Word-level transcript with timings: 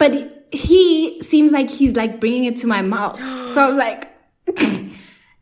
but 0.00 0.46
he 0.50 1.20
seems 1.22 1.52
like 1.52 1.68
he's 1.68 1.94
like 1.94 2.18
bringing 2.20 2.46
it 2.46 2.56
to 2.56 2.66
my 2.66 2.82
mouth. 2.82 3.20
So 3.50 3.68
I'm 3.68 3.76
like, 3.76 4.08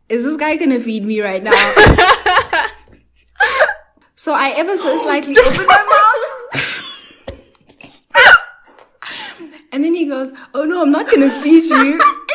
is 0.08 0.25
this 0.25 0.37
guy 0.38 0.57
gonna 0.57 0.81
feed 0.81 1.04
me 1.04 1.21
right 1.21 1.42
now? 1.42 1.53
so 4.16 4.32
I 4.32 4.54
ever 4.56 4.74
so 4.79 4.84
oh, 4.86 5.02
slightly 5.04 5.36
open 5.38 5.66
my 5.66 5.84
mouth. 6.54 6.64
and 9.72 9.84
then 9.84 9.94
he 9.94 10.06
goes, 10.06 10.32
Oh 10.55 10.64
no, 10.64 10.80
I'm 10.82 10.90
not 10.90 11.11
gonna 11.11 11.30
feed 11.30 11.66
you. 11.66 12.00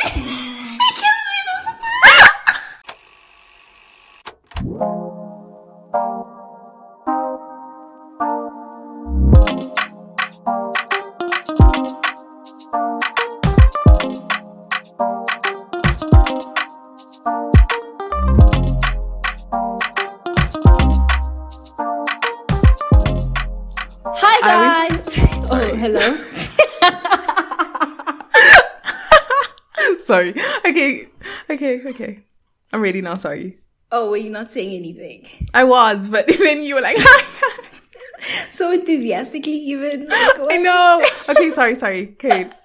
now. 33.04 33.14
Sorry. 33.14 33.58
Oh, 33.92 34.10
were 34.10 34.16
you 34.16 34.30
not 34.30 34.50
saying 34.50 34.74
anything? 34.74 35.28
I 35.54 35.62
was, 35.64 36.08
but 36.08 36.26
then 36.38 36.62
you 36.64 36.74
were 36.74 36.80
like, 36.80 36.98
So 38.50 38.72
enthusiastically, 38.72 39.52
even. 39.52 40.06
Like, 40.06 40.40
I 40.50 40.56
know. 40.56 41.04
Okay. 41.28 41.50
Sorry. 41.50 41.74
Sorry. 41.74 42.10
Okay. 42.14 42.50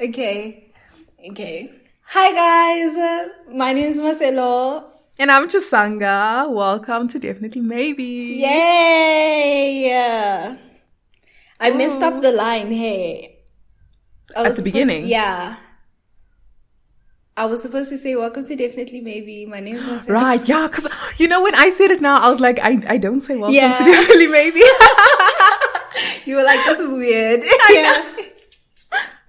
Okay. 0.00 0.72
Okay. 1.30 1.70
Hi 2.06 2.32
guys. 2.32 3.30
My 3.54 3.72
name 3.72 3.84
is 3.84 4.00
Marcelo. 4.00 4.90
And 5.20 5.30
I'm 5.30 5.46
Chisanga. 5.48 6.50
Welcome 6.50 7.06
to 7.08 7.20
Definitely 7.20 7.60
Maybe. 7.60 8.40
Yay! 8.42 9.84
Yeah. 9.86 10.56
I 11.60 11.70
messed 11.70 12.00
up 12.02 12.20
the 12.20 12.32
line. 12.32 12.72
Hey. 12.72 13.44
At 14.34 14.56
the 14.56 14.62
beginning? 14.62 15.06
yeah. 15.06 15.56
I 17.36 17.46
was 17.46 17.62
supposed 17.62 17.88
to 17.90 17.96
say, 17.98 18.14
"Welcome 18.14 18.44
to 18.46 18.56
Definitely 18.56 19.00
Maybe." 19.00 19.46
My 19.46 19.60
name 19.60 19.76
is 19.76 19.86
Marcelo. 19.86 20.14
Right. 20.14 20.46
Yeah. 20.46 20.68
Cause 20.68 20.86
you 21.18 21.28
know 21.28 21.42
when 21.42 21.54
I 21.54 21.70
said 21.70 21.90
it 21.90 22.00
now, 22.00 22.20
I 22.20 22.28
was 22.30 22.40
like, 22.40 22.58
I 22.60 22.82
I 22.88 22.98
don't 22.98 23.20
say 23.22 23.36
welcome 23.36 23.54
Yeah. 23.54 23.74
to 23.74 23.84
Definitely 23.84 24.26
Maybe. 24.28 24.62
You 26.24 26.36
were 26.36 26.42
like, 26.44 26.58
"This 26.66 26.78
is 26.78 26.90
weird." 26.90 27.40
know. 27.70 28.16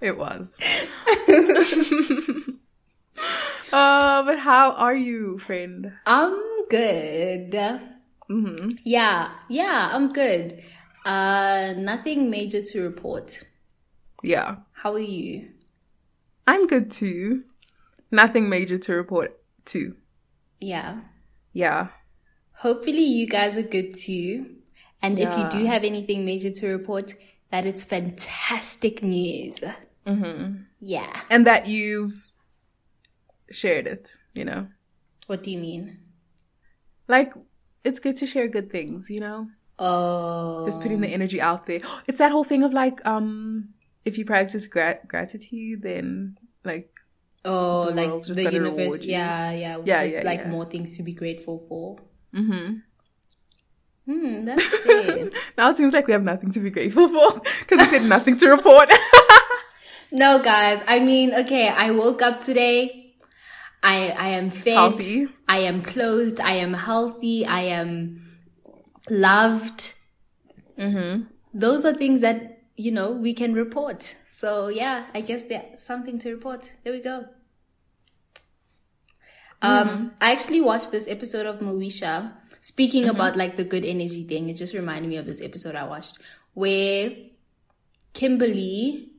it 0.00 0.16
was. 0.16 0.58
uh, 3.72 4.22
but 4.24 4.38
how 4.38 4.72
are 4.72 4.94
you, 4.94 5.38
friend? 5.38 5.92
I'm 6.06 6.36
good. 6.68 7.50
Mm-hmm. 8.30 8.68
Yeah, 8.84 9.30
yeah, 9.48 9.90
I'm 9.92 10.12
good. 10.12 10.62
Uh, 11.04 11.74
nothing 11.76 12.30
major 12.30 12.62
to 12.62 12.82
report. 12.82 13.42
Yeah. 14.22 14.56
How 14.72 14.94
are 14.94 14.98
you? 14.98 15.50
I'm 16.46 16.66
good 16.66 16.90
too. 16.90 17.44
Nothing 18.10 18.48
major 18.48 18.78
to 18.78 18.94
report 18.94 19.38
too. 19.64 19.96
Yeah. 20.60 21.00
Yeah. 21.52 21.88
Hopefully 22.58 23.04
you 23.04 23.26
guys 23.26 23.56
are 23.56 23.62
good 23.62 23.94
too. 23.94 24.56
And 25.02 25.18
if 25.18 25.28
you 25.38 25.48
do 25.50 25.66
have 25.66 25.84
anything 25.84 26.24
major 26.24 26.50
to 26.50 26.68
report, 26.68 27.12
that 27.50 27.66
it's 27.66 27.84
fantastic 27.84 29.02
news. 29.02 29.60
Mm-hmm. 30.06 30.62
Yeah. 30.80 31.20
And 31.28 31.46
that 31.46 31.68
you've 31.68 32.30
shared 33.50 33.86
it, 33.86 34.10
you 34.34 34.44
know? 34.44 34.68
What 35.26 35.42
do 35.42 35.50
you 35.50 35.58
mean? 35.58 35.98
Like, 37.06 37.34
it's 37.84 37.98
good 37.98 38.16
to 38.16 38.26
share 38.26 38.48
good 38.48 38.70
things, 38.70 39.10
you 39.10 39.20
know? 39.20 39.48
Oh. 39.78 40.64
Just 40.64 40.80
putting 40.80 41.00
the 41.00 41.08
energy 41.08 41.40
out 41.40 41.66
there. 41.66 41.80
It's 42.08 42.18
that 42.18 42.32
whole 42.32 42.44
thing 42.44 42.62
of 42.62 42.72
like, 42.72 43.04
um, 43.06 43.74
if 44.04 44.16
you 44.16 44.24
practice 44.24 44.66
gra- 44.66 45.00
gratitude, 45.06 45.82
then 45.82 46.38
like, 46.64 46.93
Oh, 47.44 47.86
the 47.86 47.92
like 47.92 48.08
world's 48.10 48.26
just 48.26 48.38
the 48.38 48.44
gonna 48.44 48.56
universe. 48.56 48.78
reward 48.78 49.04
you. 49.04 49.12
Yeah, 49.12 49.50
yeah. 49.52 49.78
Yeah, 49.84 50.02
with, 50.02 50.12
yeah, 50.12 50.22
Like 50.24 50.40
yeah. 50.40 50.48
more 50.50 50.64
things 50.64 50.96
to 50.96 51.02
be 51.02 51.12
grateful 51.12 51.58
for. 51.68 51.98
mm-hmm. 52.34 52.76
Hmm, 54.06 54.44
that's 54.44 54.66
fair. 54.84 55.30
now 55.56 55.70
it 55.70 55.76
seems 55.76 55.94
like 55.94 56.06
we 56.06 56.12
have 56.12 56.22
nothing 56.22 56.50
to 56.52 56.60
be 56.60 56.68
grateful 56.70 57.08
for 57.08 57.40
because 57.60 57.78
we 57.80 57.86
said 57.86 58.02
nothing 58.04 58.36
to 58.36 58.48
report. 58.50 58.90
no, 60.12 60.42
guys. 60.42 60.82
I 60.86 61.00
mean, 61.00 61.32
okay, 61.34 61.68
I 61.68 61.90
woke 61.90 62.20
up 62.20 62.42
today. 62.42 63.14
I 63.82 64.10
I 64.10 64.28
am 64.30 64.50
fed. 64.50 64.74
Healthy. 64.74 65.28
I 65.48 65.58
am 65.60 65.80
clothed. 65.82 66.38
I 66.40 66.52
am 66.52 66.74
healthy. 66.74 67.46
I 67.46 67.60
am 67.62 68.26
loved. 69.08 69.94
mm-hmm. 70.78 71.24
Those 71.54 71.84
are 71.86 71.94
things 71.94 72.20
that, 72.20 72.62
you 72.76 72.90
know, 72.90 73.12
we 73.12 73.32
can 73.32 73.54
report. 73.54 74.14
So 74.32 74.68
yeah, 74.68 75.06
I 75.14 75.20
guess 75.22 75.44
there's 75.44 75.82
something 75.82 76.18
to 76.20 76.30
report. 76.32 76.68
There 76.82 76.92
we 76.92 77.00
go. 77.00 77.26
Um, 79.64 79.88
hmm. 79.88 80.08
I 80.20 80.32
actually 80.32 80.60
watched 80.60 80.90
this 80.90 81.08
episode 81.08 81.46
of 81.46 81.60
Moesha. 81.60 82.32
Speaking 82.60 83.02
mm-hmm. 83.02 83.16
about 83.16 83.36
like 83.36 83.56
the 83.56 83.64
good 83.64 83.84
energy 83.84 84.24
thing, 84.24 84.48
it 84.48 84.54
just 84.54 84.72
reminded 84.72 85.08
me 85.08 85.16
of 85.16 85.26
this 85.26 85.42
episode 85.42 85.74
I 85.74 85.84
watched 85.84 86.18
where 86.54 87.10
Kimberly, 88.14 89.10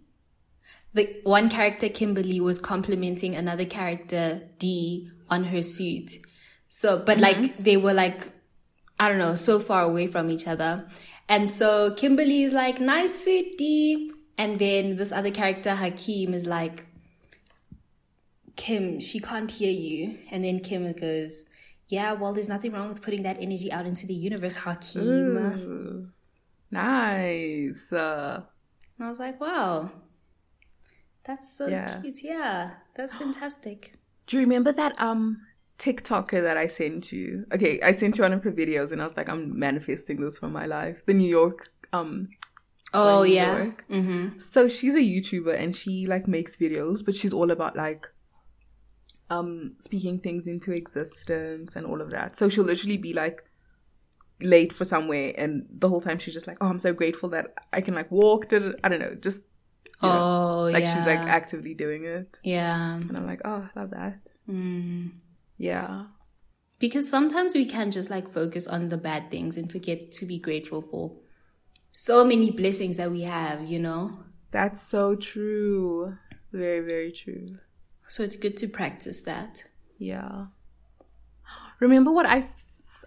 the 0.93 1.19
one 1.23 1.49
character 1.49 1.89
Kimberly 1.89 2.39
was 2.39 2.59
complimenting 2.59 3.35
another 3.35 3.65
character 3.65 4.41
D 4.57 5.11
on 5.29 5.43
her 5.45 5.61
suit. 5.61 6.13
So, 6.69 6.97
but 6.97 7.19
like 7.19 7.37
mm-hmm. 7.37 7.63
they 7.63 7.77
were 7.77 7.93
like, 7.93 8.27
I 8.99 9.09
don't 9.09 9.19
know, 9.19 9.35
so 9.35 9.59
far 9.59 9.83
away 9.83 10.07
from 10.07 10.31
each 10.31 10.47
other. 10.47 10.87
And 11.27 11.49
so 11.49 11.93
Kimberly 11.95 12.43
is 12.43 12.53
like, 12.53 12.79
nice 12.79 13.13
suit, 13.13 13.57
D. 13.57 14.11
And 14.37 14.59
then 14.59 14.95
this 14.95 15.11
other 15.11 15.31
character, 15.31 15.75
Hakeem, 15.75 16.33
is 16.33 16.45
like, 16.45 16.84
Kim, 18.55 18.99
she 18.99 19.19
can't 19.19 19.49
hear 19.51 19.71
you. 19.71 20.17
And 20.31 20.43
then 20.45 20.59
Kim 20.59 20.91
goes, 20.93 21.45
yeah, 21.87 22.13
well, 22.13 22.33
there's 22.33 22.49
nothing 22.49 22.71
wrong 22.71 22.87
with 22.87 23.01
putting 23.01 23.23
that 23.23 23.37
energy 23.39 23.71
out 23.71 23.85
into 23.85 24.07
the 24.07 24.13
universe, 24.13 24.55
Hakeem. 24.55 25.01
Ooh. 25.37 26.09
Nice. 26.71 27.91
Uh, 27.93 28.41
And 28.97 29.07
I 29.07 29.09
was 29.09 29.19
like, 29.19 29.39
wow, 29.39 29.91
that's 31.23 31.57
so 31.57 31.67
Yeah. 31.67 32.01
cute. 32.01 32.23
Yeah, 32.23 32.71
that's 32.95 33.15
fantastic. 33.23 33.93
do 34.27 34.37
you 34.37 34.41
remember 34.43 34.71
that 34.71 34.99
um 35.01 35.41
TikToker 35.77 36.41
that 36.41 36.57
I 36.57 36.67
sent 36.67 37.11
you? 37.11 37.45
Okay, 37.53 37.81
I 37.81 37.91
sent 37.91 38.17
you 38.17 38.23
one 38.23 38.33
of 38.33 38.43
her 38.43 38.51
videos, 38.51 38.91
and 38.91 39.01
I 39.01 39.03
was 39.03 39.17
like, 39.17 39.29
I'm 39.29 39.57
manifesting 39.59 40.21
this 40.21 40.37
for 40.39 40.47
my 40.49 40.65
life. 40.65 41.05
The 41.05 41.13
New 41.13 41.29
York 41.29 41.69
um 41.93 42.29
Oh, 42.93 43.23
yeah. 43.23 43.71
Mm-hmm. 43.89 44.37
So 44.39 44.69
she's 44.69 44.95
a 44.95 44.99
YouTuber 44.99 45.53
and 45.59 45.75
she 45.75 46.07
like 46.07 46.27
makes 46.29 46.55
videos, 46.55 47.03
but 47.03 47.13
she's 47.13 47.33
all 47.33 47.51
about 47.51 47.75
like 47.75 48.07
um 49.29 49.73
speaking 49.79 50.19
things 50.19 50.47
into 50.47 50.71
existence 50.71 51.75
and 51.75 51.85
all 51.85 52.01
of 52.01 52.11
that. 52.11 52.35
So 52.35 52.49
she'll 52.49 52.63
literally 52.65 52.97
be 52.97 53.13
like 53.13 53.43
late 54.41 54.73
for 54.73 54.83
somewhere 54.85 55.33
and 55.37 55.65
the 55.69 55.87
whole 55.87 56.01
time 56.01 56.17
she's 56.19 56.33
just 56.33 56.47
like, 56.47 56.57
Oh, 56.61 56.67
I'm 56.69 56.79
so 56.79 56.93
grateful 56.93 57.29
that 57.29 57.53
I 57.73 57.81
can 57.81 57.95
like 57.95 58.11
walk 58.11 58.49
to 58.49 58.75
I 58.83 58.89
don't 58.89 58.99
know, 58.99 59.15
just 59.15 59.41
you 60.03 60.09
know, 60.09 60.19
Oh, 60.19 60.69
like 60.71 60.83
yeah. 60.83 60.93
she's 60.93 61.05
like 61.05 61.21
actively 61.27 61.73
doing 61.73 62.05
it. 62.05 62.39
yeah. 62.43 62.95
And 62.95 63.17
I'm 63.17 63.25
like, 63.25 63.41
Oh, 63.45 63.67
I 63.73 63.79
love 63.79 63.91
that. 63.91 64.19
Mm. 64.49 65.11
Yeah. 65.57 66.05
Because 66.77 67.09
sometimes 67.09 67.55
we 67.55 67.65
can 67.65 67.89
just 67.91 68.09
like 68.09 68.27
focus 68.29 68.67
on 68.67 68.89
the 68.89 68.97
bad 68.97 69.31
things 69.31 69.55
and 69.57 69.71
forget 69.71 70.11
to 70.11 70.25
be 70.25 70.37
grateful 70.37 70.81
for 70.81 71.13
so 71.91 72.25
many 72.25 72.51
blessings 72.51 72.97
that 72.97 73.09
we 73.09 73.21
have, 73.21 73.65
you 73.65 73.79
know? 73.79 74.19
That's 74.51 74.81
so 74.81 75.15
true. 75.15 76.17
Very, 76.51 76.79
very 76.79 77.11
true. 77.13 77.47
So 78.07 78.23
it's 78.23 78.35
good 78.35 78.57
to 78.57 78.67
practice 78.67 79.21
that. 79.21 79.63
Yeah. 79.97 80.47
Remember 81.79 82.11
what 82.11 82.25
I 82.25 82.43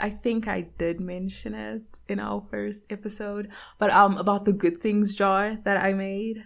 I 0.00 0.10
think 0.10 0.46
I 0.46 0.62
did 0.78 1.00
mention 1.00 1.54
it 1.54 1.82
in 2.06 2.20
our 2.20 2.42
first 2.50 2.84
episode, 2.90 3.50
but 3.78 3.90
um 3.90 4.16
about 4.18 4.44
the 4.44 4.52
good 4.52 4.76
things 4.78 5.14
jar 5.16 5.56
that 5.64 5.76
I 5.76 5.92
made. 5.92 6.44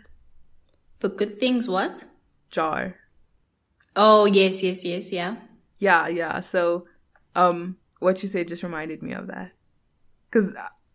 The 1.01 1.09
good 1.09 1.39
things, 1.39 1.69
what? 1.69 2.05
Jar. 2.51 2.97
Oh, 3.97 4.25
yes, 4.25 4.63
yes, 4.63 4.85
yes, 4.85 5.13
yeah. 5.13 5.37
Yeah, 5.79 6.09
yeah. 6.09 6.41
So 6.41 6.87
um 7.35 7.77
what 7.99 8.23
you 8.23 8.29
said 8.29 8.49
just 8.49 8.63
reminded 8.63 9.03
me 9.03 9.13
of 9.13 9.27
that. 9.29 9.53
Cuz 10.31 10.55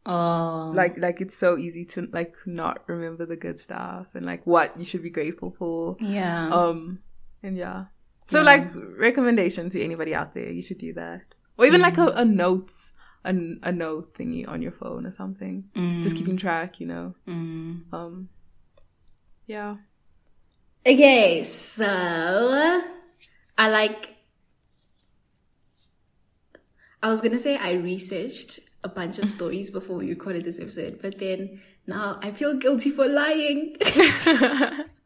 Oh. 0.10 0.72
like 0.74 0.98
like 0.98 1.20
it's 1.20 1.36
so 1.36 1.58
easy 1.58 1.84
to 1.84 2.08
like 2.14 2.34
not 2.46 2.88
remember 2.88 3.26
the 3.26 3.36
good 3.36 3.60
stuff 3.60 4.08
and 4.16 4.26
like 4.26 4.48
what 4.48 4.80
you 4.80 4.86
should 4.86 5.04
be 5.04 5.10
grateful 5.10 5.52
for. 5.60 5.98
yeah. 6.00 6.48
Um 6.50 7.00
and 7.44 7.58
yeah. 7.58 7.86
So 8.28 8.40
Yeah. 8.40 8.46
like 8.46 8.68
recommendation 8.98 9.70
to 9.72 9.82
anybody 9.82 10.14
out 10.14 10.34
there, 10.34 10.52
you 10.52 10.62
should 10.62 10.78
do 10.80 10.94
that. 10.94 11.22
Or 11.58 11.66
even 11.66 11.82
like 11.82 11.98
a, 11.98 12.08
a 12.16 12.26
notes 12.26 12.94
a, 13.26 13.30
a 13.64 13.72
note 13.72 14.14
thingy 14.16 14.48
on 14.48 14.62
your 14.62 14.72
phone 14.72 15.06
or 15.06 15.12
something. 15.12 15.66
Just 16.02 16.16
keeping 16.16 16.38
track, 16.38 16.80
you 16.80 16.88
know. 16.88 17.16
Mm. 17.28 17.92
Um 17.94 18.30
Yeah. 19.48 19.78
Okay, 20.86 21.44
so 21.44 21.86
I 23.58 23.70
like. 23.70 24.16
I 27.04 27.10
was 27.10 27.22
gonna 27.22 27.38
say 27.40 27.58
I 27.58 27.74
researched 27.74 28.60
a 28.84 28.90
bunch 28.90 29.20
of 29.20 29.30
stories 29.30 29.70
before 29.70 29.98
we 29.98 30.10
recorded 30.10 30.46
this 30.46 30.60
episode, 30.60 31.00
but 31.02 31.18
then 31.20 31.62
now 31.86 32.20
I 32.22 32.32
feel 32.32 32.56
guilty 32.56 32.90
for 32.92 33.08
lying. 33.08 33.76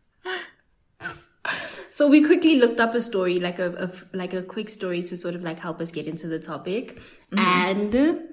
so 2.02 2.08
we 2.08 2.24
quickly 2.24 2.58
looked 2.58 2.80
up 2.80 2.96
a 2.96 3.00
story, 3.00 3.40
like 3.40 3.60
a, 3.60 3.70
a 3.86 4.18
like 4.18 4.34
a 4.34 4.42
quick 4.42 4.72
story 4.72 5.04
to 5.04 5.16
sort 5.16 5.36
of 5.36 5.44
like 5.44 5.60
help 5.60 5.80
us 5.80 5.92
get 5.92 6.08
into 6.08 6.28
the 6.28 6.40
topic, 6.40 6.96
mm-hmm. 7.32 7.40
and. 7.40 8.28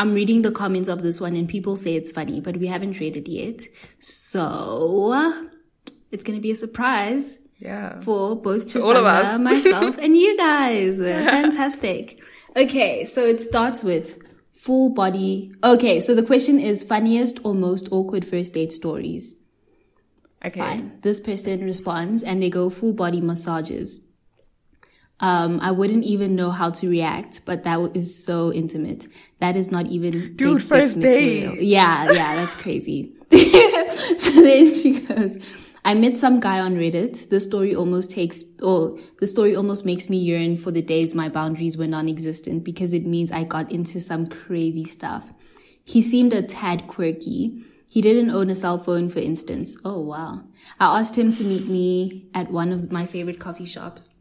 I'm 0.00 0.12
reading 0.12 0.42
the 0.42 0.52
comments 0.52 0.88
of 0.88 1.02
this 1.02 1.20
one 1.20 1.34
and 1.34 1.48
people 1.48 1.74
say 1.74 1.94
it's 1.94 2.12
funny, 2.12 2.40
but 2.40 2.56
we 2.58 2.68
haven't 2.68 3.00
read 3.00 3.16
it 3.16 3.26
yet. 3.26 3.64
So 3.98 5.50
it's 6.12 6.22
going 6.22 6.38
to 6.38 6.40
be 6.40 6.52
a 6.52 6.54
surprise 6.54 7.40
Yeah. 7.58 7.98
for 7.98 8.40
both 8.40 8.76
all 8.76 8.96
of 8.96 9.04
us. 9.04 9.40
myself, 9.50 9.98
and 9.98 10.16
you 10.16 10.36
guys. 10.36 10.98
Fantastic. 10.98 12.22
Okay, 12.54 13.06
so 13.06 13.24
it 13.24 13.40
starts 13.40 13.82
with 13.82 14.22
full 14.52 14.90
body. 14.90 15.52
Okay, 15.64 15.98
so 15.98 16.14
the 16.14 16.22
question 16.22 16.60
is 16.60 16.84
funniest 16.84 17.44
or 17.44 17.52
most 17.52 17.88
awkward 17.90 18.24
first 18.24 18.54
date 18.54 18.72
stories. 18.72 19.34
Okay. 20.44 20.60
Fine. 20.60 20.98
This 21.02 21.20
person 21.20 21.64
responds 21.64 22.22
and 22.22 22.42
they 22.42 22.50
go 22.50 22.70
full 22.70 22.92
body 22.92 23.20
massages. 23.20 24.00
Um, 25.20 25.58
I 25.60 25.72
wouldn't 25.72 26.04
even 26.04 26.36
know 26.36 26.50
how 26.50 26.70
to 26.70 26.88
react, 26.88 27.40
but 27.44 27.64
that 27.64 27.90
is 27.94 28.24
so 28.24 28.52
intimate. 28.52 29.08
That 29.40 29.56
is 29.56 29.70
not 29.70 29.86
even 29.86 30.36
Dude, 30.36 30.62
first 30.62 31.00
date. 31.00 31.60
Yeah, 31.60 32.04
yeah, 32.12 32.36
that's 32.36 32.54
crazy. 32.54 33.12
so 33.32 34.30
then 34.30 34.74
she 34.74 35.00
goes, 35.00 35.38
I 35.84 35.94
met 35.94 36.16
some 36.16 36.38
guy 36.38 36.60
on 36.60 36.76
Reddit. 36.76 37.30
The 37.30 37.40
story 37.40 37.74
almost 37.74 38.12
takes, 38.12 38.44
or 38.62 38.98
the 39.18 39.26
story 39.26 39.56
almost 39.56 39.84
makes 39.84 40.08
me 40.08 40.18
yearn 40.18 40.56
for 40.56 40.70
the 40.70 40.82
days 40.82 41.14
my 41.14 41.28
boundaries 41.28 41.76
were 41.76 41.86
non-existent 41.86 42.62
because 42.62 42.92
it 42.92 43.04
means 43.04 43.32
I 43.32 43.42
got 43.42 43.72
into 43.72 44.00
some 44.00 44.26
crazy 44.28 44.84
stuff. 44.84 45.32
He 45.84 46.00
seemed 46.00 46.32
a 46.32 46.42
tad 46.42 46.86
quirky. 46.86 47.64
He 47.88 48.00
didn't 48.02 48.30
own 48.30 48.50
a 48.50 48.54
cell 48.54 48.78
phone, 48.78 49.08
for 49.08 49.20
instance. 49.20 49.78
Oh, 49.84 50.00
wow. 50.00 50.44
I 50.78 50.98
asked 50.98 51.16
him 51.16 51.32
to 51.32 51.42
meet 51.42 51.66
me 51.68 52.28
at 52.34 52.50
one 52.50 52.70
of 52.70 52.92
my 52.92 53.06
favorite 53.06 53.40
coffee 53.40 53.64
shops. 53.64 54.14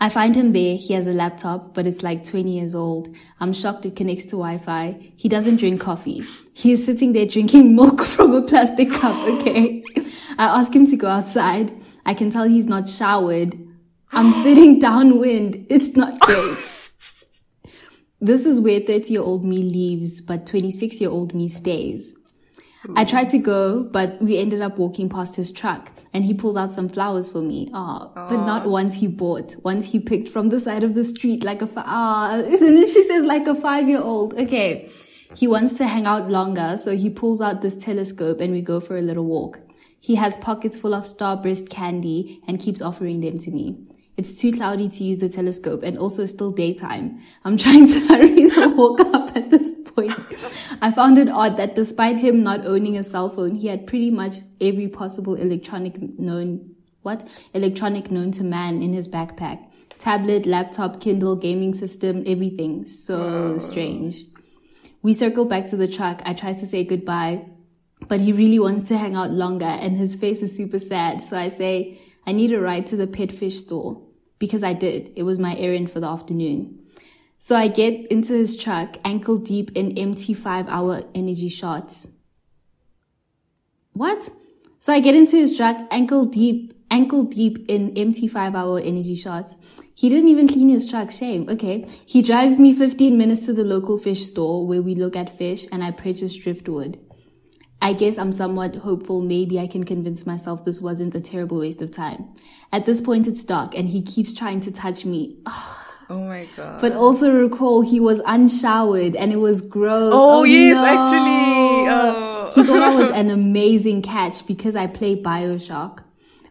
I 0.00 0.08
find 0.08 0.34
him 0.36 0.52
there. 0.52 0.76
He 0.76 0.92
has 0.94 1.06
a 1.06 1.12
laptop, 1.12 1.74
but 1.74 1.86
it's 1.86 2.02
like 2.02 2.24
20 2.24 2.58
years 2.58 2.74
old. 2.74 3.14
I'm 3.40 3.52
shocked 3.52 3.86
it 3.86 3.96
connects 3.96 4.24
to 4.26 4.32
Wi-Fi. 4.32 5.12
He 5.16 5.28
doesn't 5.28 5.56
drink 5.56 5.80
coffee. 5.80 6.24
He 6.52 6.72
is 6.72 6.84
sitting 6.84 7.12
there 7.12 7.26
drinking 7.26 7.74
milk 7.76 8.02
from 8.02 8.34
a 8.34 8.42
plastic 8.42 8.90
cup. 8.90 9.16
Okay. 9.28 9.82
I 10.38 10.58
ask 10.58 10.74
him 10.74 10.86
to 10.86 10.96
go 10.96 11.08
outside. 11.08 11.72
I 12.04 12.14
can 12.14 12.30
tell 12.30 12.44
he's 12.48 12.66
not 12.66 12.88
showered. 12.88 13.58
I'm 14.12 14.32
sitting 14.32 14.78
downwind. 14.80 15.66
It's 15.70 15.96
not 15.96 16.20
great. 16.20 16.58
This 18.20 18.46
is 18.46 18.60
where 18.60 18.80
30 18.80 19.12
year 19.12 19.22
old 19.22 19.44
me 19.44 19.58
leaves, 19.58 20.20
but 20.20 20.46
26 20.46 21.00
year 21.00 21.10
old 21.10 21.34
me 21.34 21.48
stays. 21.48 22.14
I 22.94 23.04
tried 23.04 23.28
to 23.30 23.38
go, 23.38 23.82
but 23.84 24.20
we 24.20 24.38
ended 24.38 24.60
up 24.60 24.78
walking 24.78 25.08
past 25.08 25.36
his 25.36 25.50
truck 25.50 25.90
and 26.12 26.24
he 26.24 26.34
pulls 26.34 26.56
out 26.56 26.72
some 26.72 26.88
flowers 26.88 27.28
for 27.28 27.40
me. 27.40 27.70
Ah, 27.72 28.10
but 28.14 28.44
not 28.44 28.66
ones 28.66 28.94
he 28.94 29.06
bought. 29.06 29.56
Ones 29.64 29.86
he 29.86 29.98
picked 29.98 30.28
from 30.28 30.50
the 30.50 30.60
side 30.60 30.84
of 30.84 30.94
the 30.94 31.04
street 31.04 31.42
like 31.42 31.62
a, 31.62 31.68
ah, 31.76 32.34
and 32.44 32.58
then 32.58 32.86
she 32.86 33.04
says 33.06 33.24
like 33.24 33.46
a 33.46 33.54
five 33.54 33.88
year 33.88 34.00
old. 34.00 34.34
Okay. 34.34 34.90
He 35.34 35.46
wants 35.48 35.74
to 35.74 35.86
hang 35.86 36.06
out 36.06 36.30
longer, 36.30 36.76
so 36.76 36.96
he 36.96 37.10
pulls 37.10 37.40
out 37.40 37.60
this 37.60 37.76
telescope 37.76 38.40
and 38.40 38.52
we 38.52 38.62
go 38.62 38.80
for 38.80 38.96
a 38.96 39.02
little 39.02 39.24
walk. 39.24 39.60
He 40.00 40.14
has 40.14 40.36
pockets 40.36 40.78
full 40.78 40.94
of 40.94 41.04
starburst 41.04 41.68
candy 41.68 42.40
and 42.46 42.60
keeps 42.60 42.80
offering 42.80 43.20
them 43.20 43.38
to 43.40 43.50
me. 43.50 43.76
It's 44.16 44.32
too 44.32 44.50
cloudy 44.50 44.88
to 44.88 45.04
use 45.04 45.18
the 45.18 45.28
telescope 45.28 45.82
and 45.82 45.98
also 45.98 46.24
still 46.24 46.50
daytime. 46.50 47.20
I'm 47.44 47.56
trying 47.64 47.86
to 47.88 48.00
hurry 48.06 48.48
the 48.48 48.72
walk 48.74 49.00
up 49.00 49.36
at 49.36 49.50
this 49.50 49.74
point. 49.94 50.14
I 50.80 50.90
found 50.90 51.18
it 51.18 51.28
odd 51.28 51.58
that 51.58 51.74
despite 51.74 52.16
him 52.16 52.42
not 52.42 52.66
owning 52.66 52.96
a 52.96 53.04
cell 53.04 53.28
phone, 53.28 53.54
he 53.56 53.68
had 53.68 53.86
pretty 53.86 54.10
much 54.10 54.36
every 54.60 54.88
possible 54.88 55.34
electronic 55.34 56.18
known, 56.18 56.74
what? 57.02 57.28
Electronic 57.52 58.10
known 58.10 58.32
to 58.32 58.44
man 58.44 58.82
in 58.82 58.94
his 58.94 59.06
backpack. 59.06 59.62
Tablet, 59.98 60.46
laptop, 60.46 61.00
Kindle, 61.00 61.36
gaming 61.36 61.74
system, 61.74 62.22
everything. 62.26 62.86
So 62.86 63.56
uh. 63.56 63.58
strange. 63.58 64.24
We 65.02 65.12
circle 65.12 65.44
back 65.44 65.66
to 65.68 65.76
the 65.76 65.88
truck. 65.88 66.22
I 66.24 66.32
try 66.32 66.54
to 66.54 66.66
say 66.66 66.84
goodbye, 66.84 67.44
but 68.08 68.20
he 68.20 68.32
really 68.32 68.58
wants 68.58 68.84
to 68.84 68.98
hang 68.98 69.14
out 69.14 69.30
longer 69.30 69.66
and 69.66 69.96
his 69.96 70.16
face 70.16 70.40
is 70.42 70.56
super 70.56 70.78
sad. 70.78 71.22
So 71.22 71.38
I 71.38 71.48
say, 71.48 72.00
I 72.26 72.32
need 72.32 72.52
a 72.52 72.60
ride 72.60 72.86
to 72.88 72.96
the 72.96 73.06
pet 73.06 73.30
fish 73.30 73.60
store 73.60 74.05
because 74.38 74.62
I 74.62 74.72
did. 74.72 75.12
It 75.16 75.22
was 75.22 75.38
my 75.38 75.56
errand 75.56 75.90
for 75.90 76.00
the 76.00 76.08
afternoon. 76.08 76.80
So 77.38 77.56
I 77.56 77.68
get 77.68 78.10
into 78.10 78.32
his 78.32 78.56
truck, 78.56 78.96
ankle 79.04 79.36
deep 79.36 79.70
in 79.76 79.96
empty 79.98 80.34
five 80.34 80.68
hour 80.68 81.02
energy 81.14 81.48
shots. 81.48 82.08
What? 83.92 84.30
So 84.80 84.92
I 84.92 85.00
get 85.00 85.14
into 85.14 85.36
his 85.36 85.56
truck, 85.56 85.86
ankle 85.90 86.26
deep, 86.26 86.72
ankle 86.90 87.24
deep 87.24 87.64
in 87.68 87.96
empty 87.96 88.28
five 88.28 88.54
hour 88.54 88.78
energy 88.80 89.14
shots. 89.14 89.56
He 89.94 90.08
didn't 90.08 90.28
even 90.28 90.46
clean 90.46 90.68
his 90.68 90.88
truck. 90.88 91.10
Shame. 91.10 91.48
Okay. 91.48 91.86
He 92.04 92.20
drives 92.20 92.58
me 92.58 92.74
15 92.74 93.16
minutes 93.16 93.46
to 93.46 93.52
the 93.52 93.64
local 93.64 93.96
fish 93.96 94.26
store 94.26 94.66
where 94.66 94.82
we 94.82 94.94
look 94.94 95.16
at 95.16 95.34
fish 95.34 95.66
and 95.72 95.82
I 95.82 95.90
purchase 95.90 96.36
driftwood. 96.36 96.98
I 97.80 97.92
guess 97.92 98.18
I'm 98.18 98.32
somewhat 98.32 98.76
hopeful 98.76 99.20
maybe 99.20 99.58
I 99.60 99.66
can 99.66 99.84
convince 99.84 100.26
myself 100.26 100.64
this 100.64 100.80
wasn't 100.80 101.14
a 101.14 101.20
terrible 101.20 101.58
waste 101.58 101.82
of 101.82 101.90
time. 101.90 102.28
At 102.72 102.86
this 102.86 103.00
point 103.00 103.26
it's 103.26 103.44
dark 103.44 103.76
and 103.76 103.88
he 103.88 104.02
keeps 104.02 104.34
trying 104.34 104.60
to 104.60 104.70
touch 104.70 105.04
me. 105.04 105.36
Oh 106.08 106.20
my 106.20 106.46
god. 106.56 106.80
But 106.80 106.92
also 106.92 107.34
recall 107.36 107.82
he 107.82 107.98
was 107.98 108.20
unshowered 108.26 109.16
and 109.16 109.32
it 109.32 109.40
was 109.40 109.60
gross. 109.60 110.12
Oh, 110.14 110.40
oh 110.40 110.44
yes, 110.44 110.76
no. 110.76 110.84
actually. 110.84 111.88
Oh. 111.90 112.52
He 112.54 112.62
thought 112.62 112.80
I 112.80 112.94
was 112.94 113.10
oh. 113.10 113.12
an 113.12 113.28
amazing 113.28 114.02
catch 114.02 114.46
because 114.46 114.76
I 114.76 114.86
play 114.86 115.20
Bioshock. 115.20 116.04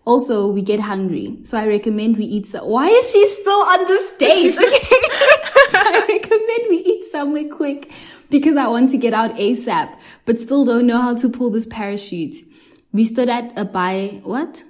Also, 0.05 0.47
we 0.47 0.61
get 0.61 0.79
hungry, 0.79 1.39
so 1.43 1.57
I 1.57 1.67
recommend 1.67 2.17
we 2.17 2.25
eat. 2.25 2.47
So- 2.47 2.63
Why 2.65 2.87
is 2.89 3.11
she 3.11 3.25
still 3.27 3.53
on 3.53 3.87
the 3.87 3.97
stage? 3.97 4.55
Okay, 4.55 4.67
so 5.71 5.79
I 5.79 6.05
recommend 6.07 6.61
we 6.69 6.77
eat 6.77 7.05
somewhere 7.05 7.47
quick 7.49 7.91
because 8.29 8.55
I 8.55 8.67
want 8.67 8.91
to 8.91 8.97
get 8.97 9.13
out 9.15 9.31
ASAP, 9.35 9.97
but 10.25 10.39
still 10.39 10.63
don't 10.63 10.85
know 10.85 11.01
how 11.01 11.15
to 11.15 11.29
pull 11.29 11.49
this 11.49 11.65
parachute. 11.65 12.35
We 12.93 13.03
stood 13.03 13.29
at 13.29 13.51
a 13.57 13.65
buy 13.65 14.21
what? 14.23 14.63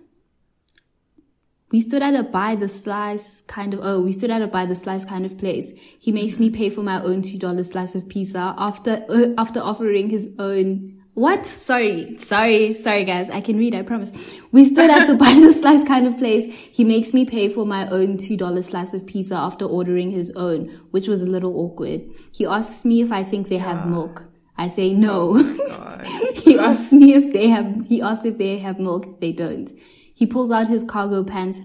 We 1.71 1.81
stood 1.81 2.01
at 2.01 2.15
a 2.15 2.23
buy 2.23 2.55
the 2.55 2.69
slice 2.69 3.41
kind 3.41 3.73
of, 3.73 3.81
oh, 3.83 3.99
we 4.01 4.13
stood 4.13 4.29
at 4.31 4.41
a 4.41 4.47
buy 4.47 4.65
the 4.65 4.75
slice 4.75 5.03
kind 5.03 5.25
of 5.25 5.37
place. 5.37 5.71
He 5.99 6.11
makes 6.13 6.39
me 6.39 6.49
pay 6.49 6.69
for 6.69 6.81
my 6.83 7.01
own 7.01 7.21
$2 7.21 7.65
slice 7.65 7.95
of 7.95 8.07
pizza 8.07 8.55
after, 8.57 9.03
uh, 9.09 9.33
after 9.37 9.59
offering 9.59 10.09
his 10.09 10.29
own, 10.39 10.94
what? 11.15 11.45
Sorry, 11.45 12.17
sorry, 12.17 12.75
sorry 12.75 13.05
guys. 13.05 13.29
I 13.29 13.39
can 13.39 13.57
read, 13.57 13.73
I 13.73 13.83
promise. 13.83 14.11
We 14.51 14.65
stood 14.65 14.89
at 14.89 15.07
the 15.07 15.15
buy 15.23 15.33
the 15.33 15.53
slice 15.53 15.85
kind 15.85 16.05
of 16.05 16.17
place. 16.17 16.53
He 16.53 16.83
makes 16.83 17.13
me 17.13 17.25
pay 17.25 17.47
for 17.47 17.65
my 17.65 17.87
own 17.89 18.17
$2 18.17 18.63
slice 18.63 18.93
of 18.93 19.05
pizza 19.05 19.35
after 19.35 19.63
ordering 19.63 20.11
his 20.11 20.31
own, 20.31 20.67
which 20.91 21.07
was 21.07 21.21
a 21.21 21.25
little 21.25 21.55
awkward. 21.57 22.05
He 22.33 22.45
asks 22.45 22.83
me 22.83 23.01
if 23.01 23.13
I 23.13 23.23
think 23.23 23.47
they 23.47 23.57
have 23.57 23.87
milk. 23.87 24.25
I 24.57 24.67
say 24.67 24.93
no. 24.93 25.33
Oh 25.37 25.67
God. 25.69 26.05
he 26.35 26.59
asks 26.59 26.91
me 26.91 27.13
if 27.13 27.31
they 27.31 27.47
have, 27.47 27.85
he 27.87 28.01
asks 28.01 28.25
if 28.25 28.37
they 28.37 28.57
have 28.59 28.77
milk. 28.77 29.21
They 29.21 29.31
don't. 29.31 29.71
He 30.13 30.25
pulls 30.25 30.51
out 30.51 30.67
his 30.67 30.83
cargo 30.83 31.23
pants. 31.23 31.61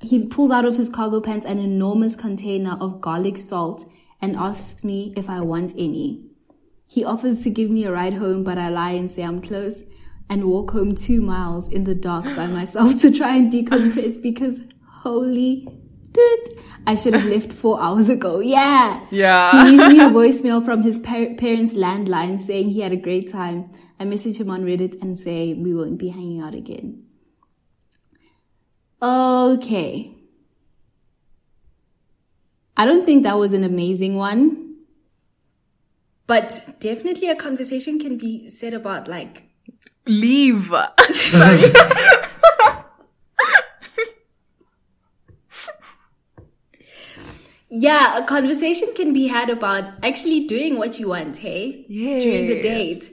He 0.00 0.26
pulls 0.26 0.50
out 0.50 0.64
of 0.64 0.78
his 0.78 0.88
cargo 0.88 1.20
pants 1.20 1.44
an 1.44 1.58
enormous 1.58 2.16
container 2.16 2.78
of 2.80 3.02
garlic 3.02 3.36
salt 3.36 3.84
and 4.20 4.34
asks 4.34 4.82
me 4.82 5.12
if 5.14 5.28
I 5.28 5.40
want 5.40 5.72
any. 5.76 6.31
He 6.92 7.06
offers 7.06 7.42
to 7.44 7.48
give 7.48 7.70
me 7.70 7.86
a 7.86 7.90
ride 7.90 8.12
home, 8.12 8.44
but 8.44 8.58
I 8.58 8.68
lie 8.68 8.90
and 8.90 9.10
say 9.10 9.22
I'm 9.22 9.40
close 9.40 9.80
and 10.28 10.44
walk 10.44 10.72
home 10.72 10.94
two 10.94 11.22
miles 11.22 11.70
in 11.70 11.84
the 11.84 11.94
dark 11.94 12.24
by 12.36 12.46
myself 12.58 13.00
to 13.00 13.10
try 13.10 13.34
and 13.36 13.50
decompress 13.50 14.22
because 14.22 14.60
holy 15.00 15.66
dude, 16.12 16.60
I 16.86 16.94
should 16.94 17.14
have 17.14 17.24
left 17.24 17.50
four 17.50 17.80
hours 17.80 18.10
ago. 18.10 18.40
Yeah. 18.40 19.06
Yeah. 19.10 19.64
He 19.64 19.70
leaves 19.70 19.90
me 19.94 20.00
a 20.00 20.10
voicemail 20.20 20.62
from 20.62 20.82
his 20.82 20.98
par- 20.98 21.34
parents' 21.38 21.72
landline 21.72 22.38
saying 22.38 22.68
he 22.68 22.80
had 22.80 22.92
a 22.92 22.96
great 22.96 23.32
time. 23.32 23.72
I 23.98 24.04
message 24.04 24.38
him 24.38 24.50
on 24.50 24.62
Reddit 24.62 25.00
and 25.00 25.18
say 25.18 25.54
we 25.54 25.72
won't 25.72 25.96
be 25.96 26.08
hanging 26.08 26.42
out 26.42 26.54
again. 26.54 27.04
Okay. 29.00 30.14
I 32.76 32.84
don't 32.84 33.06
think 33.06 33.22
that 33.22 33.38
was 33.38 33.54
an 33.54 33.64
amazing 33.64 34.16
one. 34.16 34.71
But 36.32 36.80
definitely 36.80 37.28
a 37.28 37.36
conversation 37.36 37.98
can 37.98 38.16
be 38.16 38.48
said 38.48 38.72
about 38.72 39.06
like 39.06 39.42
Leave. 40.06 40.72
Sorry. 41.10 41.64
yeah, 47.68 48.16
a 48.16 48.24
conversation 48.24 48.94
can 48.96 49.12
be 49.12 49.26
had 49.28 49.50
about 49.50 49.84
actually 50.02 50.46
doing 50.46 50.78
what 50.78 50.98
you 50.98 51.10
want, 51.10 51.36
hey? 51.36 51.84
Yeah 51.86 52.20
during 52.20 52.46
the 52.46 52.62
date. 52.62 53.12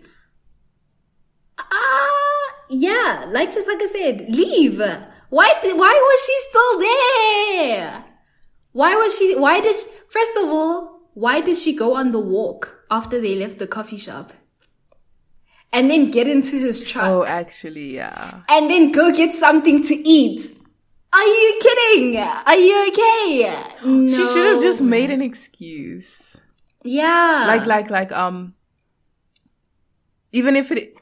Ah, 1.59 2.55
yeah, 2.69 3.25
like 3.27 3.53
just 3.53 3.67
like 3.67 3.81
I 3.81 3.87
said, 3.87 4.33
leave. 4.33 4.79
Why 5.27 5.53
did, 5.61 5.77
why 5.77 5.91
was 5.91 6.25
she 6.25 6.39
still 6.47 6.79
there? 6.79 8.05
Why 8.71 8.95
was 8.95 9.17
she, 9.17 9.35
why 9.37 9.59
did, 9.59 9.75
first 10.07 10.31
of 10.37 10.47
all, 10.47 10.98
why 11.19 11.41
did 11.41 11.57
she 11.57 11.75
go 11.75 11.95
on 11.95 12.11
the 12.13 12.19
walk 12.19 12.85
after 12.89 13.19
they 13.19 13.35
left 13.35 13.59
the 13.59 13.67
coffee 13.67 13.97
shop? 13.97 14.31
And 15.73 15.89
then 15.91 16.11
get 16.11 16.27
into 16.27 16.57
his 16.57 16.79
truck. 16.79 17.07
Oh, 17.07 17.25
actually, 17.25 17.95
yeah. 17.95 18.43
And 18.47 18.69
then 18.69 18.93
go 18.93 19.13
get 19.13 19.35
something 19.35 19.83
to 19.83 19.95
eat. 19.95 20.49
Are 21.11 21.25
you 21.25 21.59
kidding? 21.61 22.17
Are 22.17 22.55
you 22.55 22.87
okay? 22.87 23.63
No. 23.83 24.07
She 24.07 24.33
should 24.33 24.45
have 24.45 24.61
just 24.61 24.81
made 24.81 25.09
an 25.09 25.21
excuse. 25.21 26.37
Yeah. 26.85 27.43
Like, 27.47 27.65
like, 27.65 27.89
like, 27.89 28.13
um, 28.13 28.55
even 30.31 30.55
if 30.55 30.71
it 30.71 30.93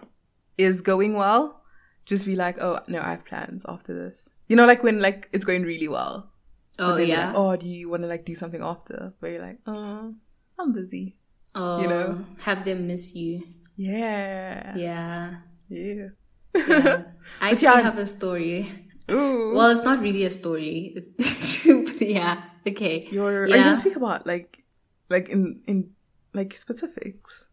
is 0.58 0.82
going 0.82 1.14
well, 1.14 1.62
just 2.06 2.26
be 2.26 2.36
like, 2.36 2.60
oh, 2.60 2.80
no, 2.88 3.02
I 3.02 3.12
have 3.12 3.24
plans 3.24 3.66
after 3.70 3.94
this. 3.94 4.28
You 4.48 4.56
know, 4.56 4.66
like 4.66 4.82
when, 4.82 5.00
like, 5.00 5.30
it's 5.32 5.46
going 5.46 5.62
really 5.62 5.88
well. 5.88 6.32
Oh, 6.80 6.98
yeah. 6.98 7.28
Like, 7.28 7.38
oh, 7.38 7.56
do 7.56 7.68
you 7.68 7.90
want 7.90 8.04
to, 8.04 8.08
like, 8.08 8.26
do 8.26 8.36
something 8.36 8.62
after? 8.62 9.14
Where 9.20 9.32
you're 9.32 9.42
like, 9.42 9.60
oh, 9.66 10.14
I'm 10.60 10.74
busy. 10.74 11.16
oh, 11.56 11.82
you 11.82 11.88
know. 11.88 12.26
have 12.42 12.66
them 12.66 12.88
miss 12.88 13.16
you. 13.16 13.44
Yeah. 13.76 14.76
Yeah. 14.76 15.38
Yeah. 15.70 16.08
yeah. 16.56 17.04
I 17.42 17.52
actually 17.52 17.68
yeah. 17.68 17.82
have 17.82 17.98
a 17.98 18.08
story. 18.08 18.72
Ooh. 19.10 19.54
Well, 19.56 19.72
it's 19.72 19.84
not 19.84 20.02
really 20.02 20.26
a 20.26 20.30
story. 20.30 20.96
but 21.18 22.02
yeah. 22.02 22.44
Okay. 22.66 23.08
You're, 23.12 23.44
are 23.44 23.48
you 23.48 23.64
to 23.64 23.76
speak 23.76 23.96
about, 23.96 24.28
like, 24.28 24.64
like, 25.10 25.30
in, 25.30 25.62
in, 25.68 25.92
like, 26.34 26.56
specifics? 26.56 27.48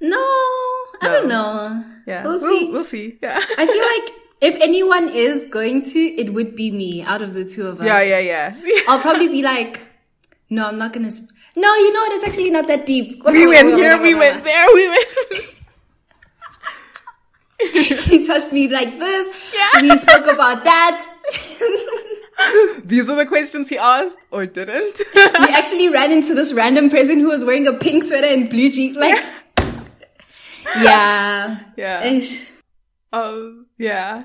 No, 0.00 0.18
I 1.00 1.08
don't 1.08 1.28
know. 1.28 1.84
Yeah. 2.06 2.24
We'll 2.24 2.38
see. 2.38 2.70
We'll 2.70 2.84
see. 2.84 3.18
Yeah. 3.22 3.38
I 3.38 3.66
feel 3.66 4.12
like 4.14 4.23
if 4.40 4.54
anyone 4.60 5.08
is 5.08 5.44
going 5.50 5.82
to, 5.82 5.98
it 5.98 6.32
would 6.32 6.56
be 6.56 6.70
me 6.70 7.02
out 7.02 7.22
of 7.22 7.34
the 7.34 7.44
two 7.44 7.66
of 7.66 7.80
us. 7.80 7.86
yeah, 7.86 8.02
yeah, 8.02 8.18
yeah. 8.20 8.82
I'll 8.88 9.00
probably 9.00 9.28
be 9.28 9.42
like, 9.42 9.80
no, 10.50 10.66
I'm 10.66 10.78
not 10.78 10.92
gonna. 10.92 11.10
Sp- 11.10 11.32
no, 11.56 11.74
you 11.76 11.92
know 11.92 12.00
what? 12.00 12.12
It's 12.12 12.26
actually 12.26 12.50
not 12.50 12.66
that 12.68 12.84
deep. 12.84 13.24
we 13.24 13.46
went 13.46 13.74
here, 13.76 14.00
we 14.02 14.14
went 14.14 14.42
there, 14.44 14.66
we 14.74 14.88
went. 14.88 15.54
he 18.04 18.26
touched 18.26 18.52
me 18.52 18.68
like 18.68 18.98
this. 18.98 19.52
Yeah. 19.54 19.82
We 19.82 19.96
spoke 19.98 20.26
about 20.26 20.64
that. 20.64 21.06
These 22.84 23.08
are 23.08 23.16
the 23.16 23.26
questions 23.26 23.68
he 23.68 23.78
asked 23.78 24.18
or 24.30 24.44
didn't. 24.44 25.00
we 25.14 25.54
actually 25.54 25.88
ran 25.88 26.10
into 26.12 26.34
this 26.34 26.52
random 26.52 26.90
person 26.90 27.20
who 27.20 27.28
was 27.28 27.44
wearing 27.44 27.66
a 27.68 27.72
pink 27.72 28.02
sweater 28.04 28.26
and 28.26 28.50
blue 28.50 28.70
jeans. 28.70 28.96
Like, 28.96 29.22
yeah. 30.76 31.60
Yeah. 31.76 32.04
Ish. 32.04 32.50
um, 33.12 33.63
yeah. 33.78 34.24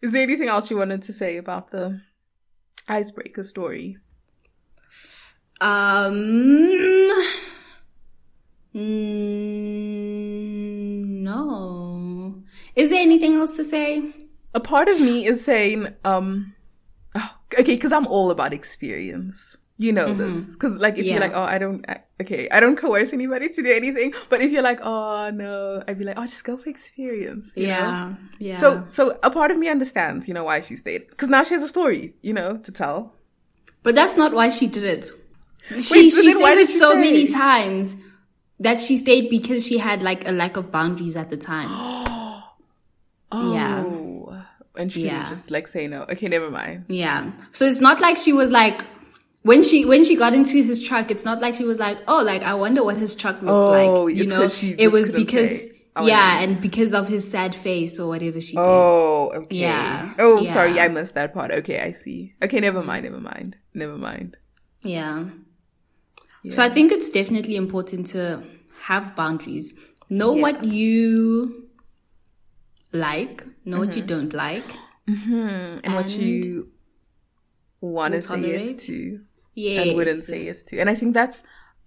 Is 0.00 0.12
there 0.12 0.22
anything 0.22 0.48
else 0.48 0.70
you 0.70 0.76
wanted 0.76 1.02
to 1.02 1.12
say 1.12 1.36
about 1.36 1.70
the 1.70 2.00
icebreaker 2.88 3.42
story? 3.44 3.98
Um. 5.60 7.10
mm, 8.74 8.78
no. 11.22 12.42
Is 12.76 12.90
there 12.90 13.02
anything 13.02 13.36
else 13.36 13.56
to 13.56 13.64
say? 13.64 14.14
A 14.54 14.60
part 14.60 14.88
of 14.88 15.00
me 15.00 15.26
is 15.26 15.44
saying, 15.44 15.88
um, 16.04 16.54
oh, 17.14 17.36
okay, 17.54 17.74
because 17.74 17.92
I'm 17.92 18.06
all 18.06 18.30
about 18.30 18.54
experience. 18.54 19.58
You 19.80 19.92
know 19.92 20.08
mm-hmm. 20.08 20.18
this, 20.18 20.52
because 20.54 20.76
like 20.78 20.98
if 20.98 21.04
Yeah. 21.04 21.12
you're 21.12 21.20
like, 21.20 21.34
oh, 21.34 21.42
I 21.42 21.58
don't, 21.58 21.88
I- 21.88 22.02
okay, 22.20 22.48
I 22.50 22.58
don't 22.58 22.74
coerce 22.76 23.12
anybody 23.12 23.48
to 23.48 23.62
do 23.62 23.72
anything. 23.72 24.12
But 24.28 24.40
if 24.40 24.50
you're 24.50 24.62
like, 24.62 24.80
oh 24.82 25.30
no, 25.30 25.84
I'd 25.86 25.96
be 25.98 26.04
like, 26.04 26.18
oh, 26.18 26.26
just 26.26 26.42
go 26.42 26.56
for 26.56 26.68
experience. 26.68 27.52
you 27.56 27.68
know? 27.68 27.68
Yeah. 27.68 28.14
Yeah. 28.40 28.56
So, 28.56 28.84
so 28.90 29.16
a 29.22 29.30
part 29.30 29.52
of 29.52 29.56
me 29.58 29.68
understands, 29.68 30.26
you 30.26 30.34
know, 30.34 30.42
why 30.42 30.62
she 30.62 30.74
stayed, 30.74 31.08
because 31.10 31.28
now 31.28 31.44
she 31.44 31.54
has 31.54 31.62
a 31.62 31.68
story, 31.68 32.14
you 32.22 32.32
know, 32.32 32.56
to 32.58 32.72
tell. 32.72 33.14
But 33.84 33.94
that's 33.94 34.16
not 34.16 34.32
why 34.32 34.48
she 34.48 34.66
did 34.66 34.82
it. 34.82 35.10
She 35.68 35.74
Wait, 35.76 35.82
she 35.84 36.10
says 36.10 36.38
did 36.38 36.58
it 36.58 36.66
she 36.66 36.72
so 36.72 36.90
stay? 36.90 37.00
many 37.00 37.28
times 37.28 37.94
that 38.58 38.80
she 38.80 38.96
stayed 38.96 39.30
because 39.30 39.64
she 39.64 39.78
had 39.78 40.02
like 40.02 40.26
a 40.26 40.32
lack 40.32 40.56
of 40.56 40.72
boundaries 40.72 41.14
at 41.14 41.30
the 41.30 41.36
time. 41.36 41.68
oh 43.30 43.54
Yeah. 43.54 43.84
And 44.76 44.90
she 44.92 45.04
Yeah. 45.04 45.18
didn't 45.18 45.28
just 45.28 45.50
like 45.52 45.68
say 45.68 45.86
no. 45.86 46.02
Okay, 46.02 46.26
never 46.28 46.50
mind. 46.50 46.86
Yeah. 46.88 47.30
So 47.52 47.64
it's 47.64 47.80
not 47.80 48.00
like 48.00 48.16
she 48.16 48.32
was 48.32 48.50
like 48.50 48.82
when 49.48 49.62
she 49.62 49.86
when 49.86 50.04
she 50.04 50.14
got 50.14 50.34
into 50.34 50.62
his 50.62 50.82
truck, 50.86 51.10
it's 51.10 51.24
not 51.24 51.40
like 51.40 51.54
she 51.54 51.64
was 51.64 51.78
like, 51.78 51.98
"Oh, 52.06 52.22
like 52.22 52.42
I 52.42 52.52
wonder 52.52 52.84
what 52.84 52.98
his 52.98 53.14
truck 53.14 53.40
looks 53.40 53.50
Oh, 53.50 54.02
like." 54.04 54.14
You 54.14 54.26
know, 54.26 54.46
it 54.84 54.92
was 54.92 55.08
because 55.08 55.62
say, 55.62 55.82
"I 55.96 56.00
wanna 56.00 56.12
yeah, 56.12 56.40
and 56.40 56.60
because 56.60 56.92
of 56.92 57.08
his 57.08 57.28
sad 57.28 57.54
face 57.54 57.98
or 57.98 58.08
whatever 58.08 58.42
she 58.42 58.56
said. 58.56 58.62
Oh, 58.62 59.32
okay. 59.36 59.56
Yeah, 59.56 60.12
Oh, 60.18 60.42
yeah. 60.42 60.52
sorry, 60.52 60.78
I 60.78 60.88
missed 60.88 61.14
that 61.14 61.32
part. 61.32 61.50
Okay, 61.50 61.80
I 61.80 61.92
see. 61.92 62.34
Okay, 62.42 62.60
never 62.60 62.82
mind, 62.82 63.04
never 63.04 63.20
mind, 63.20 63.56
never 63.72 63.96
mind. 63.96 64.36
Yeah. 64.82 65.24
So 66.50 66.62
I 66.62 66.68
think 66.68 66.92
it's 66.92 67.10
definitely 67.10 67.56
important 67.56 68.06
to 68.08 68.42
have 68.82 69.16
boundaries. 69.16 69.72
Know 70.10 70.32
what 70.32 70.62
you 70.64 71.68
like, 72.92 73.46
know 73.64 73.78
what 73.78 73.96
you 73.96 74.02
mm-hmm. 74.02 74.14
don't 74.14 74.32
like. 74.34 74.68
Mm-hmm. 75.08 75.78
And, 75.84 75.94
what 75.94 76.10
you 76.10 76.70
want 77.80 78.12
to 78.12 78.22
say 78.22 78.40
yes 78.40 78.84
to 78.84 79.20
Yes. 79.58 79.88
and 79.88 79.96
wouldn't 79.96 80.22
say 80.22 80.44
yes 80.44 80.62
to. 80.64 80.78
And 80.78 80.88
I 80.88 80.94
think 80.94 81.14
that's 81.14 81.42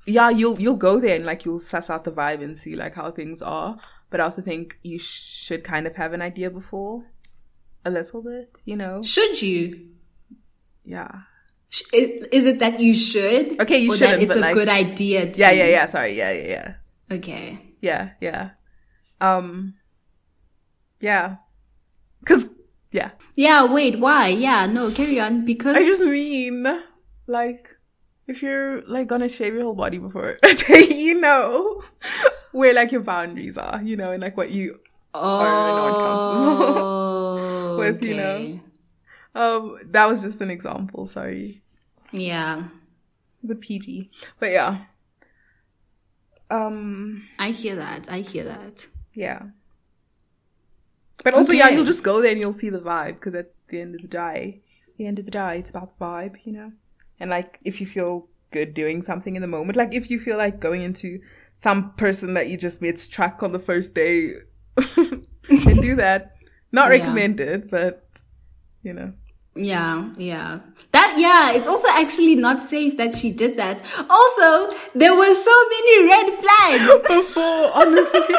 yeah, 0.06 0.30
you'll 0.30 0.60
you'll 0.60 0.76
go 0.76 1.00
there 1.00 1.16
and 1.16 1.26
like 1.26 1.46
you'll 1.46 1.60
suss 1.60 1.90
out 1.90 2.04
the 2.04 2.12
vibe 2.12 2.44
and 2.44 2.58
see 2.58 2.76
like 2.76 2.96
how 2.96 3.12
things 3.12 3.42
are. 3.42 3.78
But 4.10 4.20
I 4.20 4.26
also 4.26 4.42
think 4.42 4.78
you 4.84 5.00
should 5.00 5.64
kind 5.64 5.88
of 5.88 5.96
have 5.96 6.12
an 6.12 6.22
idea 6.22 6.50
before, 6.50 7.06
a 7.86 7.90
little 7.90 8.22
bit, 8.22 8.62
you 8.66 8.76
know. 8.76 9.02
Should 9.04 9.42
you? 9.42 9.88
Yeah. 10.84 11.12
Is, 11.94 12.28
is 12.34 12.46
it 12.46 12.60
that 12.60 12.82
you 12.82 12.94
should? 12.94 13.62
Okay, 13.62 13.78
you 13.78 13.94
or 13.94 13.98
shouldn't, 13.98 14.24
it's 14.24 14.36
a 14.36 14.40
like- 14.40 14.54
good 14.54 14.68
idea 14.68 15.32
to? 15.32 15.40
Yeah, 15.40 15.52
yeah, 15.52 15.68
yeah. 15.68 15.86
Sorry, 15.86 16.18
yeah, 16.18 16.32
yeah, 16.32 16.48
yeah. 16.48 17.16
Okay. 17.16 17.60
Yeah, 17.80 18.10
yeah. 18.20 18.50
Um 19.22 19.76
Yeah. 21.00 21.38
Cause 22.26 22.48
yeah. 22.92 23.12
Yeah, 23.36 23.72
wait, 23.72 23.98
why? 24.00 24.28
Yeah, 24.28 24.66
no, 24.66 24.92
carry 24.92 25.22
on. 25.22 25.46
Because 25.46 25.78
I 25.78 25.84
just 25.86 26.04
mean 26.04 26.68
like 27.32 27.70
if 28.28 28.42
you're 28.42 28.82
like 28.88 29.08
gonna 29.08 29.30
shave 29.30 29.54
your 29.54 29.64
whole 29.64 29.74
body 29.74 29.98
before 29.98 30.38
you 30.70 31.20
know 31.20 31.82
where 32.52 32.74
like 32.74 32.92
your 32.92 33.02
boundaries 33.02 33.58
are, 33.58 33.82
you 33.82 33.96
know, 33.96 34.12
and 34.12 34.22
like 34.22 34.38
what 34.38 34.52
you 34.52 34.80
are. 35.14 35.48
oh, 36.84 37.78
with, 37.78 38.04
you 38.04 38.16
know. 38.16 38.36
okay. 38.36 38.62
um 39.36 39.78
that 39.88 40.08
was 40.08 40.22
just 40.22 40.42
an 40.42 40.52
example, 40.52 41.08
sorry. 41.08 41.62
Yeah, 42.12 42.66
The 43.44 43.56
PG. 43.56 44.12
But 44.40 44.52
yeah. 44.52 44.82
Um 46.50 47.24
I 47.40 47.52
hear 47.52 47.76
that. 47.76 48.12
I 48.12 48.20
hear 48.20 48.44
that. 48.44 48.86
yeah. 49.14 49.44
But 51.24 51.36
also 51.36 51.54
yeah, 51.54 51.70
you'll 51.70 51.86
just 51.86 52.04
go 52.04 52.22
there 52.22 52.32
and 52.32 52.40
you'll 52.40 52.52
see 52.54 52.70
the 52.70 52.80
vibe 52.80 53.14
because 53.14 53.36
at 53.36 53.54
the 53.70 53.80
end 53.80 53.96
of 53.96 54.02
the 54.02 54.08
day, 54.08 54.62
the 54.98 55.06
end 55.06 55.20
of 55.20 55.26
the 55.26 55.32
day, 55.32 55.60
it's 55.60 55.70
about 55.70 55.98
the 55.98 56.04
vibe, 56.04 56.38
you 56.44 56.52
know. 56.52 56.72
And 57.22 57.30
like 57.30 57.60
if 57.64 57.80
you 57.80 57.88
feel 57.88 58.28
good 58.52 58.74
doing 58.74 59.02
something 59.02 59.36
in 59.36 59.42
the 59.42 59.48
moment, 59.48 59.78
like 59.78 59.94
if 59.94 60.10
you 60.10 60.20
feel 60.20 60.38
like 60.38 60.60
going 60.60 60.82
into 60.82 61.20
some 61.56 61.94
person 61.94 62.34
that 62.34 62.48
you 62.50 62.58
just 62.58 62.82
met's 62.82 63.08
track 63.08 63.44
on 63.44 63.52
the 63.52 63.60
first 63.60 63.94
day, 63.94 64.34
and 64.78 65.82
do 65.82 65.96
that. 65.96 66.36
Not 66.72 66.90
Yeah. 66.90 67.00
recommended, 67.00 67.70
but 67.70 68.04
you 68.84 68.94
know. 68.94 69.14
Yeah, 69.56 70.10
yeah. 70.18 70.60
That, 70.94 71.16
yeah, 71.20 71.52
it's 71.52 71.68
also 71.68 71.90
actually 71.92 72.36
not 72.36 72.62
safe 72.62 72.96
that 72.98 73.14
she 73.14 73.32
did 73.34 73.58
that. 73.58 73.82
Also, 74.10 74.74
there 74.96 75.14
were 75.14 75.34
so 75.36 75.52
many 75.70 76.06
red 76.08 76.28
flags. 76.40 76.88
Before, 77.08 77.70
honestly. 77.76 78.22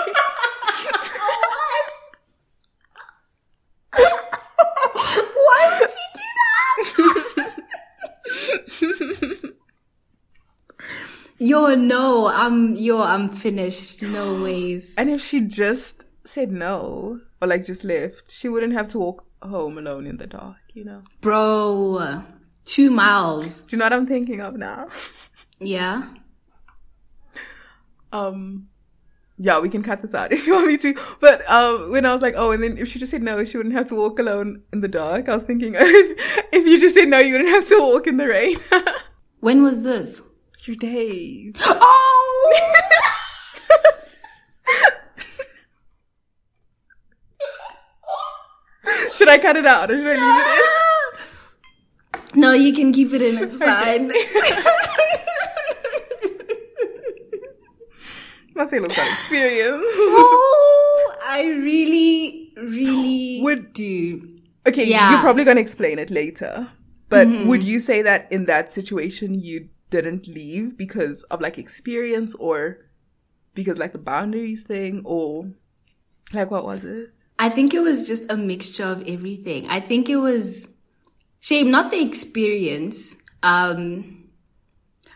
Why 5.47 5.79
would 5.81 5.91
she 5.91 6.07
do 6.15 6.27
that? 9.41 9.53
Yo, 11.43 11.75
no, 11.75 12.29
I'm, 12.29 12.75
yo, 12.75 13.03
I'm 13.03 13.29
finished. 13.29 14.01
No 14.03 14.43
ways. 14.43 14.95
and 14.97 15.11
if 15.11 15.21
she 15.21 15.41
just 15.41 16.05
said 16.25 16.51
no, 16.53 17.21
or 17.41 17.49
like 17.49 17.65
just 17.65 17.83
left, 17.85 18.31
she 18.31 18.49
wouldn't 18.49 18.73
have 18.75 18.89
to 18.91 18.99
walk 18.99 19.25
home 19.43 19.77
alone 19.77 20.07
in 20.07 20.17
the 20.19 20.27
dark, 20.27 20.57
you 20.73 20.85
know. 20.85 21.03
Bro, 21.21 22.23
two 22.65 22.91
miles. 22.91 23.61
Do 23.63 23.75
you 23.75 23.79
know 23.79 23.87
what 23.87 23.93
I'm 23.93 24.07
thinking 24.07 24.41
of 24.41 24.57
now? 24.57 24.87
Yeah. 25.65 26.09
um 28.13 28.67
yeah 29.39 29.61
we 29.61 29.69
can 29.69 29.83
cut 29.83 30.03
this 30.03 30.13
out 30.13 30.33
if 30.37 30.45
you 30.47 30.55
want 30.55 30.67
me 30.67 30.77
to 30.77 30.93
but 31.21 31.41
um 31.49 31.93
when 31.93 32.05
i 32.05 32.13
was 32.13 32.21
like 32.21 32.35
oh 32.37 32.51
and 32.51 32.63
then 32.63 32.77
if 32.79 32.89
she 32.89 32.99
just 32.99 33.11
said 33.13 33.23
no 33.23 33.45
she 33.45 33.57
wouldn't 33.57 33.75
have 33.77 33.87
to 33.87 33.95
walk 33.95 34.19
alone 34.19 34.63
in 34.73 34.81
the 34.81 34.89
dark 34.89 35.29
i 35.29 35.35
was 35.35 35.45
thinking 35.45 35.75
if 35.79 36.67
you 36.67 36.81
just 36.81 36.97
said 36.97 37.07
no 37.09 37.19
you 37.19 37.33
wouldn't 37.35 37.49
have 37.51 37.67
to 37.69 37.79
walk 37.79 38.07
in 38.09 38.17
the 38.17 38.27
rain 38.27 38.57
When 39.39 39.63
was 39.63 39.83
this? 39.85 40.21
Your 40.69 40.77
day 40.77 41.53
Oh! 41.61 42.59
should 49.15 49.29
I 49.29 49.39
cut 49.39 49.57
it 49.57 49.67
out 49.67 49.91
or 49.91 49.99
should 49.99 50.07
I 50.09 50.13
leave 50.13 50.47
it 50.47 50.57
in? 50.57 50.63
No, 52.41 52.53
you 52.53 52.73
can 52.73 52.93
keep 52.95 53.13
it 53.13 53.21
in. 53.21 53.37
It's 53.37 53.59
fine. 53.59 54.07
Marcelo's 58.55 58.95
got 58.97 59.13
experience. 59.13 59.85
oh, 59.85 61.17
I 61.27 61.43
really, 61.51 62.53
really 62.57 63.41
Would- 63.43 63.75
do. 63.75 64.35
Okay, 64.67 64.87
Yeah. 64.89 65.11
you're 65.11 65.21
probably 65.21 65.45
gonna 65.45 65.61
explain 65.61 65.99
it 65.99 66.11
later. 66.11 66.69
But 67.11 67.27
mm-hmm. 67.29 67.49
would 67.49 67.63
you 67.63 67.81
say 67.81 68.01
that 68.01 68.33
in 68.33 68.47
that 68.47 68.71
situation 68.71 69.35
you 69.35 69.69
didn't 69.93 70.27
leave 70.27 70.77
because 70.77 71.23
of 71.25 71.41
like 71.41 71.59
experience 71.59 72.35
or 72.35 72.79
because 73.55 73.79
like 73.79 73.93
the 73.93 73.99
boundaries 73.99 74.65
thing 74.65 75.03
or 75.05 75.53
like 76.33 76.51
what 76.51 76.65
was 76.65 76.83
it? 76.83 77.11
I 77.39 77.49
think 77.49 77.75
it 77.75 77.81
was 77.81 78.09
just 78.09 78.31
a 78.31 78.37
mixture 78.37 78.85
of 78.85 79.07
everything. 79.09 79.69
I 79.69 79.81
think 79.81 80.09
it 80.09 80.17
was 80.17 80.75
shame, 81.41 81.71
not 81.71 81.91
the 81.91 82.01
experience. 82.03 83.17
Um, 83.43 84.31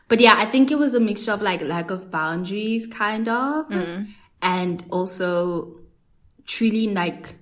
but 0.08 0.20
yeah, 0.20 0.34
I 0.36 0.44
think 0.44 0.70
it 0.70 0.78
was 0.78 0.94
a 0.94 1.00
mixture 1.00 1.32
of 1.32 1.42
like 1.42 1.62
lack 1.62 1.90
of 1.90 2.10
boundaries, 2.10 2.86
kind 2.86 3.28
of, 3.28 3.70
and 4.42 4.84
also 4.90 5.80
truly 6.46 6.88
like 6.92 7.35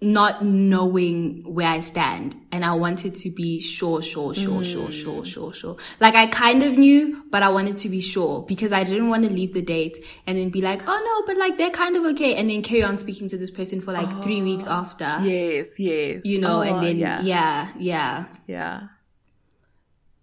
not 0.00 0.44
knowing 0.44 1.42
where 1.42 1.66
I 1.66 1.80
stand. 1.80 2.36
And 2.52 2.64
I 2.64 2.74
wanted 2.74 3.16
to 3.16 3.30
be 3.30 3.60
sure, 3.60 4.00
sure, 4.00 4.32
sure, 4.34 4.64
sure, 4.64 4.88
mm. 4.88 4.92
sure, 4.92 5.24
sure, 5.24 5.52
sure. 5.52 5.76
Like 6.00 6.14
I 6.14 6.26
kind 6.28 6.62
of 6.62 6.78
knew, 6.78 7.24
but 7.30 7.42
I 7.42 7.48
wanted 7.48 7.76
to 7.78 7.88
be 7.88 8.00
sure 8.00 8.42
because 8.42 8.72
I 8.72 8.84
didn't 8.84 9.08
want 9.08 9.24
to 9.24 9.30
leave 9.30 9.54
the 9.54 9.62
date 9.62 9.98
and 10.26 10.38
then 10.38 10.50
be 10.50 10.60
like, 10.60 10.82
oh 10.86 11.02
no, 11.04 11.26
but 11.26 11.36
like 11.38 11.58
they're 11.58 11.70
kind 11.70 11.96
of 11.96 12.04
okay. 12.14 12.36
And 12.36 12.48
then 12.48 12.62
carry 12.62 12.82
on 12.82 12.96
speaking 12.96 13.28
to 13.28 13.36
this 13.36 13.50
person 13.50 13.80
for 13.80 13.92
like 13.92 14.22
three 14.22 14.40
weeks 14.40 14.66
ah. 14.68 14.80
after, 14.80 15.18
Yes, 15.22 15.78
yes. 15.78 16.22
you 16.24 16.40
know, 16.40 16.58
Oh, 16.58 16.62
and 16.62 16.86
then 16.86 16.98
yeah. 16.98 17.20
yeah, 17.20 17.72
yeah. 17.78 18.24
Yeah. 18.46 18.82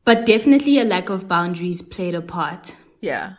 But 0.05 0.25
definitely 0.25 0.79
a 0.79 0.86
lack 0.86 1.10
of 1.10 1.27
boundaries 1.27 1.82
played 1.82 2.15
a 2.15 2.22
part. 2.22 2.75
Yeah. 3.01 3.34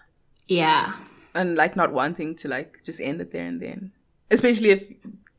Yeah. 0.49 0.95
And 1.35 1.57
like 1.57 1.77
not 1.77 1.93
wanting 1.93 2.35
to 2.37 2.49
like 2.49 2.83
just 2.85 3.01
end 3.01 3.21
it 3.21 3.31
there 3.31 3.47
and 3.47 3.61
then. 3.61 3.93
Especially 4.31 4.71
if 4.71 4.93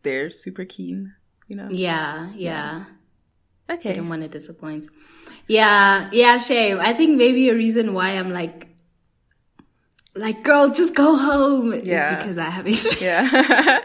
they're 0.07 0.29
super 0.29 0.63
keen, 0.63 1.13
you 1.49 1.57
know? 1.57 1.67
Yeah. 1.69 2.31
Yeah. 2.33 2.85
Okay. 3.69 3.89
didn't 3.89 4.07
want 4.07 4.21
to 4.21 4.29
disappoint. 4.29 4.87
Yeah, 5.47 6.09
yeah, 6.13 6.37
shame. 6.37 6.79
I 6.79 6.93
think 6.93 7.17
maybe 7.17 7.49
a 7.49 7.53
reason 7.53 7.93
why 7.93 8.11
I'm 8.11 8.31
like, 8.31 8.69
like, 10.15 10.43
girl, 10.43 10.69
just 10.69 10.95
go 10.95 11.17
home 11.17 11.73
Yeah. 11.83 12.11
is 12.11 12.23
because 12.23 12.37
I 12.37 12.49
have 12.49 12.65
experience. 12.67 13.01
Yeah. 13.01 13.79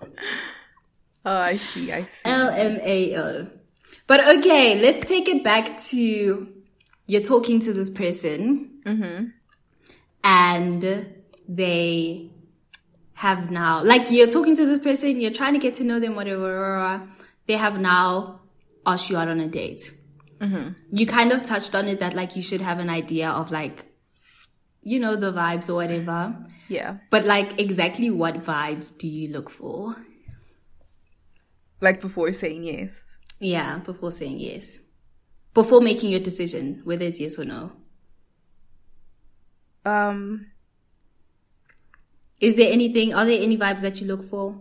oh, 1.24 1.36
I 1.52 1.56
see, 1.56 1.92
I 1.92 2.04
see. 2.04 2.28
LMAO. 2.28 3.50
But 4.08 4.26
okay, 4.38 4.80
let's 4.82 5.06
take 5.06 5.28
it 5.28 5.44
back 5.44 5.78
to 5.90 6.48
you're 7.06 7.22
talking 7.22 7.60
to 7.60 7.72
this 7.72 7.88
person 7.88 8.80
mm-hmm. 8.84 9.26
and 10.24 11.06
they 11.48 12.31
have 13.22 13.50
now, 13.50 13.82
like, 13.84 14.10
you're 14.10 14.32
talking 14.36 14.56
to 14.56 14.66
this 14.66 14.80
person, 14.80 15.20
you're 15.20 15.32
trying 15.32 15.54
to 15.54 15.60
get 15.60 15.74
to 15.74 15.84
know 15.84 16.00
them, 16.00 16.14
whatever. 16.16 17.08
They 17.46 17.56
have 17.56 17.80
now 17.80 18.40
asked 18.84 19.10
you 19.10 19.16
out 19.16 19.28
on 19.28 19.38
a 19.40 19.48
date. 19.48 19.92
You 20.90 21.06
kind 21.06 21.30
of 21.30 21.44
touched 21.44 21.74
on 21.74 21.86
it 21.86 22.00
that, 22.00 22.14
like, 22.14 22.34
you 22.34 22.42
should 22.42 22.60
have 22.60 22.80
an 22.80 22.90
idea 22.90 23.30
of, 23.30 23.52
like, 23.52 23.86
you 24.82 24.98
know, 24.98 25.14
the 25.14 25.32
vibes 25.32 25.68
or 25.70 25.74
whatever. 25.74 26.36
Yeah. 26.68 26.96
But, 27.10 27.24
like, 27.24 27.60
exactly 27.60 28.10
what 28.10 28.42
vibes 28.42 28.96
do 28.98 29.06
you 29.06 29.28
look 29.28 29.50
for? 29.50 29.94
Like 31.80 32.00
before 32.00 32.32
saying 32.32 32.64
yes. 32.64 33.18
Yeah, 33.40 33.78
before 33.78 34.12
saying 34.12 34.38
yes. 34.38 34.78
Before 35.52 35.80
making 35.80 36.10
your 36.10 36.20
decision, 36.20 36.80
whether 36.84 37.04
it's 37.04 37.20
yes 37.20 37.38
or 37.38 37.44
no. 37.44 37.72
Um, 39.84 40.46
Is 42.42 42.56
there 42.56 42.70
anything, 42.70 43.14
are 43.14 43.24
there 43.24 43.40
any 43.40 43.56
vibes 43.56 43.80
that 43.80 44.02
you 44.02 44.06
look 44.06 44.28
for? 44.28 44.60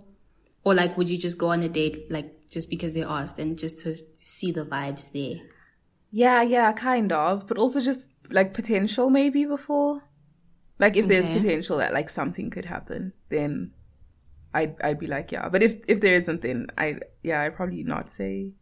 Or 0.63 0.73
like, 0.73 0.95
would 0.97 1.09
you 1.09 1.17
just 1.17 1.37
go 1.37 1.49
on 1.49 1.63
a 1.63 1.67
date, 1.69 2.09
like, 2.09 2.47
just 2.49 2.69
because 2.69 2.93
they 2.93 3.03
asked 3.03 3.39
and 3.39 3.59
just 3.59 3.79
to 3.79 3.97
see 4.23 4.51
the 4.53 4.63
vibes 4.63 5.11
there? 5.11 5.41
yeah, 6.11 6.41
yeah, 6.41 6.73
kind 6.73 7.11
of, 7.11 7.47
but 7.47 7.57
also 7.57 7.79
just 7.79 8.11
like 8.29 8.53
potential 8.53 9.09
maybe 9.09 9.45
before. 9.45 10.03
Like 10.77 10.97
if 10.97 11.07
there's 11.07 11.29
potential 11.29 11.77
that 11.77 11.93
like 11.93 12.09
something 12.09 12.49
could 12.49 12.65
happen, 12.65 13.13
then 13.29 13.71
I'd 14.53 14.75
I'd 14.81 14.99
be 14.99 15.07
like 15.07 15.31
yeah. 15.31 15.47
But 15.47 15.63
if 15.63 15.75
if 15.87 16.01
there 16.01 16.15
isn't, 16.15 16.41
then 16.41 16.67
I 16.77 16.99
yeah 17.23 17.41
I'd 17.41 17.55
probably 17.55 17.83
not 17.83 18.09
say. 18.09 18.55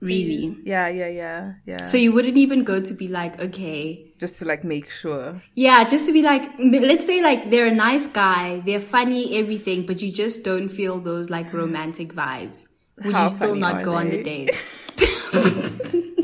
Say 0.00 0.06
Really? 0.06 0.56
Yeah, 0.64 0.88
yeah, 0.88 1.08
yeah, 1.08 1.52
yeah. 1.66 1.82
So 1.84 1.96
you 1.96 2.12
wouldn't 2.12 2.36
even 2.36 2.64
go 2.64 2.80
to 2.80 2.94
be 2.94 3.08
like, 3.08 3.40
okay, 3.40 4.12
just 4.18 4.38
to 4.40 4.44
like 4.44 4.64
make 4.64 4.90
sure. 4.90 5.42
yeah, 5.54 5.84
just 5.84 6.06
to 6.06 6.12
be 6.12 6.22
like, 6.22 6.42
let's 6.58 7.06
say 7.06 7.22
like 7.22 7.50
they're 7.50 7.66
a 7.66 7.74
nice 7.74 8.06
guy, 8.06 8.60
they're 8.66 8.80
funny, 8.80 9.38
everything, 9.38 9.86
but 9.86 10.02
you 10.02 10.12
just 10.12 10.44
don't 10.44 10.68
feel 10.68 11.00
those 11.00 11.30
like 11.30 11.52
romantic 11.52 12.12
vibes. 12.12 12.66
Would 13.04 13.14
How 13.14 13.24
you 13.24 13.28
still 13.28 13.54
not 13.56 13.76
are 13.76 13.84
go 13.84 13.94
on 13.94 14.10
the 14.10 14.22
date? 14.22 14.50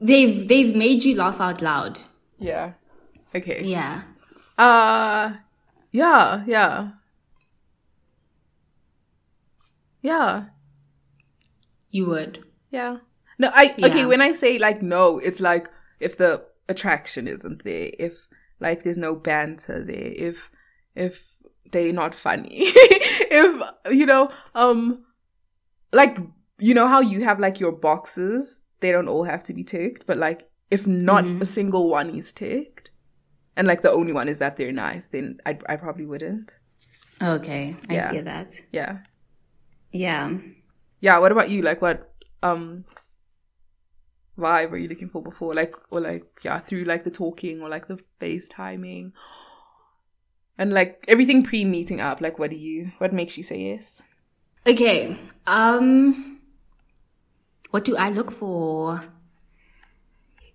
they've 0.00 0.46
they've 0.46 0.76
made 0.76 1.04
you 1.04 1.16
laugh 1.16 1.40
out 1.40 1.62
loud. 1.62 2.00
Yeah. 2.38 2.72
Okay. 3.34 3.62
Yeah. 3.64 4.02
Uh 4.58 5.36
yeah, 5.92 6.44
yeah. 6.46 6.90
Yeah. 10.06 10.44
You 11.90 12.06
would. 12.06 12.44
Yeah. 12.70 12.98
No, 13.38 13.50
I 13.54 13.74
okay, 13.82 14.06
when 14.06 14.20
I 14.20 14.32
say 14.32 14.58
like 14.58 14.82
no, 14.82 15.18
it's 15.18 15.40
like 15.40 15.68
if 16.00 16.16
the 16.16 16.44
attraction 16.68 17.28
isn't 17.28 17.64
there, 17.64 17.90
if 17.98 18.28
like 18.60 18.82
there's 18.82 18.98
no 18.98 19.14
banter 19.14 19.84
there, 19.84 20.12
if 20.28 20.50
if 20.94 21.34
they're 21.72 21.92
not 21.92 22.14
funny. 22.14 22.48
if 22.52 23.52
you 23.92 24.06
know, 24.06 24.30
um 24.54 25.04
like 25.92 26.16
you 26.58 26.74
know 26.74 26.88
how 26.88 27.00
you 27.00 27.24
have 27.24 27.38
like 27.40 27.60
your 27.60 27.72
boxes, 27.72 28.62
they 28.80 28.92
don't 28.92 29.08
all 29.08 29.24
have 29.24 29.42
to 29.44 29.52
be 29.54 29.64
ticked, 29.64 30.06
but 30.06 30.18
like 30.18 30.48
if 30.70 30.86
not 30.86 31.24
Mm-hmm. 31.24 31.42
a 31.42 31.46
single 31.46 31.90
one 31.90 32.10
is 32.10 32.32
ticked 32.32 32.90
and 33.56 33.66
like 33.68 33.82
the 33.82 33.90
only 33.90 34.12
one 34.12 34.28
is 34.28 34.38
that 34.38 34.56
they're 34.56 34.72
nice, 34.72 35.08
then 35.08 35.38
I 35.46 35.58
I 35.68 35.76
probably 35.76 36.06
wouldn't. 36.06 36.56
Okay, 37.20 37.76
I 37.90 37.94
Yeah. 37.94 38.12
hear 38.12 38.22
that. 38.22 38.60
Yeah. 38.72 38.98
Yeah. 39.96 40.36
Yeah, 41.00 41.18
what 41.18 41.32
about 41.32 41.50
you? 41.50 41.62
Like 41.62 41.80
what 41.82 42.12
um 42.42 42.84
vibe 44.38 44.72
are 44.72 44.76
you 44.76 44.88
looking 44.88 45.08
for 45.08 45.22
before? 45.22 45.54
Like 45.54 45.74
or 45.90 46.00
like 46.00 46.24
yeah, 46.42 46.58
through 46.58 46.84
like 46.84 47.04
the 47.04 47.10
talking 47.10 47.62
or 47.62 47.68
like 47.68 47.88
the 47.88 47.98
FaceTiming. 48.20 49.12
And 50.58 50.72
like 50.72 51.04
everything 51.08 51.42
pre 51.42 51.64
meeting 51.64 52.00
up, 52.00 52.20
like 52.20 52.38
what 52.38 52.50
do 52.50 52.56
you 52.56 52.92
what 52.98 53.12
makes 53.12 53.36
you 53.36 53.42
say 53.42 53.60
yes? 53.60 54.02
Okay. 54.66 55.16
Um 55.46 56.40
what 57.70 57.84
do 57.84 57.96
I 57.96 58.10
look 58.10 58.30
for? 58.30 59.04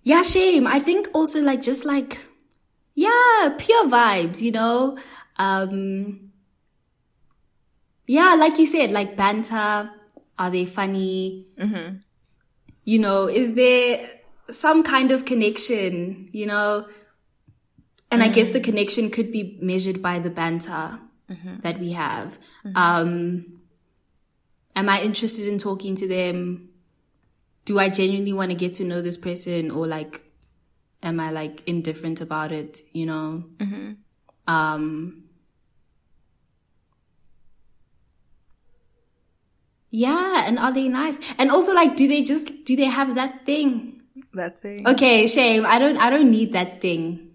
Yeah, 0.02 0.22
shame. 0.22 0.66
I 0.66 0.80
think 0.80 1.08
also 1.14 1.40
like 1.40 1.62
just 1.62 1.84
like 1.84 2.18
yeah, 2.94 3.54
pure 3.58 3.86
vibes, 3.88 4.40
you 4.40 4.52
know? 4.52 4.98
Um 5.36 6.31
Yeah, 8.12 8.34
like 8.34 8.58
you 8.58 8.66
said, 8.66 8.90
like 8.90 9.16
banter, 9.16 9.90
are 10.38 10.50
they 10.50 10.66
funny? 10.66 11.46
Mm-hmm. 11.58 11.96
You 12.84 12.98
know, 12.98 13.26
is 13.26 13.54
there 13.54 14.06
some 14.50 14.82
kind 14.82 15.10
of 15.10 15.24
connection, 15.24 16.28
you 16.30 16.44
know? 16.44 16.88
And 18.10 18.22
I 18.22 18.28
guess 18.28 18.50
the 18.50 18.60
connection 18.60 19.08
could 19.08 19.32
be 19.32 19.56
measured 19.62 20.02
by 20.02 20.18
the 20.18 20.28
banter 20.28 21.00
that 21.62 21.78
we 21.80 21.92
have. 21.92 22.38
Um, 22.74 23.62
am 24.76 24.90
I 24.90 25.00
interested 25.00 25.46
in 25.46 25.56
talking 25.56 25.96
to 25.96 26.06
them? 26.06 26.68
Do 27.64 27.78
I 27.78 27.88
genuinely 27.88 28.34
want 28.34 28.50
to 28.50 28.54
get 28.54 28.74
to 28.74 28.84
know 28.84 29.00
this 29.00 29.16
person 29.16 29.70
or 29.70 29.86
like, 29.86 30.20
am 31.02 31.18
I 31.18 31.30
like 31.30 31.66
indifferent 31.66 32.20
about 32.20 32.52
it? 32.52 32.82
You 32.92 33.06
know? 33.06 33.44
Um, 34.46 35.21
yeah. 39.92 40.48
And 40.48 40.58
are 40.58 40.72
they 40.72 40.88
nice? 40.88 41.20
And 41.38 41.52
also 41.52 41.72
like, 41.74 41.94
do 41.96 42.08
they 42.08 42.22
just, 42.24 42.64
do 42.64 42.74
they 42.74 42.86
have 42.90 43.14
that 43.14 43.46
thing? 43.46 44.02
That 44.34 44.58
thing. 44.58 44.88
Okay, 44.88 45.26
shame. 45.28 45.64
I 45.68 45.78
don't, 45.78 45.96
I 45.98 46.08
don't 46.10 46.30
need 46.30 46.52
that 46.54 46.80
thing. 46.80 47.30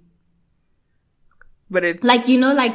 But 1.70 1.84
it 1.86 2.04
Like, 2.04 2.28
you 2.28 2.40
know, 2.40 2.54
like, 2.54 2.74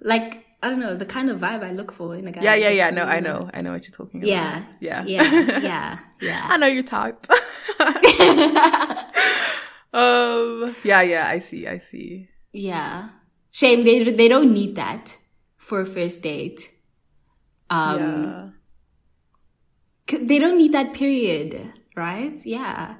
like, 0.00 0.44
I 0.62 0.68
don't 0.68 0.78
know, 0.78 0.94
the 0.94 1.06
kind 1.06 1.28
of 1.30 1.40
vibe 1.40 1.64
I 1.64 1.72
look 1.72 1.90
for 1.90 2.14
in 2.14 2.28
a 2.28 2.32
guy. 2.32 2.42
Yeah, 2.42 2.54
yeah, 2.54 2.68
yeah. 2.68 2.90
No, 2.90 3.02
I 3.02 3.18
know. 3.18 3.50
I 3.52 3.62
know 3.62 3.72
what 3.72 3.82
you're 3.82 3.96
talking 3.96 4.20
about. 4.20 4.28
Yeah. 4.28 4.64
Yeah. 4.80 5.04
Yeah. 5.04 5.60
Yeah. 5.62 5.98
Yeah. 6.20 6.46
I 6.48 6.56
know 6.56 6.68
your 6.68 6.82
type. 6.82 7.26
um 9.92 10.76
yeah, 10.84 11.02
yeah, 11.02 11.26
I 11.28 11.40
see, 11.40 11.66
I 11.66 11.78
see. 11.78 12.28
Yeah. 12.52 13.08
shame 13.50 13.82
they 13.84 14.04
they 14.04 14.28
don't 14.28 14.52
need 14.52 14.76
that 14.76 15.16
for 15.56 15.80
a 15.80 15.86
first 15.86 16.22
date. 16.22 16.70
Um, 17.70 17.98
yeah. 17.98 18.48
They 20.06 20.38
don't 20.38 20.58
need 20.58 20.72
that 20.72 20.92
period, 20.94 21.72
right? 21.96 22.44
Yeah. 22.44 22.96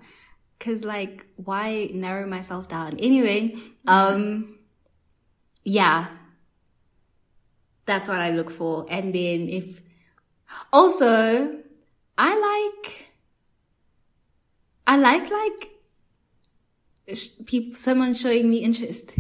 Cause 0.58 0.84
like, 0.84 1.26
why 1.36 1.90
narrow 1.92 2.26
myself 2.26 2.68
down? 2.68 2.98
Anyway, 2.98 3.56
um, 3.86 4.58
yeah. 5.64 6.08
That's 7.84 8.06
what 8.06 8.20
I 8.20 8.30
look 8.30 8.50
for. 8.50 8.86
And 8.88 9.12
then 9.12 9.48
if, 9.48 9.82
also, 10.72 11.58
I 12.16 12.78
like, 12.84 13.08
I 14.86 14.96
like 14.96 15.30
like, 15.30 15.70
sh- 17.16 17.30
people, 17.44 17.74
someone 17.74 18.14
showing 18.14 18.48
me 18.48 18.58
interest. 18.58 19.12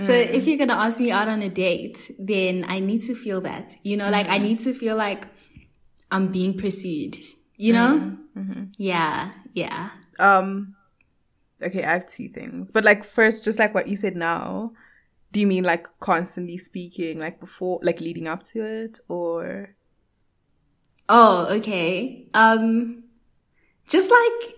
So 0.00 0.12
if 0.12 0.46
you're 0.46 0.58
gonna 0.58 0.74
ask 0.74 1.00
me 1.00 1.10
out 1.10 1.26
on 1.26 1.42
a 1.42 1.48
date, 1.48 2.14
then 2.20 2.64
I 2.68 2.78
need 2.78 3.02
to 3.02 3.16
feel 3.16 3.40
that, 3.40 3.74
you 3.82 3.96
know, 3.96 4.10
like 4.10 4.28
I 4.28 4.38
need 4.38 4.60
to 4.60 4.72
feel 4.72 4.94
like 4.94 5.26
I'm 6.10 6.32
being 6.32 6.56
pursued, 6.56 7.16
you 7.56 7.72
know? 7.72 8.16
Yeah, 8.76 9.32
yeah. 9.54 9.90
Um. 10.18 10.74
Okay, 11.60 11.82
I 11.82 11.92
have 11.94 12.06
two 12.06 12.28
things, 12.28 12.70
but 12.70 12.84
like 12.84 13.04
first, 13.04 13.44
just 13.44 13.58
like 13.58 13.74
what 13.74 13.88
you 13.88 13.96
said 13.96 14.14
now, 14.14 14.72
do 15.32 15.40
you 15.40 15.46
mean 15.46 15.64
like 15.64 15.86
constantly 15.98 16.56
speaking, 16.58 17.18
like 17.18 17.40
before, 17.40 17.80
like 17.82 18.00
leading 18.00 18.28
up 18.28 18.44
to 18.44 18.64
it, 18.64 19.00
or 19.08 19.74
Oh, 21.08 21.46
okay. 21.56 22.28
Um, 22.34 23.02
just 23.88 24.10
like, 24.10 24.54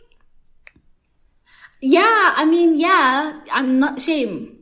yeah, 1.80 2.34
I 2.36 2.44
mean, 2.44 2.78
yeah, 2.78 3.40
I'm 3.52 3.78
not 3.78 4.00
shame. 4.00 4.60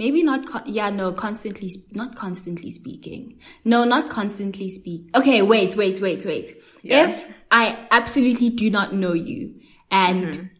Maybe 0.00 0.22
not, 0.22 0.46
con- 0.46 0.62
yeah, 0.66 0.88
no, 0.90 1.12
constantly, 1.12 1.68
sp- 1.70 1.92
not 1.94 2.16
constantly 2.16 2.70
speaking. 2.70 3.38
No, 3.64 3.84
not 3.84 4.08
constantly 4.08 4.68
speak. 4.70 5.02
Okay, 5.14 5.42
wait, 5.42 5.76
wait, 5.76 6.00
wait, 6.00 6.24
wait. 6.24 6.56
Yeah. 6.82 7.08
If 7.10 7.26
I 7.50 7.86
absolutely 7.90 8.48
do 8.50 8.70
not 8.70 8.94
know 8.94 9.12
you 9.12 9.40
and 9.90 10.50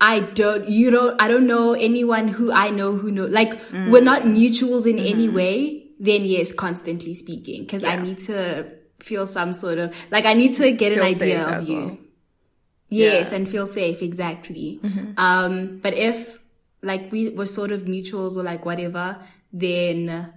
I 0.00 0.20
don't, 0.20 0.68
you 0.68 0.90
don't, 0.90 1.20
I 1.20 1.28
don't 1.28 1.46
know 1.46 1.72
anyone 1.74 2.28
who 2.28 2.52
I 2.52 2.70
know 2.70 2.96
who 2.96 3.10
know, 3.10 3.26
like, 3.26 3.58
we're 3.72 4.00
not 4.12 4.22
mutuals 4.22 4.88
in 4.88 4.98
any 4.98 5.28
way, 5.28 5.88
then 5.98 6.24
yes, 6.24 6.52
constantly 6.52 7.14
speaking. 7.14 7.66
Cause 7.66 7.84
I 7.84 7.96
need 7.96 8.18
to 8.20 8.70
feel 9.00 9.26
some 9.26 9.52
sort 9.52 9.78
of, 9.78 9.94
like, 10.10 10.24
I 10.24 10.34
need 10.34 10.54
to 10.54 10.70
get 10.72 10.92
an 10.92 11.00
idea 11.00 11.44
of 11.46 11.68
you. 11.68 11.76
well. 11.76 11.98
Yes, 12.92 13.30
Yeah. 13.30 13.36
and 13.36 13.48
feel 13.48 13.66
safe, 13.66 14.02
exactly. 14.02 14.80
Um, 15.16 15.78
but 15.82 15.94
if 15.94 16.39
like 16.82 17.10
we 17.12 17.28
were 17.30 17.46
sort 17.46 17.70
of 17.72 17.82
mutuals 17.82 18.36
or 18.36 18.42
like 18.42 18.64
whatever, 18.64 19.18
then 19.52 20.32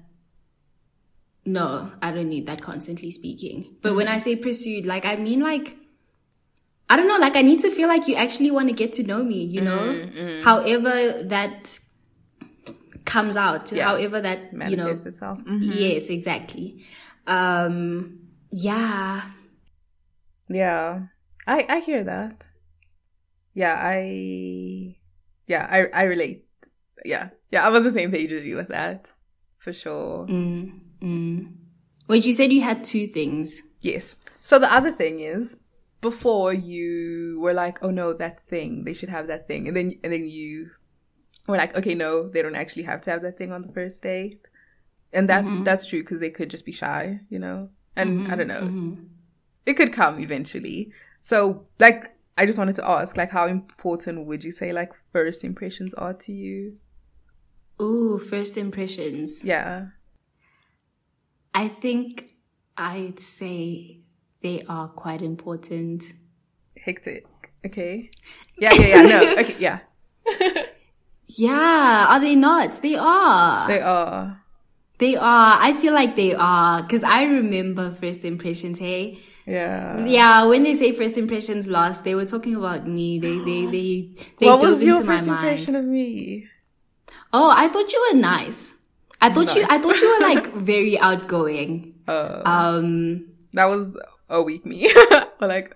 no, 1.46 1.92
I 2.02 2.12
don't 2.12 2.30
need 2.30 2.48
that 2.48 2.62
constantly 2.62 3.12
speaking. 3.12 3.76
But 3.82 3.96
when 3.96 4.08
I 4.08 4.18
say 4.18 4.36
pursued, 4.36 4.86
like 4.86 5.06
I 5.06 5.16
mean 5.16 5.42
like 5.42 5.78
I 6.90 6.96
don't 6.96 7.08
know, 7.08 7.18
like 7.18 7.36
I 7.36 7.42
need 7.42 7.60
to 7.62 7.70
feel 7.72 7.88
like 7.88 8.08
you 8.08 8.16
actually 8.16 8.52
want 8.52 8.68
to 8.70 8.74
get 8.74 8.94
to 8.94 9.04
know 9.04 9.24
me, 9.24 9.44
you 9.44 9.62
know? 9.62 10.42
However 10.44 11.24
that 11.24 11.80
comes 13.06 13.36
out, 13.36 13.72
Yeah. 13.72 13.86
however 13.86 14.22
that 14.22 14.52
you 14.70 14.76
know 14.78 14.88
itself? 14.90 15.40
Mhm. 15.44 15.60
Yes, 15.62 16.10
exactly. 16.10 16.84
Um 17.28 18.20
yeah. 18.52 19.30
Yeah, 20.50 21.08
I 21.48 21.66
I 21.70 21.80
hear 21.80 22.04
that. 22.04 22.48
Yeah, 23.54 23.76
I 23.80 24.98
yeah 25.48 25.68
I 25.70 26.02
I 26.02 26.04
relate. 26.04 26.46
Yeah, 27.06 27.30
yeah, 27.52 27.68
I'm 27.68 27.76
on 27.76 27.84
the 27.84 27.92
same 27.92 28.12
page 28.12 28.32
as 28.32 28.46
you 28.46 28.56
with 28.56 28.70
that, 28.70 29.12
for 29.58 29.74
sure. 29.74 30.26
Mm, 30.28 30.80
mm. 31.02 31.54
Wait, 32.08 32.26
you 32.26 32.34
said 32.34 32.54
you 32.54 32.62
had 32.62 32.84
two 32.84 33.08
things. 33.08 33.62
Yes. 33.82 34.16
So 34.42 34.58
the 34.60 34.72
other 34.72 34.92
thing 34.92 35.20
is, 35.20 35.58
before 36.02 36.54
you 36.54 37.40
were 37.42 37.54
like, 37.54 37.84
oh 37.84 37.90
no, 37.90 38.14
that 38.14 38.48
thing, 38.48 38.84
they 38.86 38.94
should 38.94 39.10
have 39.10 39.28
that 39.28 39.48
thing, 39.48 39.68
and 39.68 39.76
then 39.76 40.00
and 40.04 40.14
then 40.14 40.28
you 40.28 40.72
were 41.48 41.58
like, 41.58 41.76
okay, 41.76 41.96
no, 41.96 42.30
they 42.30 42.42
don't 42.42 42.56
actually 42.56 42.84
have 42.84 43.02
to 43.02 43.12
have 43.12 43.22
that 43.24 43.38
thing 43.38 43.52
on 43.52 43.64
the 43.64 43.72
first 43.74 44.04
date, 44.04 44.48
and 45.12 45.28
that's 45.28 45.60
that's 45.62 45.88
true 45.88 46.02
because 46.04 46.20
they 46.20 46.30
could 46.30 46.50
just 46.50 46.66
be 46.66 46.72
shy, 46.72 47.20
you 47.30 47.40
know, 47.40 47.70
and 47.96 48.32
I 48.32 48.36
don't 48.36 48.48
know, 48.48 48.98
it 49.66 49.74
could 49.74 49.92
come 49.92 50.20
eventually. 50.20 50.92
So 51.20 51.68
like, 51.80 52.13
I 52.38 52.46
just 52.46 52.58
wanted 52.58 52.76
to 52.76 52.90
ask, 52.90 53.16
like, 53.16 53.32
how 53.32 53.48
important 53.48 54.26
would 54.26 54.44
you 54.44 54.52
say 54.52 54.74
like 54.74 54.92
first 55.12 55.44
impressions 55.44 55.94
are 55.94 56.14
to 56.14 56.32
you? 56.32 56.78
Ooh, 57.82 58.20
first 58.20 58.58
impressions. 58.58 59.44
Yeah. 59.44 59.88
I 61.54 61.68
think 61.68 62.30
I'd 62.78 63.20
say 63.20 64.00
they 64.42 64.64
are 64.68 64.88
quite 64.88 65.22
important. 65.22 66.04
Hectic. 66.78 67.26
Okay. 67.66 68.10
Yeah, 68.58 68.74
yeah, 68.74 68.88
yeah. 68.88 69.02
No. 69.04 69.36
Okay. 69.40 69.56
Yeah. 69.60 69.80
Yeah, 71.26 72.06
are 72.10 72.20
they 72.20 72.36
not? 72.36 72.82
They 72.82 72.96
are. 72.96 73.68
They 73.68 73.82
are. 73.82 74.44
They 75.00 75.16
are. 75.16 75.58
I 75.60 75.74
feel 75.74 75.94
like 75.94 76.16
they 76.16 76.36
are. 76.36 76.88
Cause 76.88 77.04
I 77.04 77.24
remember 77.24 77.92
first 77.94 78.24
impressions, 78.24 78.80
hey? 78.80 79.20
Yeah. 79.46 80.06
Yeah, 80.06 80.46
when 80.46 80.62
they 80.62 80.76
say 80.76 80.92
first 80.94 81.18
impressions 81.18 81.68
last, 81.68 82.04
they 82.04 82.16
were 82.16 82.26
talking 82.26 82.56
about 82.56 82.88
me. 82.88 83.20
They, 83.20 83.38
they, 83.40 83.66
they, 83.66 84.10
they 84.40 84.46
what 84.46 84.62
was 84.62 84.84
your 84.84 85.04
first 85.04 85.28
mind. 85.28 85.40
impression 85.40 85.76
of 85.76 85.86
me? 85.86 86.48
Oh, 87.34 87.52
I 87.56 87.68
thought 87.68 87.92
you 87.92 88.10
were 88.12 88.20
nice. 88.20 88.74
I 89.22 89.32
thought 89.32 89.56
you, 89.56 89.66
I 89.70 89.78
thought 89.80 90.00
you 90.00 90.20
were 90.20 90.28
like 90.28 90.54
very 90.54 90.98
outgoing. 90.98 91.96
Uh, 92.08 92.42
Um, 92.46 93.28
that 93.54 93.66
was 93.66 93.98
a 94.30 94.42
weak 94.42 94.66
me. 94.66 94.94
or 95.42 95.48
like 95.48 95.76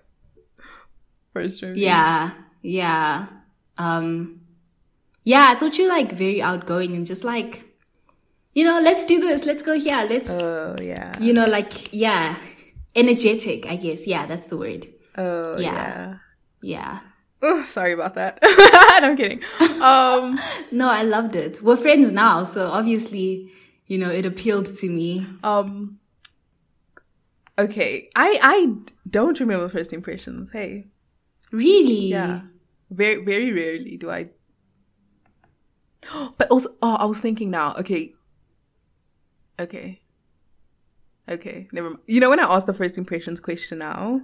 first 1.34 1.62
review. 1.62 1.84
yeah, 1.86 2.32
yeah. 2.62 3.28
Um, 3.78 4.42
yeah, 5.24 5.48
I 5.50 5.56
thought 5.56 5.78
you 5.78 5.86
were 5.86 5.90
like 5.94 6.12
very 6.12 6.42
outgoing 6.42 6.94
and 6.96 7.06
just 7.06 7.24
like, 7.24 7.64
you 8.54 8.64
know, 8.64 8.80
let's 8.82 9.06
do 9.06 9.20
this. 9.20 9.46
Let's 9.46 9.62
go 9.62 9.78
here. 9.80 10.06
Let's, 10.10 10.30
Oh 10.30 10.76
yeah. 10.82 11.14
you 11.20 11.34
know, 11.34 11.46
like, 11.46 11.94
yeah, 11.94 12.36
energetic, 12.98 13.66
I 13.68 13.76
guess. 13.78 14.06
Yeah, 14.08 14.26
that's 14.26 14.48
the 14.48 14.58
word. 14.58 14.88
Oh 15.18 15.58
Yeah. 15.60 15.74
yeah. 15.74 16.18
Yeah. 16.62 17.00
Oh, 17.42 17.62
sorry 17.64 17.94
about 17.94 18.16
that. 18.16 18.40
no, 19.02 19.08
I'm 19.08 19.16
kidding. 19.16 19.42
Um, 19.82 20.40
No, 20.72 20.90
I 20.90 21.04
loved 21.04 21.36
it. 21.36 21.62
We're 21.62 21.78
friends 21.78 22.12
now, 22.12 22.44
so 22.44 22.68
obviously, 22.68 23.52
you 23.86 23.98
know, 24.00 24.10
it 24.10 24.26
appealed 24.26 24.66
to 24.78 24.90
me. 24.90 25.26
um. 25.44 26.00
Okay, 27.60 28.10
I 28.16 28.38
I 28.42 28.58
don't 29.10 29.40
remember 29.40 29.68
first 29.70 29.92
impressions. 29.94 30.52
Hey, 30.52 30.88
Really? 31.52 32.08
yeah, 32.10 32.42
very 32.92 33.24
very 33.24 33.52
rarely 33.52 33.98
do 33.98 34.10
I. 34.12 34.30
But 36.38 36.48
also, 36.50 36.70
oh, 36.82 36.96
I 36.96 37.06
was 37.06 37.20
thinking 37.20 37.50
now. 37.50 37.74
Okay. 37.76 38.14
Okay. 39.60 40.02
Okay, 41.30 41.68
never 41.74 41.90
mind. 41.90 42.02
You 42.08 42.20
know 42.22 42.30
when 42.30 42.40
I 42.40 42.44
asked 42.56 42.68
the 42.68 42.74
first 42.74 42.98
impressions 42.98 43.40
question 43.40 43.80
now, 43.80 44.22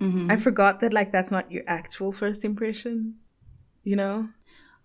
Mm-hmm. 0.00 0.30
I 0.30 0.36
forgot 0.36 0.80
that 0.80 0.94
like 0.94 1.12
that's 1.12 1.30
not 1.30 1.52
your 1.52 1.62
actual 1.66 2.10
first 2.10 2.42
impression. 2.44 3.16
You 3.84 3.96
know, 3.96 4.28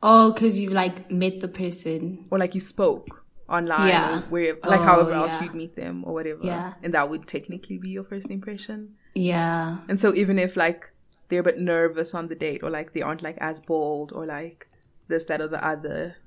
Oh, 0.03 0.33
cause 0.37 0.57
you've 0.59 0.73
like 0.73 1.09
met 1.09 1.39
the 1.39 1.47
person. 1.47 2.25
or 2.31 2.37
like 2.37 2.53
you 2.53 2.59
spoke 2.61 3.23
online 3.47 3.87
Yeah. 3.87 4.17
or 4.17 4.21
wherever, 4.23 4.59
like 4.65 4.81
Oh, 4.81 4.83
however 4.83 5.11
else 5.13 5.39
you'd 5.41 5.55
meet 5.55 5.77
them 5.77 6.03
or 6.05 6.13
whatever. 6.13 6.41
Yeah. 6.43 6.73
And 6.83 6.93
that 6.93 7.09
would 7.09 7.27
technically 7.27 7.77
be 7.77 7.89
your 7.89 8.03
first 8.03 8.29
impression. 8.29 8.95
Yeah. 9.13 9.77
And 9.87 9.97
so 9.97 10.13
even 10.13 10.37
if 10.37 10.57
like 10.57 10.91
they're 11.29 11.39
a 11.39 11.43
bit 11.43 11.59
nervous 11.59 12.13
on 12.13 12.27
the 12.27 12.35
date 12.35 12.61
or 12.61 12.69
like 12.69 12.91
they 12.91 13.01
aren't 13.01 13.23
like 13.23 13.37
as 13.39 13.61
bold 13.61 14.11
or 14.11 14.25
like 14.25 14.67
this, 15.07 15.23
that 15.27 15.39
or 15.39 15.47
the 15.47 15.65
other, 15.65 16.17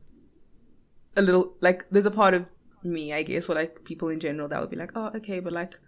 a 1.17 1.21
little 1.21 1.53
like 1.61 1.85
there's 1.91 2.07
a 2.07 2.11
part 2.11 2.33
of 2.33 2.51
me, 2.85 3.12
I 3.12 3.23
guess, 3.23 3.49
or 3.49 3.55
like 3.55 3.85
people 3.85 4.09
in 4.09 4.21
general 4.21 4.49
that 4.49 4.61
would 4.61 4.71
be 4.71 4.77
like, 4.77 4.93
oh, 4.95 5.11
okay, 5.17 5.41
but 5.41 5.53
like 5.53 5.79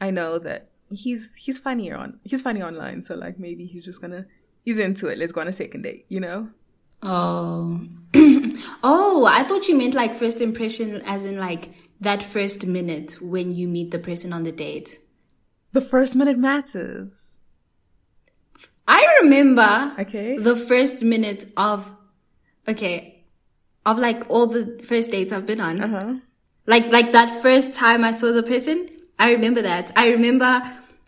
I 0.00 0.10
know 0.10 0.38
that 0.38 0.70
he's 0.90 1.34
he's 1.36 1.58
funnier 1.58 1.96
on 1.96 2.18
he's 2.24 2.42
funny 2.42 2.62
online, 2.62 3.02
so 3.02 3.14
like 3.14 3.38
maybe 3.38 3.66
he's 3.66 3.84
just 3.84 4.00
gonna 4.00 4.26
he's 4.64 4.78
into 4.78 5.08
it. 5.08 5.18
Let's 5.18 5.32
go 5.32 5.40
on 5.40 5.48
a 5.48 5.52
second 5.52 5.82
date, 5.82 6.04
you 6.08 6.20
know? 6.20 6.50
Oh. 7.02 7.80
oh, 8.82 9.26
I 9.30 9.42
thought 9.42 9.68
you 9.68 9.76
meant 9.76 9.94
like 9.94 10.14
first 10.14 10.40
impression 10.40 11.02
as 11.06 11.24
in 11.24 11.38
like 11.38 11.70
that 12.00 12.22
first 12.22 12.66
minute 12.66 13.20
when 13.22 13.54
you 13.54 13.68
meet 13.68 13.90
the 13.90 13.98
person 13.98 14.32
on 14.32 14.42
the 14.42 14.52
date. 14.52 14.98
The 15.72 15.80
first 15.80 16.16
minute 16.16 16.38
matters. 16.38 17.36
I 18.88 19.18
remember 19.22 19.92
Okay. 20.00 20.36
the 20.36 20.56
first 20.56 21.02
minute 21.04 21.46
of, 21.56 21.94
okay, 22.66 23.24
of 23.86 23.98
like 23.98 24.28
all 24.28 24.46
the 24.46 24.82
first 24.82 25.12
dates 25.12 25.32
I've 25.32 25.46
been 25.46 25.60
on. 25.60 25.80
Uh-huh. 25.80 26.14
Like, 26.66 26.86
like 26.92 27.12
that 27.12 27.42
first 27.42 27.74
time 27.74 28.04
I 28.04 28.12
saw 28.12 28.32
the 28.32 28.42
person, 28.42 28.88
I 29.18 29.32
remember 29.32 29.62
that. 29.62 29.90
I 29.96 30.08
remember 30.10 30.62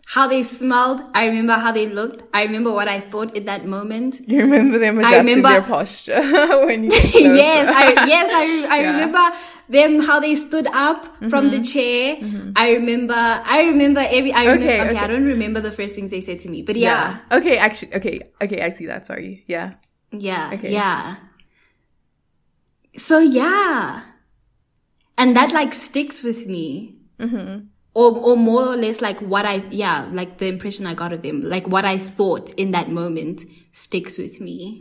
how 0.05 0.27
they 0.27 0.43
smelled. 0.43 1.01
I 1.13 1.25
remember 1.25 1.53
how 1.53 1.71
they 1.71 1.87
looked. 1.87 2.23
I 2.33 2.43
remember 2.43 2.71
what 2.71 2.87
I 2.87 2.99
thought 2.99 3.35
in 3.35 3.45
that 3.45 3.65
moment. 3.65 4.19
You 4.27 4.41
remember 4.41 4.77
them 4.77 4.99
I 4.99 5.01
adjusting 5.01 5.37
remember- 5.37 5.49
their 5.49 5.61
posture 5.61 6.21
when 6.65 6.83
you 6.83 6.89
yes, 7.13 7.67
I, 7.69 8.05
yes, 8.05 8.29
I, 8.31 8.75
I 8.75 8.81
Yeah. 8.81 8.91
remember 8.91 9.37
them 9.69 10.01
how 10.01 10.19
they 10.19 10.35
stood 10.35 10.67
up 10.67 11.05
from 11.29 11.49
the 11.49 11.57
mm-hmm. 11.57 11.63
chair. 11.63 12.15
Mm-hmm. 12.17 12.51
I 12.55 12.73
remember. 12.73 13.15
I 13.15 13.63
remember 13.63 14.01
every. 14.01 14.33
I 14.33 14.43
remember. 14.43 14.65
Okay, 14.65 14.81
Okay, 14.81 14.89
okay. 14.91 14.99
I 14.99 15.07
don't 15.07 15.25
remember 15.25 15.61
the 15.61 15.71
first 15.71 15.95
things 15.95 16.09
they 16.09 16.21
said 16.21 16.39
to 16.41 16.49
me, 16.49 16.61
but 16.63 16.75
yeah, 16.75 17.19
Okay, 17.31 17.57
actually, 17.57 17.95
okay, 17.95 18.19
okay, 18.41 18.61
I 18.61 18.69
see 18.71 18.85
that. 18.87 19.05
Sorry. 19.07 19.45
Yeah. 19.47 19.75
yeah, 20.11 20.51
Okay. 20.53 20.71
yeah. 20.73 21.15
So 22.97 23.17
yeah, 23.19 24.01
and 25.17 25.35
that 25.35 25.51
like 25.51 25.73
sticks 25.73 26.23
with 26.23 26.47
me. 26.47 26.95
Or, 27.95 28.17
or 28.17 28.35
more 28.35 28.65
or 28.65 28.75
less 28.75 29.01
like 29.01 29.19
what 29.19 29.45
I, 29.45 29.63
yeah, 29.69 30.09
like 30.11 30.39
the 30.39 30.47
impression 30.47 30.87
I 30.87 30.95
got 30.95 31.13
of 31.13 31.21
them, 31.21 31.43
like 31.43 31.67
what 31.67 31.85
I 31.85 31.99
thought 31.99 32.51
in 32.53 32.71
that 32.71 32.89
moment 32.89 33.43
sticks 33.71 34.17
with 34.17 34.41
me 34.41 34.79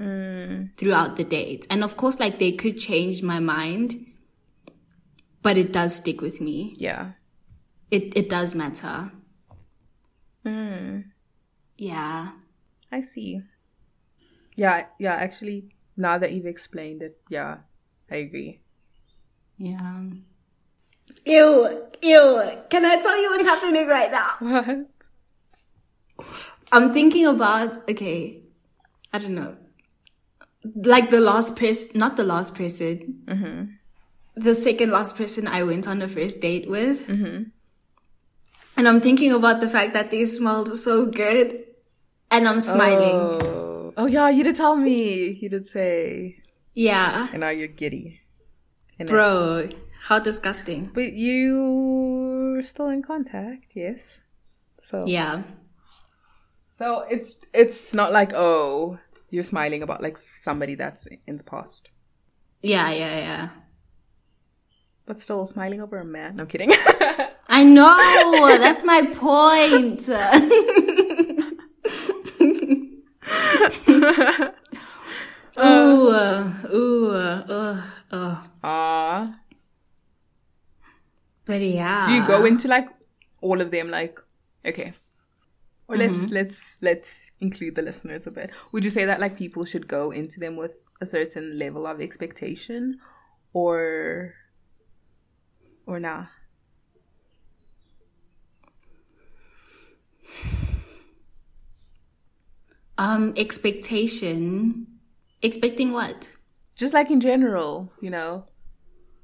throughout 0.79 1.17
the 1.17 1.25
date. 1.25 1.67
And 1.69 1.85
of 1.85 1.99
course, 1.99 2.19
like 2.19 2.39
they 2.39 2.53
could 2.53 2.79
change 2.81 3.23
my 3.23 3.39
mind, 3.39 4.07
but 5.43 5.59
it 5.59 5.75
does 5.75 5.95
stick 5.95 6.23
with 6.23 6.41
me. 6.41 6.75
Yeah. 6.79 7.13
It, 7.91 8.17
it 8.17 8.31
does 8.31 8.55
matter. 8.55 9.13
Mm, 10.47 11.05
Yeah. 11.77 12.33
I 12.91 13.01
see. 13.03 13.43
Yeah, 14.57 14.87
yeah, 14.99 15.15
actually, 15.15 15.69
now 15.99 16.17
that 16.17 16.33
you've 16.33 16.47
explained 16.47 17.03
it, 17.03 17.21
yeah, 17.29 17.59
I 18.11 18.17
agree. 18.17 18.62
Yeah. 19.63 20.03
Ew, 21.25 21.83
ew. 22.03 22.53
Can 22.69 22.85
I 22.85 22.97
tell 23.01 23.23
you 23.23 23.31
what's 23.31 23.45
happening 23.45 23.87
right 23.87 24.11
now? 24.11 24.31
What? 24.41 24.87
I'm 26.73 26.93
thinking 26.93 27.27
about, 27.27 27.89
okay, 27.89 28.43
I 29.13 29.19
don't 29.19 29.35
know. 29.35 29.57
Like 30.75 31.11
the 31.11 31.21
last 31.21 31.55
person, 31.55 31.93
not 31.95 32.17
the 32.17 32.25
last 32.25 32.57
person, 32.57 33.23
mm-hmm. 33.27 33.65
the 34.35 34.55
second 34.55 34.91
last 34.91 35.17
person 35.17 35.47
I 35.47 35.63
went 35.63 35.87
on 35.87 36.03
a 36.03 36.09
first 36.09 36.41
date 36.41 36.69
with. 36.69 37.07
Mm-hmm. 37.07 37.43
And 38.77 38.89
I'm 38.89 39.01
thinking 39.01 39.33
about 39.33 39.61
the 39.61 39.69
fact 39.69 39.93
that 39.93 40.11
they 40.11 40.25
smelled 40.25 40.77
so 40.77 41.07
good. 41.07 41.65
And 42.31 42.49
I'm 42.49 42.61
smiling. 42.61 43.15
Oh. 43.15 43.93
oh, 43.97 44.07
yeah, 44.07 44.31
you 44.31 44.43
did 44.43 44.57
tell 44.57 44.77
me. 44.77 45.39
You 45.41 45.51
did 45.51 45.67
say. 45.67 46.39
Yeah. 46.73 47.29
And 47.31 47.41
now 47.41 47.51
you're 47.51 47.69
giddy. 47.69 48.22
Bro, 49.09 49.69
how 50.09 50.19
disgusting. 50.19 50.91
But 50.93 51.13
you're 51.13 52.63
still 52.63 52.89
in 52.89 53.03
contact, 53.03 53.73
yes. 53.75 54.21
So 54.81 55.05
Yeah. 55.07 55.43
So 56.79 57.01
it's 57.11 57.39
it's 57.55 57.95
not 57.95 58.13
like 58.13 58.33
oh 58.35 58.99
you're 59.31 59.45
smiling 59.45 59.83
about 59.83 60.03
like 60.03 60.19
somebody 60.19 60.75
that's 60.75 61.07
in 61.27 61.37
the 61.37 61.45
past, 61.45 61.91
Yeah, 62.63 62.91
yeah, 62.91 63.17
yeah. 63.19 63.49
but 65.07 65.19
still 65.19 65.47
smiling 65.47 65.81
over 65.81 65.99
a 65.99 66.05
man. 66.05 66.41
I'm 66.41 66.47
kidding. 66.47 66.73
I 67.49 67.65
know. 67.65 68.59
That's 68.59 68.85
my 68.85 69.07
point. 69.15 70.09
ooh, 75.59 76.09
uh, 76.09 76.53
ooh, 76.73 77.11
uh, 77.11 77.45
uh, 77.49 77.83
uh. 78.13 78.43
Ah, 78.63 79.41
But 81.45 81.61
yeah. 81.63 82.07
do 82.07 82.13
you 82.13 82.27
go 82.27 82.45
into 82.45 82.69
like 82.69 82.89
all 83.41 83.61
of 83.61 83.71
them? 83.71 83.91
Like 83.91 84.19
okay, 84.65 84.95
or 85.89 85.97
let's 85.97 86.31
let's 86.31 86.79
let's 86.83 87.31
include 87.41 87.75
the 87.75 87.83
listeners 87.83 88.27
a 88.27 88.31
bit. 88.31 88.51
Would 88.73 88.85
you 88.85 88.91
say 88.91 89.05
that 89.05 89.21
like 89.21 89.37
people 89.37 89.65
should 89.65 89.89
go 89.89 90.11
into 90.11 90.41
them 90.41 90.57
with 90.57 90.83
a 91.01 91.07
certain 91.07 91.59
level 91.59 91.87
of 91.87 92.01
expectation, 92.01 92.99
or 93.53 94.35
or 95.87 95.99
nah? 96.01 96.27
Um, 102.99 103.33
expectation. 103.37 104.87
Expecting 105.43 105.93
what? 105.93 106.29
just 106.75 106.95
like 106.95 107.11
in 107.11 107.21
general, 107.21 107.93
you 108.01 108.11
know, 108.11 108.45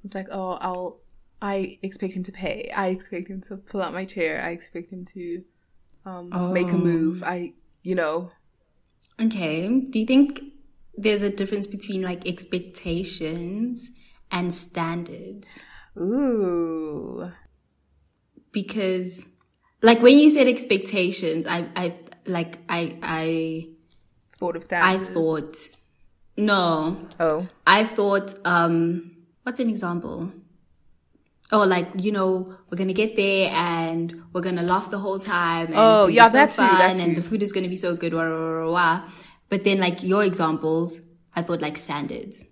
it's 0.04 0.14
like, 0.14 0.28
oh, 0.30 0.52
I'll, 0.60 1.00
I 1.40 1.78
expect 1.82 2.14
him 2.14 2.22
to 2.24 2.32
pay. 2.32 2.70
I 2.74 2.88
expect 2.88 3.28
him 3.28 3.40
to 3.42 3.56
pull 3.56 3.82
out 3.82 3.92
my 3.92 4.04
chair. 4.04 4.42
I 4.42 4.50
expect 4.50 4.92
him 4.92 5.04
to 5.14 5.44
um, 6.04 6.52
make 6.52 6.70
a 6.70 6.76
move. 6.76 7.22
I, 7.22 7.52
you 7.82 7.94
know, 7.94 8.28
Okay. 9.20 9.80
Do 9.80 9.98
you 9.98 10.06
think 10.06 10.40
there's 10.96 11.22
a 11.22 11.30
difference 11.30 11.66
between 11.66 12.02
like 12.02 12.26
expectations 12.26 13.90
and 14.30 14.52
standards? 14.54 15.62
ooh, 15.96 17.30
Because 18.52 19.34
like 19.82 20.00
when 20.00 20.18
you 20.18 20.30
said 20.30 20.46
expectations, 20.46 21.46
I, 21.46 21.68
I, 21.74 21.96
like, 22.26 22.58
I, 22.68 22.98
I, 23.02 23.68
thought 24.36 24.54
of 24.54 24.62
standards. 24.62 25.10
I 25.10 25.12
thought, 25.12 25.56
no, 26.38 26.96
Oh, 27.20 27.46
I 27.66 27.84
thought, 27.84 28.34
um, 28.44 29.16
what's 29.42 29.60
an 29.60 29.68
example? 29.68 30.32
Oh, 31.50 31.64
like, 31.64 31.88
you 31.98 32.12
know, 32.12 32.54
we're 32.70 32.76
gonna 32.76 32.92
get 32.92 33.16
there 33.16 33.50
and 33.52 34.22
we're 34.32 34.42
gonna 34.42 34.62
laugh 34.62 34.90
the 34.90 34.98
whole 34.98 35.18
time. 35.18 35.66
And 35.68 35.74
Oh, 35.76 35.90
it's 35.90 35.98
gonna 36.00 36.06
be 36.08 36.14
yeah, 36.14 36.28
so 36.28 36.32
that 36.34 36.50
too, 36.50 36.56
fun 36.56 36.78
that 36.78 36.98
And 36.98 37.16
too. 37.16 37.20
the 37.22 37.28
food 37.28 37.42
is 37.42 37.52
gonna 37.52 37.68
be 37.68 37.76
so 37.76 37.96
good, 37.96 38.14
wah, 38.14 38.28
wah, 38.28 38.64
wah, 38.66 38.70
wah. 38.70 39.08
But 39.48 39.64
then, 39.64 39.78
like, 39.80 40.02
your 40.02 40.22
examples, 40.24 41.00
I 41.34 41.42
thought 41.42 41.60
like 41.62 41.76
standards. 41.76 42.44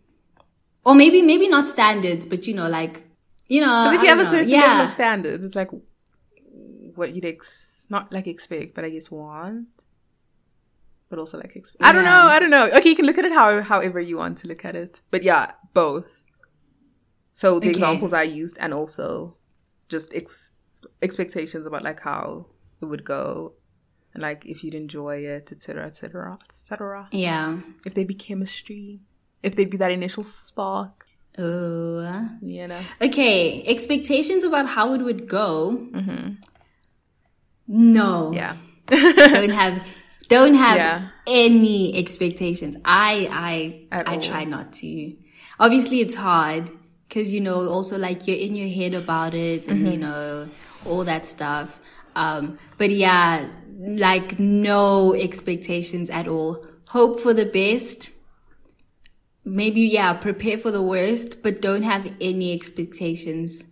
Or 0.85 0.94
maybe, 0.94 1.20
maybe 1.22 1.46
not 1.49 1.68
standards, 1.68 2.25
but 2.25 2.46
you 2.46 2.55
know, 2.55 2.68
like, 2.68 3.05
you 3.49 3.61
know. 3.61 3.88
because 3.90 3.96
if 3.96 4.03
you 4.03 4.09
have 4.09 4.20
a 4.20 4.27
certain 4.27 4.51
level 4.51 4.85
of 4.85 4.90
standards, 4.90 5.44
it's 5.44 5.57
like 5.57 5.70
what 6.94 7.14
you'd 7.14 7.25
ex 7.25 7.87
not 7.90 8.11
like 8.12 8.27
expect, 8.27 8.75
but 8.75 8.85
I 8.85 8.90
guess 8.90 9.11
want. 9.11 9.68
But 11.08 11.18
also 11.20 11.38
like 11.38 11.54
expect. 11.54 11.82
I 11.82 11.92
don't 11.92 12.04
know. 12.04 12.22
I 12.26 12.38
don't 12.40 12.50
know. 12.50 12.66
Okay, 12.76 12.88
you 12.90 12.96
can 12.96 13.06
look 13.06 13.16
at 13.18 13.24
it 13.24 13.32
how 13.32 13.60
however 13.62 14.00
you 14.00 14.16
want 14.18 14.38
to 14.38 14.48
look 14.48 14.64
at 14.64 14.74
it. 14.74 15.00
But 15.10 15.22
yeah, 15.22 15.52
both. 15.72 16.24
So 17.34 17.52
the 17.60 17.66
Okay. 17.66 17.70
examples 17.70 18.12
I 18.12 18.22
used, 18.24 18.56
and 18.58 18.72
also 18.74 19.36
just 19.88 20.12
ex- 20.14 20.50
expectations 21.02 21.64
about 21.66 21.82
like 21.84 22.00
how 22.00 22.46
it 22.82 22.86
would 22.86 23.04
go, 23.04 23.52
and 24.14 24.22
like 24.22 24.44
if 24.46 24.64
you'd 24.64 24.74
enjoy 24.74 25.18
it, 25.18 25.52
etc., 25.52 25.86
etc., 25.86 26.38
etc. 26.44 27.08
Yeah. 27.12 27.58
If 27.84 27.94
there'd 27.94 28.08
be 28.08 28.14
chemistry, 28.14 29.00
if 29.44 29.54
there'd 29.54 29.70
be 29.70 29.76
that 29.76 29.92
initial 29.92 30.24
spark, 30.24 31.04
Oh. 31.38 32.28
you 32.42 32.66
know. 32.66 32.80
Okay. 33.00 33.62
Expectations 33.66 34.42
about 34.42 34.66
how 34.66 34.94
it 34.94 35.02
would 35.02 35.28
go. 35.28 35.86
Mm-hmm. 35.92 36.32
No. 37.68 38.32
Yeah. 38.32 38.56
don't 38.86 39.50
have 39.50 39.84
don't 40.28 40.54
have 40.54 40.76
Yeah. 40.76 41.08
any 41.26 41.96
expectations. 41.96 42.76
I 42.84 43.28
I 43.30 43.86
At 43.92 44.08
I 44.08 44.14
all. 44.16 44.20
try 44.20 44.44
not 44.44 44.72
to. 44.74 45.14
Obviously, 45.58 46.00
it's 46.00 46.14
hard 46.14 46.70
because 47.08 47.32
you 47.32 47.40
know 47.40 47.68
also 47.68 47.98
like 47.98 48.26
you're 48.26 48.36
in 48.36 48.54
your 48.54 48.68
head 48.68 48.94
about 48.94 49.34
it 49.34 49.68
and 49.68 49.78
Mm-hmm. 49.80 49.92
you 49.92 49.98
know 49.98 50.48
all 50.84 51.04
that 51.04 51.26
stuff. 51.26 51.80
Um, 52.14 52.58
but 52.78 52.90
yeah, 52.90 53.48
like 53.78 54.38
no 54.38 55.14
expectations 55.14 56.08
at 56.10 56.28
all. 56.28 56.64
Hope 56.88 57.20
for 57.20 57.34
the 57.34 57.46
best. 57.46 58.10
Maybe 59.44 59.82
yeah, 59.82 60.12
prepare 60.14 60.58
for 60.58 60.70
the 60.72 60.82
worst, 60.82 61.42
but 61.42 61.60
don't 61.62 61.82
have 61.84 62.12
any 62.20 62.52
expectations 62.52 63.62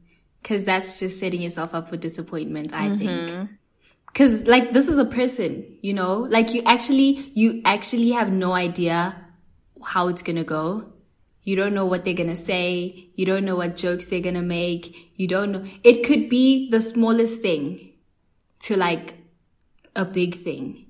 because 0.43 0.63
that's 0.65 1.01
just 1.01 1.19
setting 1.19 1.43
yourself 1.43 1.75
up 1.75 1.89
for 1.89 1.97
disappointment. 1.97 2.73
I 2.73 2.89
Mm-hmm. 2.91 2.99
think. 2.99 3.51
Cause 4.15 4.47
like 4.47 4.73
this 4.73 4.89
is 4.89 4.99
a 4.99 5.05
person, 5.05 5.79
you 5.83 5.93
know, 5.93 6.19
like 6.19 6.55
you 6.55 6.63
actually, 6.65 7.33
you 7.35 7.63
actually 7.65 8.11
have 8.11 8.33
no 8.33 8.53
idea 8.53 9.17
how 9.85 10.09
it's 10.09 10.23
gonna 10.23 10.45
go. 10.45 10.93
You 11.43 11.57
don't 11.57 11.75
know 11.75 11.87
what 11.87 12.05
they're 12.05 12.15
gonna 12.15 12.37
say. 12.37 13.11
You 13.17 13.27
don't 13.27 13.45
know 13.45 13.57
what 13.57 13.77
jokes 13.77 14.07
they're 14.07 14.21
gonna 14.21 14.43
make. 14.43 15.13
You 15.17 15.27
don't 15.27 15.53
know. 15.53 15.65
It 15.83 16.05
could 16.07 16.29
be 16.29 16.71
the 16.71 16.81
smallest 16.81 17.43
thing 17.43 17.93
to 18.61 18.77
like 18.77 19.15
a 19.97 20.05
big 20.05 20.37
thing 20.37 20.87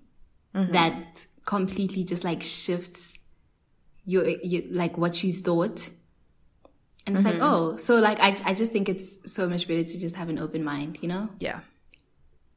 mm-hmm. 0.55 0.73
that 0.73 1.25
completely 1.45 2.05
just 2.05 2.25
like 2.25 2.43
shifts 2.43 3.19
your, 4.05 4.29
your 4.29 4.63
like 4.71 4.99
what 4.99 5.23
you 5.25 5.33
thought. 5.33 5.89
And 7.07 7.17
it's 7.17 7.25
like, 7.25 7.35
mm-hmm. 7.35 7.43
oh, 7.43 7.77
so 7.77 7.97
like 7.97 8.19
I, 8.21 8.37
I 8.45 8.55
just 8.55 8.73
think 8.73 8.89
it's 8.89 9.33
so 9.33 9.49
much 9.49 9.67
better 9.67 9.85
to 9.85 9.99
just 9.99 10.17
have 10.17 10.29
an 10.29 10.39
open 10.39 10.65
mind, 10.65 10.99
you 11.03 11.09
know? 11.09 11.29
Yeah. 11.39 11.61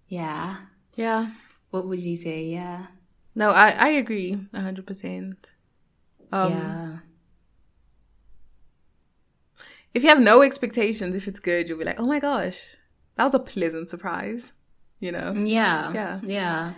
Yeah. 0.07 0.57
Yeah. 0.95 1.31
What 1.71 1.87
would 1.87 1.99
you 2.01 2.15
say? 2.15 2.43
Yeah. 2.45 2.87
No, 3.35 3.51
I, 3.51 3.69
I 3.71 3.89
agree 3.89 4.37
a 4.53 4.61
hundred 4.61 4.87
percent. 4.87 5.51
Um, 6.31 6.51
yeah. 6.51 6.97
If 9.93 10.03
you 10.03 10.09
have 10.09 10.19
no 10.19 10.41
expectations, 10.41 11.15
if 11.15 11.27
it's 11.27 11.39
good, 11.39 11.69
you'll 11.69 11.79
be 11.79 11.85
like, 11.85 11.99
oh 11.99 12.05
my 12.05 12.19
gosh, 12.19 12.59
that 13.15 13.23
was 13.23 13.33
a 13.33 13.39
pleasant 13.39 13.89
surprise. 13.89 14.53
You 14.99 15.11
know, 15.11 15.33
Yeah. 15.33 15.93
Yeah. 15.93 16.19
Yeah. 16.23 16.73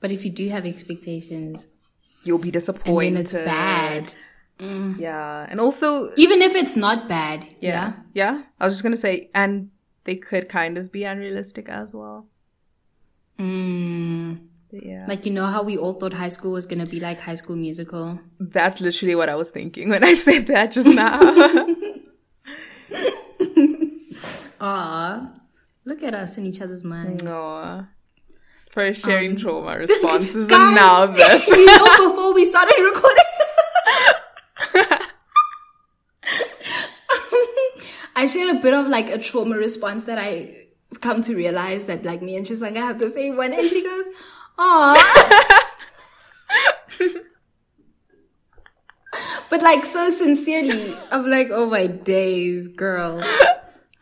But 0.00 0.10
if 0.12 0.24
you 0.24 0.30
do 0.30 0.48
have 0.50 0.66
expectations 0.66 1.66
you'll 2.24 2.38
be 2.38 2.48
and 2.48 2.52
disappointed. 2.54 3.14
then 3.14 3.20
it's 3.22 3.32
bad, 3.34 4.14
Yeah, 4.98 5.46
and 5.48 5.60
also 5.60 6.10
Even 6.16 6.42
if 6.42 6.54
it's 6.54 6.76
not 6.76 7.08
bad. 7.08 7.46
yeah, 7.60 7.94
yeah. 8.14 8.42
I 8.60 8.64
was 8.64 8.74
just 8.74 8.82
gonna 8.82 8.96
say, 8.96 9.30
and 9.34 9.70
they 10.06 10.16
could 10.16 10.48
kind 10.48 10.78
of 10.78 10.90
be 10.90 11.04
unrealistic 11.04 11.68
as 11.68 11.94
well. 11.94 12.26
Mm. 13.38 14.40
Yeah, 14.72 15.04
Like, 15.06 15.24
you 15.26 15.32
know 15.32 15.46
how 15.46 15.62
we 15.62 15.76
all 15.76 15.92
thought 15.94 16.12
high 16.14 16.28
school 16.30 16.52
was 16.52 16.66
going 16.66 16.80
to 16.80 16.86
be 16.86 16.98
like 17.00 17.20
high 17.20 17.34
school 17.36 17.54
musical? 17.56 18.18
that's 18.40 18.80
literally 18.80 19.14
what 19.14 19.28
I 19.28 19.34
was 19.36 19.50
thinking 19.50 19.88
when 19.90 20.02
I 20.04 20.14
said 20.26 20.46
that 20.48 20.72
just 20.72 20.88
now. 20.88 21.20
Aw. 24.60 25.30
Look 25.84 26.02
at 26.02 26.14
us 26.14 26.36
in 26.38 26.46
each 26.46 26.60
other's 26.60 26.82
minds. 26.84 27.22
no. 27.22 27.86
First 28.70 29.04
sharing 29.04 29.36
trauma 29.36 29.78
responses, 29.78 30.48
Guys, 30.50 30.58
and 30.66 30.74
now 30.74 31.06
this. 31.06 31.48
you 31.48 31.64
know, 31.66 31.84
before 32.10 32.34
we 32.34 32.44
started 32.44 32.74
recording. 32.82 33.24
I 38.26 38.28
shared 38.28 38.56
a 38.56 38.58
bit 38.58 38.74
of 38.74 38.88
like 38.88 39.08
a 39.08 39.18
trauma 39.18 39.56
response 39.56 40.06
that 40.06 40.18
I 40.18 40.66
come 41.00 41.22
to 41.22 41.36
realize 41.36 41.86
that 41.86 42.04
like 42.04 42.22
me 42.22 42.34
and 42.34 42.44
Chisanga 42.44 42.78
have 42.78 42.98
the 42.98 43.08
same 43.08 43.36
one, 43.36 43.52
and 43.52 43.70
she 43.70 43.84
goes, 43.84 44.06
"Aw." 44.58 44.96
but 49.48 49.62
like 49.62 49.86
so 49.86 50.10
sincerely, 50.10 50.92
I'm 51.12 51.30
like, 51.30 51.50
"Oh 51.52 51.70
my 51.70 51.86
days, 51.86 52.66
girl." 52.66 53.22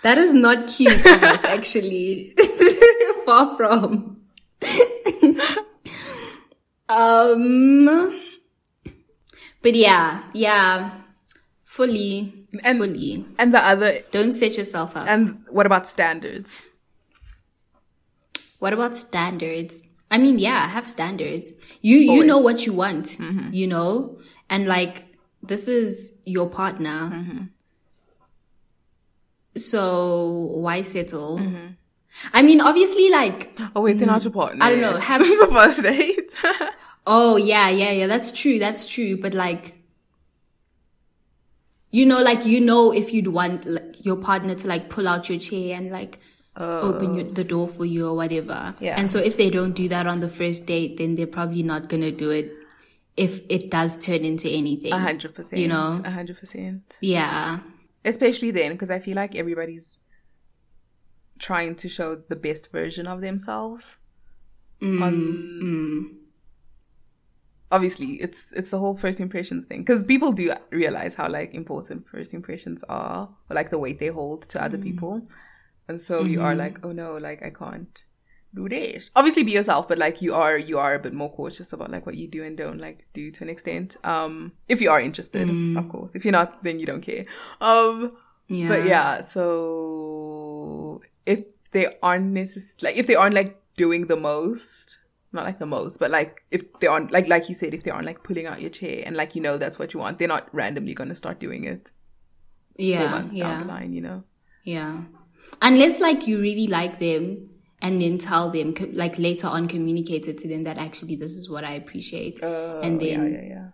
That 0.02 0.16
is 0.16 0.32
not 0.32 0.68
cute 0.68 1.04
of 1.04 1.22
us, 1.22 1.44
actually. 1.44 2.34
Far 3.26 3.58
from. 3.58 4.22
um. 6.88 8.20
But 9.60 9.74
yeah, 9.74 10.22
yeah, 10.32 10.92
fully, 11.64 12.43
And- 12.62 12.78
fully. 12.78 13.24
and 13.38 13.52
the 13.52 13.58
other, 13.58 13.98
Don't 14.10 14.32
set 14.32 14.56
yourself 14.56 14.96
up. 14.96 15.06
and 15.08 15.44
what 15.48 15.66
about 15.66 15.86
standards? 15.86 16.62
What 18.58 18.72
about 18.72 18.96
standards? 18.96 19.82
I 20.10 20.18
mean, 20.18 20.38
yeah, 20.38 20.68
have 20.68 20.88
standards. 20.88 21.54
You 21.82 21.96
you 21.98 22.10
Always. 22.10 22.26
know 22.26 22.38
what 22.38 22.66
you 22.66 22.72
want, 22.72 23.06
mm-hmm. 23.18 23.52
you 23.52 23.66
know, 23.66 24.18
and 24.48 24.66
like 24.66 25.04
this 25.42 25.68
is 25.68 26.18
your 26.24 26.48
partner. 26.48 27.10
Mm-hmm. 27.12 27.40
So 29.56 30.28
why 30.54 30.82
settle? 30.82 31.38
Mm-hmm. 31.38 31.66
I 32.32 32.42
mean, 32.42 32.60
obviously, 32.60 33.10
like 33.10 33.58
Oh 33.74 33.80
wait, 33.82 33.98
they're 33.98 34.06
not 34.06 34.20
mm. 34.20 34.24
your 34.24 34.32
partner. 34.32 34.64
I 34.64 34.70
don't 34.70 34.80
know, 34.80 34.96
have- 34.98 35.20
it's 35.24 35.42
a 35.42 35.48
first 35.48 35.82
date. 35.82 36.30
Oh 37.06 37.36
yeah, 37.36 37.68
yeah, 37.68 37.90
yeah. 37.90 38.06
That's 38.06 38.32
true. 38.32 38.58
That's 38.58 38.86
true. 38.86 39.18
But 39.20 39.34
like, 39.34 39.74
you 41.94 42.07
know, 42.07 42.20
like 42.22 42.44
you 42.44 42.61
know, 42.61 42.90
if 42.90 43.12
you'd 43.12 43.28
want 43.28 43.64
like, 43.64 44.04
your 44.04 44.16
partner 44.16 44.57
to 44.57 44.66
like 44.66 44.90
pull 44.90 45.07
out 45.07 45.28
your 45.28 45.38
chair 45.38 45.76
and 45.76 45.92
like 45.92 46.18
open 46.57 47.14
your, 47.14 47.22
the 47.22 47.44
door 47.44 47.68
for 47.68 47.85
you 47.85 48.09
or 48.09 48.16
whatever. 48.16 48.74
Yeah. 48.80 48.98
And 48.98 49.09
so 49.09 49.20
if 49.20 49.37
they 49.37 49.48
don't 49.48 49.74
do 49.74 49.87
that 49.88 50.09
on 50.09 50.18
the 50.18 50.28
first 50.28 50.66
date, 50.66 50.96
then 50.96 51.14
they're 51.14 51.28
probably 51.28 51.62
not 51.62 51.88
gonna 51.88 52.11
do 52.11 52.30
it 52.30 52.52
if 53.16 53.42
it 53.48 53.70
does 53.70 53.96
turn 53.96 54.24
into 54.24 54.48
anything. 54.48 54.92
A 54.92 54.98
hundred 54.98 55.37
percent. 55.37 55.62
You 55.62 55.68
know? 55.68 56.02
a 56.04 56.11
hundred 56.11 56.37
percent. 56.40 56.98
Yeah. 57.00 57.61
Especially 58.04 58.50
then, 58.50 58.72
because 58.72 58.90
I 58.90 58.98
feel 58.98 59.14
like 59.14 59.37
everybody's 59.37 60.00
trying 61.38 61.76
to 61.76 61.88
show 61.88 62.16
the 62.16 62.37
best 62.37 62.72
version 62.72 63.07
of 63.07 63.20
themselves. 63.20 63.98
Mm, 64.83 65.00
on 65.00 65.14
mm. 65.62 66.23
Obviously, 67.70 68.14
it's 68.22 68.53
it's 68.53 68.70
the 68.70 68.79
whole 68.79 68.96
first 68.96 69.20
impressions 69.20 69.66
thing. 69.66 69.81
Because 69.81 70.05
people 70.05 70.33
do 70.33 70.53
realize 70.70 71.14
how 71.14 71.29
like 71.29 71.55
important 71.55 72.09
first 72.09 72.35
impressions 72.35 72.85
are, 72.88 73.29
or 73.50 73.55
like 73.55 73.70
the 73.70 73.79
weight 73.79 73.98
they 73.98 74.09
hold 74.09 74.42
to 74.42 74.62
other 74.62 74.79
people, 74.79 75.27
and 75.88 76.00
so 76.00 76.22
you 76.22 76.40
are 76.40 76.55
like, 76.55 76.85
oh 76.85 76.92
no, 76.92 77.16
like 77.16 77.42
I 77.42 77.50
can't 77.50 78.03
do 78.55 78.68
this. 78.68 79.11
Obviously, 79.16 79.42
be 79.42 79.53
yourself, 79.53 79.88
but 79.88 79.98
like 79.98 80.22
you 80.22 80.35
are 80.35 80.57
you 80.57 80.79
are 80.79 80.94
a 80.94 80.98
bit 80.98 81.12
more 81.12 81.31
cautious 81.33 81.72
about 81.72 81.90
like 81.90 82.07
what 82.07 82.14
you 82.14 82.29
do 82.29 82.44
and 82.44 82.57
don't 82.57 82.79
like 82.79 83.07
do 83.12 83.31
to 83.31 83.42
an 83.44 83.50
extent. 83.50 83.96
Um, 84.05 84.53
if 84.68 84.81
you 84.81 84.90
are 84.90 85.00
interested, 85.00 85.48
of 85.77 85.88
course. 85.88 86.14
If 86.14 86.24
you're 86.24 86.33
not, 86.33 86.62
then 86.62 86.79
you 86.79 86.87
don't 86.87 87.03
care. 87.03 87.24
Um. 87.61 88.16
Yeah. 88.46 88.68
But 88.68 88.87
yeah, 88.87 89.20
so 89.22 91.00
if 91.24 91.44
they 91.70 91.87
aren't 92.03 92.35
necess- 92.35 92.83
like 92.83 92.96
if 92.96 93.07
they 93.07 93.14
aren't 93.14 93.35
like 93.35 93.59
doing 93.77 94.07
the 94.07 94.16
most, 94.16 94.98
not 95.34 95.44
like 95.44 95.58
the 95.58 95.66
most, 95.66 95.98
but 95.98 96.10
like 96.10 96.42
if 96.50 96.62
they 96.80 96.86
aren't 96.86 97.10
like 97.10 97.28
like 97.28 97.48
you 97.48 97.54
said, 97.54 97.74
if 97.74 97.82
they 97.84 97.90
aren't 97.90 98.06
like 98.06 98.22
pulling 98.22 98.46
out 98.46 98.60
your 98.60 98.70
chair 98.70 99.02
and 99.04 99.16
like 99.16 99.34
you 99.34 99.40
know 99.42 99.56
that's 99.58 99.78
what 99.78 99.92
you 99.94 100.00
want, 100.00 100.18
they're 100.18 100.28
not 100.28 100.48
randomly 100.54 100.94
gonna 100.94 101.14
start 101.14 101.38
doing 101.40 101.64
it 101.64 101.90
four 102.76 102.84
Yeah. 102.86 103.10
down 103.10 103.28
the 103.28 103.36
Yeah. 103.36 103.62
line, 103.64 103.92
you 103.92 104.00
know. 104.00 104.24
Yeah. 104.64 105.02
Unless 105.62 106.00
like 106.00 106.26
you 106.26 106.40
really 106.40 106.66
like 106.66 106.98
them 107.00 107.50
and 107.82 108.00
then 108.00 108.18
tell 108.18 108.50
them 108.50 108.74
like 108.92 109.18
later 109.18 109.46
on 109.48 109.68
communicate 109.68 110.26
it 110.26 110.38
to 110.38 110.48
them 110.48 110.62
that 110.64 110.78
actually 110.78 111.16
this 111.16 111.36
is 111.36 111.50
what 111.50 111.64
I 111.64 111.72
appreciate. 111.74 112.40
and 112.42 113.00
then 113.00 113.20
Oh, 113.20 113.24
yeah, 113.26 113.40
yeah, 113.40 113.48
yeah. 113.48 113.66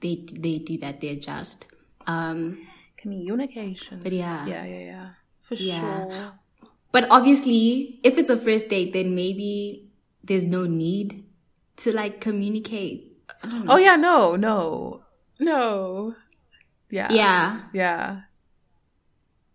they 0.00 0.24
they 0.32 0.58
do 0.58 0.78
that 0.78 1.00
they 1.00 1.08
adjust 1.08 1.66
um 2.06 2.66
Communication. 2.96 4.00
but 4.02 4.12
yeah. 4.12 4.46
yeah, 4.46 4.64
yeah, 4.64 4.78
yeah, 4.92 5.08
for 5.42 5.54
Yeah. 5.54 5.80
sure. 6.08 6.32
but 6.92 7.06
obviously 7.10 8.00
if 8.02 8.16
it's 8.18 8.30
a 8.30 8.36
first 8.36 8.68
date 8.68 8.92
then 8.92 9.14
maybe 9.14 9.85
there's 10.26 10.44
no 10.44 10.64
need 10.66 11.24
to 11.76 11.92
like 11.92 12.20
communicate 12.20 13.12
Oh 13.68 13.76
yeah, 13.76 13.96
no, 13.96 14.36
no, 14.36 15.02
no. 15.40 16.14
Yeah, 16.90 17.12
yeah 17.12 17.60
yeah. 17.72 18.20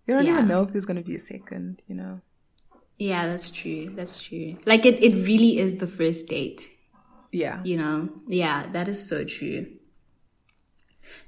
You 0.07 0.15
don't 0.15 0.25
Yeah. 0.25 0.33
even 0.33 0.47
know 0.47 0.63
if 0.63 0.71
there's 0.71 0.85
gonna 0.85 1.01
be 1.01 1.15
a 1.15 1.19
second, 1.19 1.83
you 1.87 1.95
know. 1.95 2.21
yeah 2.97 3.25
that's 3.29 3.49
true 3.49 3.89
that's 3.97 4.21
true 4.21 4.55
like 4.71 4.85
it, 4.85 5.01
it 5.03 5.13
really 5.25 5.57
is 5.57 5.77
the 5.77 5.87
first 5.87 6.27
date 6.29 6.69
Yeah. 7.31 7.57
you 7.63 7.77
know 7.77 8.09
yeah 8.27 8.67
that 8.73 8.87
is 8.87 8.99
so 9.11 9.23
true 9.23 9.65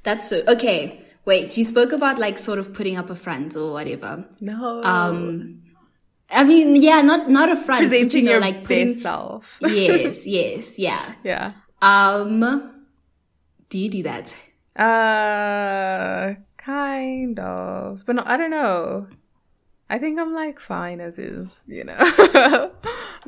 that's 0.03 0.29
so 0.29 0.43
okay 0.47 1.01
wait 1.25 1.57
you 1.57 1.63
spoke 1.63 1.91
about 1.91 2.19
like 2.19 2.37
sort 2.37 2.59
of 2.59 2.73
putting 2.73 2.95
up 2.97 3.09
a 3.09 3.15
front 3.15 3.55
or 3.55 3.71
whatever 3.73 4.25
No. 4.39 4.83
um 4.83 5.62
i 6.29 6.43
mean 6.43 6.75
yeah 6.75 7.01
not 7.01 7.29
not 7.29 7.49
a 7.51 7.55
front 7.55 7.79
presenting 7.81 8.23
you 8.23 8.25
know, 8.25 8.31
your 8.33 8.41
like 8.41 8.63
putting 8.63 8.87
best 8.87 9.01
self. 9.01 9.57
yes 9.61 10.25
yes 10.25 10.79
yeah 10.79 11.13
yeah. 11.23 11.51
um 11.81 12.39
do 13.69 13.77
you 13.79 13.89
do 13.89 14.03
that 14.03 14.33
Uh, 14.75 16.33
kind 16.57 17.37
of, 17.39 18.03
but 18.07 18.15
no, 18.17 18.23
I 18.25 18.37
don't 18.37 18.49
know. 18.49 19.05
I 19.87 19.99
think 19.99 20.17
I'm 20.19 20.33
like 20.33 20.59
fine 20.59 20.99
as 20.99 21.19
is, 21.19 21.63
you 21.67 21.83
know. 21.83 21.97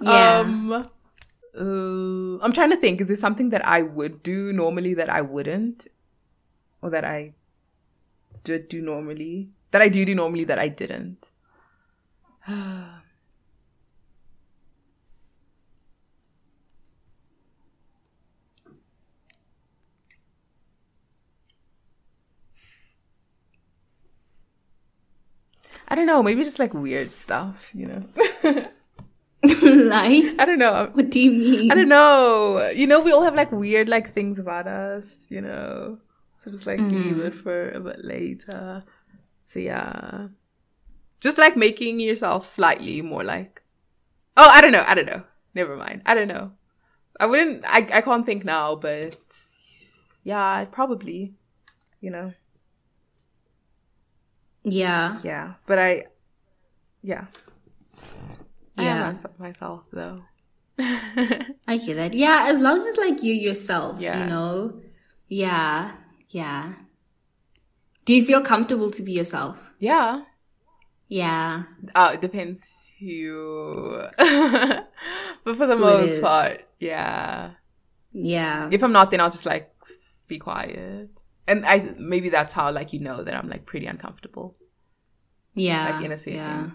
Yeah. 0.02 0.40
Um, 0.40 0.74
uh, 0.74 2.44
I'm 2.44 2.52
trying 2.52 2.72
to 2.72 2.78
think. 2.78 3.00
Is 3.00 3.08
there 3.08 3.16
something 3.16 3.50
that 3.54 3.62
I 3.66 3.82
would 3.84 4.24
do 4.24 4.52
normally 4.52 4.94
that 4.96 5.08
I 5.10 5.22
wouldn't, 5.22 5.88
or 6.82 6.90
that 6.90 7.06
I 7.06 7.34
did 8.44 8.68
do 8.68 8.82
normally 8.82 9.50
that 9.72 9.82
I 9.82 9.88
do 9.88 10.04
do 10.04 10.16
normally 10.16 10.44
that 10.46 10.60
I 10.60 10.68
didn't? 10.68 11.30
I 25.88 25.94
don't 25.96 26.06
know. 26.06 26.22
Maybe 26.22 26.44
just 26.44 26.60
like 26.60 26.74
weird 26.74 27.14
stuff, 27.14 27.72
you 27.74 27.88
know. 27.88 28.04
like 29.44 30.24
I 30.40 30.46
don't 30.46 30.60
know. 30.60 30.90
what 30.94 31.10
do 31.10 31.20
you 31.20 31.32
mean 31.32 31.72
I 31.72 31.76
don't 31.76 31.90
know. 31.90 32.70
You 32.76 32.88
know, 32.88 33.02
we 33.02 33.12
all 33.12 33.24
have 33.24 33.36
like 33.36 33.52
weird 33.52 33.90
like 33.90 34.14
things 34.14 34.38
about 34.40 34.68
us, 34.68 35.32
you 35.32 35.42
know. 35.42 35.98
So 36.38 36.52
just 36.52 36.68
like 36.68 36.80
leave 36.80 37.16
mm-hmm. 37.16 37.26
it 37.26 37.36
for 37.36 37.72
a 37.72 37.80
bit 37.80 38.04
later. 38.04 38.84
So 39.44 39.60
yeah. 39.60 40.28
Just 41.26 41.38
like 41.44 41.56
making 41.58 42.00
yourself 42.00 42.46
slightly 42.46 43.02
more 43.02 43.24
like 43.24 43.62
Oh, 44.38 44.50
I 44.58 44.62
don't 44.62 44.72
know. 44.78 44.84
I 44.86 44.94
don't 44.96 45.08
know. 45.14 45.24
Never 45.56 45.76
mind. 45.76 46.02
I 46.06 46.14
don't 46.14 46.28
know. 46.36 46.52
I 47.20 47.26
wouldn't 47.26 47.64
I 47.66 47.80
I 48.00 48.02
can't 48.08 48.26
think 48.26 48.46
now, 48.46 48.76
but 48.76 49.18
yeah, 50.24 50.66
probably. 50.80 51.34
You 52.02 52.12
know. 52.12 52.28
yeah 54.64 55.20
Yeah. 55.24 55.54
But 55.66 55.80
I 55.80 56.06
yeah. 57.02 57.26
I 58.78 58.84
am 58.84 58.98
Yeah. 58.98 59.06
mys- 59.08 59.26
myself 59.40 59.84
though. 59.92 60.22
I 61.68 61.78
hear 61.78 61.96
that. 61.96 62.14
Yeah, 62.14 62.46
as 62.50 62.60
long 62.60 62.86
as 62.88 62.98
like 62.98 63.24
you 63.24 63.34
yourself, 63.34 64.02
Yeah. 64.02 64.20
you 64.20 64.26
know. 64.30 64.82
Yeah, 65.30 65.96
yeah. 66.30 66.74
Do 68.06 68.14
you 68.14 68.24
feel 68.26 68.42
comfortable 68.44 68.92
to 68.92 69.02
be 69.02 69.14
yourself? 69.14 69.72
yeah. 69.80 70.24
Yeah. 71.08 71.64
Uh, 71.94 72.12
it 72.14 72.22
depends 72.22 72.94
who. 73.00 74.02
but 74.18 75.56
for 75.56 75.68
the 75.68 75.76
Who 75.76 75.84
most 75.84 76.22
part, 76.22 76.66
yeah. 76.80 77.52
Yeah. 78.14 78.70
If 78.72 78.84
I'm 78.84 78.92
not, 78.92 79.12
then 79.12 79.22
I'll 79.22 79.30
just 79.30 79.46
like 79.46 79.72
be 80.28 80.40
quiet. 80.40 81.10
and 81.48 81.66
I 81.66 81.94
maybe 82.00 82.30
that's 82.30 82.54
how 82.54 82.72
like 82.72 82.94
you 82.94 83.00
know 83.00 83.24
that 83.24 83.36
I'm 83.36 83.50
like 83.50 83.66
pretty 83.66 83.86
uncomfortable. 83.86 84.56
Yeah. 85.54 85.90
Like 85.90 86.06
in 86.06 86.12
a 86.12 86.18
setting. 86.18 86.40
Yeah. 86.40 86.70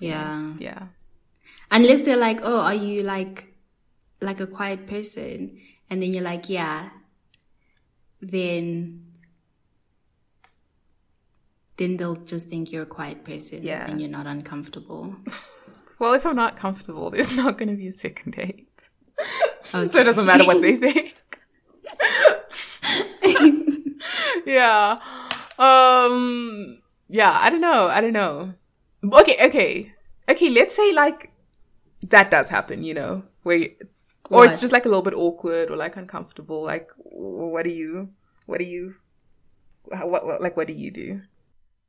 Yeah. 0.00 0.54
Yeah. 0.58 0.82
Unless 1.70 2.02
they're 2.02 2.16
like, 2.16 2.40
oh, 2.42 2.60
are 2.60 2.74
you 2.74 3.02
like, 3.02 3.54
like 4.20 4.40
a 4.40 4.46
quiet 4.46 4.86
person? 4.86 5.58
And 5.90 6.02
then 6.02 6.14
you're 6.14 6.22
like, 6.22 6.48
yeah. 6.48 6.90
Then, 8.20 9.07
then 11.78 11.96
they'll 11.96 12.16
just 12.16 12.48
think 12.48 12.70
you're 12.70 12.82
a 12.82 12.86
quiet 12.86 13.24
person. 13.24 13.62
Yeah. 13.62 13.88
And 13.88 14.00
you're 14.00 14.10
not 14.10 14.26
uncomfortable. 14.26 15.16
Well, 15.98 16.14
if 16.14 16.24
I'm 16.24 16.36
not 16.36 16.56
comfortable, 16.56 17.10
there's 17.10 17.34
not 17.36 17.58
going 17.58 17.70
to 17.70 17.74
be 17.74 17.88
a 17.88 17.92
second 17.92 18.32
date. 18.32 18.68
Okay. 19.74 19.88
So 19.90 19.98
it 19.98 20.04
doesn't 20.04 20.24
matter 20.24 20.44
what 20.44 20.62
they 20.62 20.76
think. 20.76 21.16
yeah. 24.46 24.98
Um 25.58 26.78
yeah, 27.08 27.36
I 27.38 27.50
don't 27.50 27.60
know. 27.60 27.88
I 27.88 28.00
don't 28.00 28.12
know. 28.12 28.54
Okay, 29.04 29.36
okay. 29.46 29.92
Okay, 30.28 30.50
let's 30.50 30.76
say 30.76 30.92
like 30.94 31.32
that 32.04 32.30
does 32.30 32.48
happen, 32.48 32.84
you 32.84 32.94
know, 32.94 33.24
where 33.42 33.56
you, 33.56 33.74
or 34.30 34.46
it's 34.46 34.60
just 34.60 34.72
like 34.72 34.86
a 34.86 34.88
little 34.88 35.02
bit 35.02 35.14
awkward 35.14 35.70
or 35.70 35.76
like 35.76 35.96
uncomfortable. 35.96 36.62
Like, 36.62 36.90
what 36.96 37.64
do 37.64 37.70
you, 37.70 38.10
what 38.46 38.58
do 38.58 38.64
you, 38.64 38.94
what, 39.84 40.24
what 40.24 40.40
like, 40.40 40.56
what 40.56 40.68
do 40.68 40.74
you 40.74 40.92
do 40.92 41.22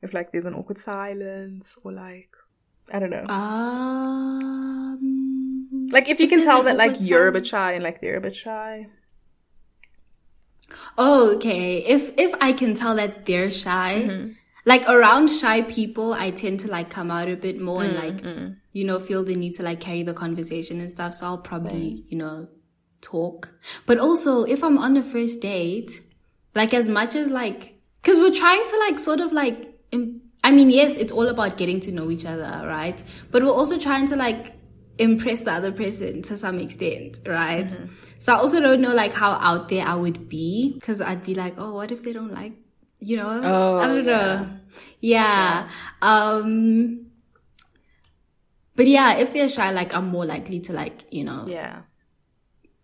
if 0.02 0.14
like 0.14 0.32
there's 0.32 0.46
an 0.46 0.54
awkward 0.54 0.78
silence 0.78 1.78
or 1.84 1.92
like, 1.92 2.30
I 2.92 3.00
don't 3.00 3.10
know. 3.10 3.26
Um, 5.00 5.90
like 5.92 6.10
if 6.10 6.20
you 6.20 6.26
if 6.26 6.30
can 6.32 6.42
tell 6.44 6.64
that 6.64 6.78
like 6.78 6.96
you're 7.00 7.28
a 7.28 7.32
bit 7.32 7.46
shy 7.48 7.74
and 7.74 7.84
like 7.84 8.02
they're 8.02 8.18
a 8.18 8.22
bit 8.22 8.36
shy. 8.36 8.88
oh, 10.98 11.36
okay. 11.36 11.78
If, 11.86 12.14
if 12.18 12.34
I 12.42 12.52
can 12.54 12.74
tell 12.76 12.96
that 12.96 13.26
they're 13.26 13.50
shy, 13.52 14.04
Mm-hmm. 14.06 14.32
like 14.66 14.88
around 14.90 15.30
shy 15.30 15.62
people, 15.64 16.14
I 16.14 16.32
tend 16.32 16.60
to 16.62 16.68
like 16.70 16.90
come 16.90 17.10
out 17.12 17.28
a 17.30 17.36
bit 17.36 17.60
more 17.62 17.84
and 17.84 17.96
like, 17.96 18.22
Mm-hmm. 18.22 18.54
you 18.74 18.86
know, 18.86 19.00
feel 19.00 19.24
the 19.24 19.34
need 19.34 19.54
to 19.56 19.64
like 19.64 19.80
carry 19.80 20.04
the 20.04 20.14
conversation 20.14 20.80
and 20.80 20.90
stuff. 20.92 21.14
So 21.16 21.26
I'll 21.26 21.38
probably, 21.40 22.06
you 22.08 22.18
know, 22.18 22.48
talk. 23.02 23.50
But 23.86 23.98
also 23.98 24.44
if 24.44 24.64
I'm 24.64 24.78
on 24.78 24.94
the 24.94 25.04
first 25.04 25.42
date, 25.42 26.02
like 26.56 26.74
as 26.74 26.88
much 26.90 27.16
as 27.16 27.30
like, 27.30 27.76
cause 28.04 28.18
we're 28.20 28.36
trying 28.36 28.66
to 28.66 28.80
like 28.88 29.00
sort 29.00 29.20
of 29.20 29.32
like, 29.32 29.76
I 29.92 30.52
mean, 30.52 30.70
yes, 30.70 30.98
it's 30.98 31.12
all 31.12 31.28
about 31.28 31.58
getting 31.58 31.80
to 31.82 31.92
know 31.92 32.10
each 32.10 32.26
other, 32.26 32.66
right? 32.68 33.02
But 33.32 33.44
we're 33.44 33.50
also 33.52 33.78
trying 33.78 34.08
to 34.08 34.16
like 34.16 34.54
impress 34.98 35.42
the 35.42 35.52
other 35.52 35.72
person 35.72 36.22
to 36.24 36.38
some 36.38 36.60
extent, 36.60 37.20
right? 37.26 37.68
Mm-hmm. 37.68 37.94
So 38.20 38.34
I 38.34 38.38
also 38.38 38.60
don't 38.60 38.82
know 38.82 38.94
like 38.94 39.14
how 39.14 39.32
out 39.32 39.70
there 39.70 39.86
I 39.86 39.96
would 39.96 40.28
be 40.30 40.74
because 40.74 41.02
I'd 41.02 41.24
be 41.24 41.36
like, 41.36 41.56
oh, 41.58 41.74
what 41.74 41.92
if 41.92 42.04
they 42.04 42.14
don't 42.14 42.34
like, 42.34 42.54
you 43.00 43.18
know, 43.18 43.26
Oh, 43.44 43.78
I 43.78 43.88
don't 43.88 44.06
know. 44.06 44.50
Yeah. 45.00 45.70
Um, 46.02 47.08
but 48.76 48.88
yeah, 48.88 49.18
if 49.18 49.34
they're 49.34 49.48
shy, 49.50 49.72
like 49.72 49.94
I'm 49.94 50.08
more 50.08 50.26
likely 50.26 50.60
to 50.62 50.74
like, 50.74 51.06
you 51.12 51.24
know, 51.24 51.46
Yeah. 51.48 51.82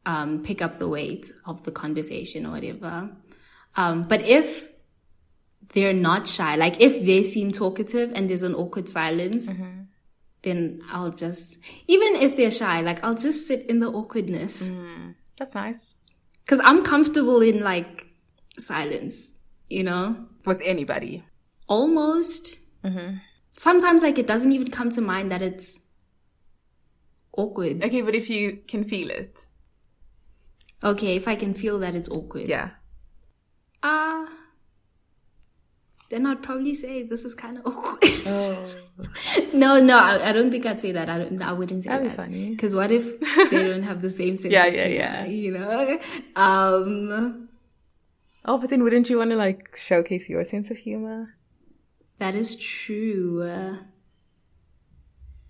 um, 0.06 0.42
pick 0.44 0.62
up 0.62 0.80
the 0.80 0.88
weight 0.88 1.32
of 1.46 1.64
the 1.64 1.72
conversation 1.72 2.46
or 2.46 2.52
whatever. 2.52 3.10
Um, 3.76 4.04
but 4.04 4.22
if 4.22 4.70
they're 5.76 5.94
not 5.94 6.26
shy, 6.26 6.56
like 6.56 6.82
if 6.82 7.06
they 7.06 7.22
seem 7.22 7.52
talkative 7.52 8.12
and 8.16 8.30
there's 8.30 8.44
an 8.44 8.56
awkward 8.56 8.88
silence, 8.90 9.50
mm-hmm. 9.50 9.82
then 10.42 10.82
I'll 10.90 11.12
just, 11.12 11.58
even 11.88 12.16
if 12.16 12.36
they're 12.38 12.50
shy, 12.50 12.82
like 12.82 13.04
I'll 13.04 13.14
just 13.16 13.46
sit 13.46 13.70
in 13.70 13.80
the 13.82 13.88
awkwardness 13.92 14.68
mm. 14.68 15.14
That's 15.38 15.54
nice. 15.54 15.94
because 16.46 16.62
I'm 16.64 16.82
comfortable 16.84 17.42
in 17.42 17.60
like 17.60 18.08
silence, 18.58 19.34
you 19.70 19.84
know, 19.84 20.26
With 20.46 20.62
anybody. 20.62 21.24
almost. 21.68 22.58
Mm-hmm. 22.84 23.18
Sometimes 23.58 24.02
like 24.02 24.18
it 24.18 24.28
doesn't 24.28 24.54
even 24.54 24.72
come 24.72 24.90
to 24.92 25.02
mind 25.02 25.32
that 25.32 25.42
it's 25.42 25.80
awkward. 27.38 27.84
Okay, 27.84 28.02
but 28.02 28.16
if 28.16 28.30
you 28.30 28.60
can 28.68 28.86
feel 28.86 29.10
it. 29.10 29.46
Okay, 30.84 31.18
if 31.18 31.28
I 31.28 31.36
can 31.36 31.54
feel 31.54 31.80
that 31.80 31.96
it's 31.96 32.08
awkward. 32.10 32.48
Yeah. 32.48 32.70
Ah. 33.84 34.30
Then 36.16 36.26
I'd 36.26 36.42
probably 36.42 36.74
say 36.74 37.04
this 37.04 37.24
is 37.26 37.34
kind 37.36 37.58
of 37.60 37.66
awkward. 37.72 38.12
Oh. 38.26 38.76
no, 39.54 39.80
no, 39.80 39.98
I, 40.00 40.30
I 40.30 40.32
don't 40.32 40.50
think 40.50 40.66
I'd 40.66 40.82
say 40.82 40.92
that. 40.94 41.10
I 41.10 41.18
don't. 41.20 41.42
I 41.42 41.52
wouldn't 41.54 41.84
say 41.84 41.90
That'd 41.90 42.04
be 42.04 42.10
that. 42.10 42.18
funny. 42.24 42.50
Because 42.52 42.74
what 42.74 42.92
if 42.92 43.20
they 43.52 43.64
don't 43.64 43.84
have 43.84 44.02
the 44.02 44.10
same 44.10 44.38
sense 44.38 44.52
Yeah, 44.54 44.66
of 44.66 44.74
yeah, 44.74 44.88
humor? 44.88 44.96
yeah. 44.96 45.26
You 45.26 45.52
know. 45.52 46.00
Um, 46.36 47.50
Oh, 48.48 48.58
but 48.60 48.70
then 48.70 48.84
wouldn't 48.84 49.10
you 49.10 49.18
want 49.18 49.32
to 49.32 49.36
like 49.36 49.76
showcase 49.76 50.30
your 50.30 50.44
sense 50.44 50.70
of 50.72 50.78
humor? 50.78 51.36
that 52.20 52.34
is 52.36 52.56
true. 52.56 53.42
Uh, 53.44 53.76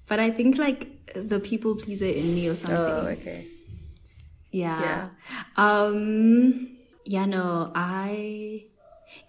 But 0.08 0.20
I 0.20 0.32
think 0.32 0.58
like 0.58 0.88
the 1.14 1.40
people 1.40 1.76
pleaser 1.76 2.06
in 2.08 2.34
me 2.34 2.48
or 2.48 2.56
something. 2.56 2.78
Oh, 2.78 3.08
okay. 3.18 3.48
Yeah. 4.52 4.80
Yeah. 4.82 5.10
Um 5.58 6.78
yeah, 7.06 7.26
no, 7.26 7.72
I 7.76 8.66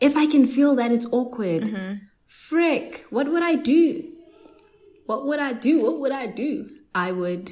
if 0.01 0.17
I 0.17 0.27
can 0.27 0.47
feel 0.47 0.75
that 0.77 0.91
it's 0.93 1.07
awkward, 1.13 1.63
Mm-hmm. 1.65 1.95
frick, 2.27 3.05
what 3.11 3.29
would 3.31 3.43
I 3.43 3.55
do? 3.55 4.13
What 5.07 5.27
would 5.27 5.39
I 5.39 5.53
do? 5.53 5.83
What 5.83 6.01
would 6.01 6.13
I 6.13 6.27
do? 6.27 6.69
I 6.95 7.13
would 7.13 7.51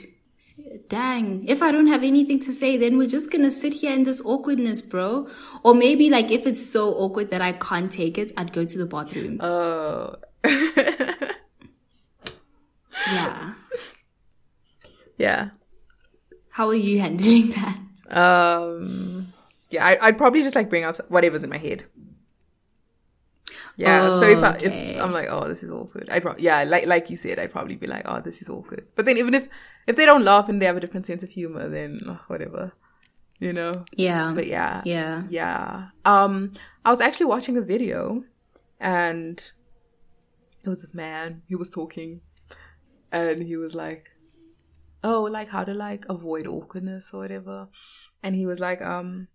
dang, 0.88 1.44
if 1.48 1.62
I 1.62 1.72
don't 1.72 1.88
have 1.88 2.02
anything 2.04 2.38
to 2.40 2.52
say, 2.52 2.76
then 2.76 2.96
we're 2.98 3.08
just 3.08 3.30
gonna 3.30 3.50
sit 3.50 3.74
here 3.74 3.92
in 3.92 4.04
this 4.04 4.20
awkwardness, 4.24 4.80
bro. 4.82 5.28
Or 5.62 5.74
maybe 5.74 6.10
like 6.10 6.30
if 6.30 6.46
it's 6.46 6.64
so 6.64 6.94
awkward 6.94 7.30
that 7.30 7.40
I 7.42 7.52
can't 7.52 7.90
take 7.92 8.18
it, 8.18 8.32
I'd 8.36 8.52
go 8.52 8.64
to 8.64 8.78
the 8.78 8.86
bathroom. 8.86 9.38
Oh. 9.40 10.16
Yeah. 13.12 13.52
yeah. 15.18 15.48
How 16.50 16.68
are 16.68 16.74
you 16.74 17.00
handling 17.00 17.50
that? 17.50 17.78
Um. 18.10 19.32
Yeah, 19.70 19.84
I, 19.84 19.98
I'd 20.00 20.16
probably 20.18 20.42
just 20.42 20.54
like 20.54 20.70
bring 20.70 20.84
up 20.84 20.96
whatever's 21.10 21.42
in 21.42 21.50
my 21.50 21.58
head. 21.58 21.84
Yeah. 23.76 24.18
so 24.20 24.28
if, 24.28 24.42
I, 24.42 24.56
Okay. 24.56 24.98
I'm 24.98 25.12
like, 25.12 25.28
oh, 25.30 25.48
this 25.48 25.62
is 25.62 25.70
awkward, 25.70 26.08
I'd 26.10 26.22
pro- 26.22 26.36
yeah, 26.38 26.62
like 26.62 26.86
like 26.86 27.10
you 27.10 27.16
said, 27.16 27.38
I'd 27.38 27.52
probably 27.52 27.76
be 27.76 27.86
like, 27.86 28.02
oh, 28.04 28.20
this 28.20 28.40
is 28.40 28.48
awkward. 28.48 28.86
But 28.94 29.06
then 29.06 29.18
even 29.18 29.34
if 29.34 29.48
if 29.86 29.96
they 29.96 30.06
don't 30.06 30.24
laugh 30.24 30.48
and 30.48 30.60
they 30.60 30.66
have 30.66 30.76
a 30.76 30.80
different 30.80 31.06
sense 31.06 31.22
of 31.22 31.30
humor, 31.30 31.68
then 31.68 32.00
oh, 32.06 32.20
whatever, 32.28 32.72
you 33.38 33.52
know. 33.52 33.84
Yeah. 33.92 34.32
But 34.34 34.46
yeah, 34.46 34.80
yeah. 34.84 35.24
yeah. 35.28 35.88
Um, 36.04 36.52
I 36.84 36.90
was 36.90 37.00
actually 37.00 37.26
watching 37.26 37.56
a 37.56 37.62
video, 37.62 38.24
and 38.80 39.38
it 40.62 40.68
was 40.68 40.80
this 40.82 40.94
man. 40.94 41.42
He 41.48 41.56
was 41.56 41.70
talking, 41.70 42.20
and 43.10 43.42
he 43.42 43.56
was 43.56 43.74
like, 43.74 44.10
"Oh, 45.02 45.22
like 45.22 45.48
how 45.48 45.64
to 45.64 45.74
like 45.74 46.04
avoid 46.08 46.46
awkwardness 46.46 47.10
or 47.12 47.20
whatever." 47.20 47.68
And 48.22 48.34
he 48.34 48.46
was 48.46 48.60
like, 48.60 48.80
"Um, 48.80 49.28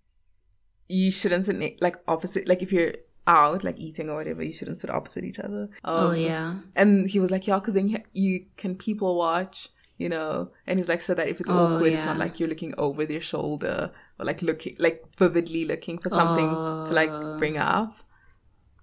you 0.87 1.11
shouldn't 1.11 1.81
like 1.81 1.97
opposite. 2.07 2.47
Like 2.47 2.63
if 2.63 2.71
you're 2.71 2.93
out 3.29 3.63
like 3.63 3.77
eating 3.79 4.09
or 4.09 4.15
whatever, 4.19 4.43
you 4.43 4.51
shouldn't 4.57 4.79
sit 4.81 4.89
opposite 4.89 5.23
each 5.23 5.39
other." 5.39 5.63
Oh 5.85 6.11
Um, 6.11 6.15
yeah. 6.27 6.47
and 6.75 7.09
he 7.13 7.19
was 7.23 7.31
like, 7.31 7.45
yeah, 7.47 7.59
because 7.59 7.75
then 7.75 7.87
you, 7.93 7.99
you 8.13 8.45
can 8.61 8.75
people 8.75 9.15
watch, 9.25 9.69
you 9.97 10.09
know. 10.09 10.51
And 10.67 10.79
he's 10.79 10.89
like, 10.89 11.01
so 11.01 11.13
that 11.13 11.27
if 11.33 11.39
it's 11.41 11.51
Oh, 11.51 11.59
awkward, 11.75 11.93
it's 11.93 12.05
not 12.11 12.17
like 12.25 12.39
you're 12.39 12.49
looking 12.53 12.73
over 12.77 13.05
their 13.05 13.21
shoulder 13.21 13.91
or 14.17 14.25
like 14.25 14.41
looking, 14.41 14.75
like 14.79 14.97
vividly 15.17 15.63
looking 15.65 15.97
for 16.03 16.09
something 16.19 16.49
to 16.87 16.93
like 17.01 17.11
bring 17.37 17.57
up. 17.57 17.93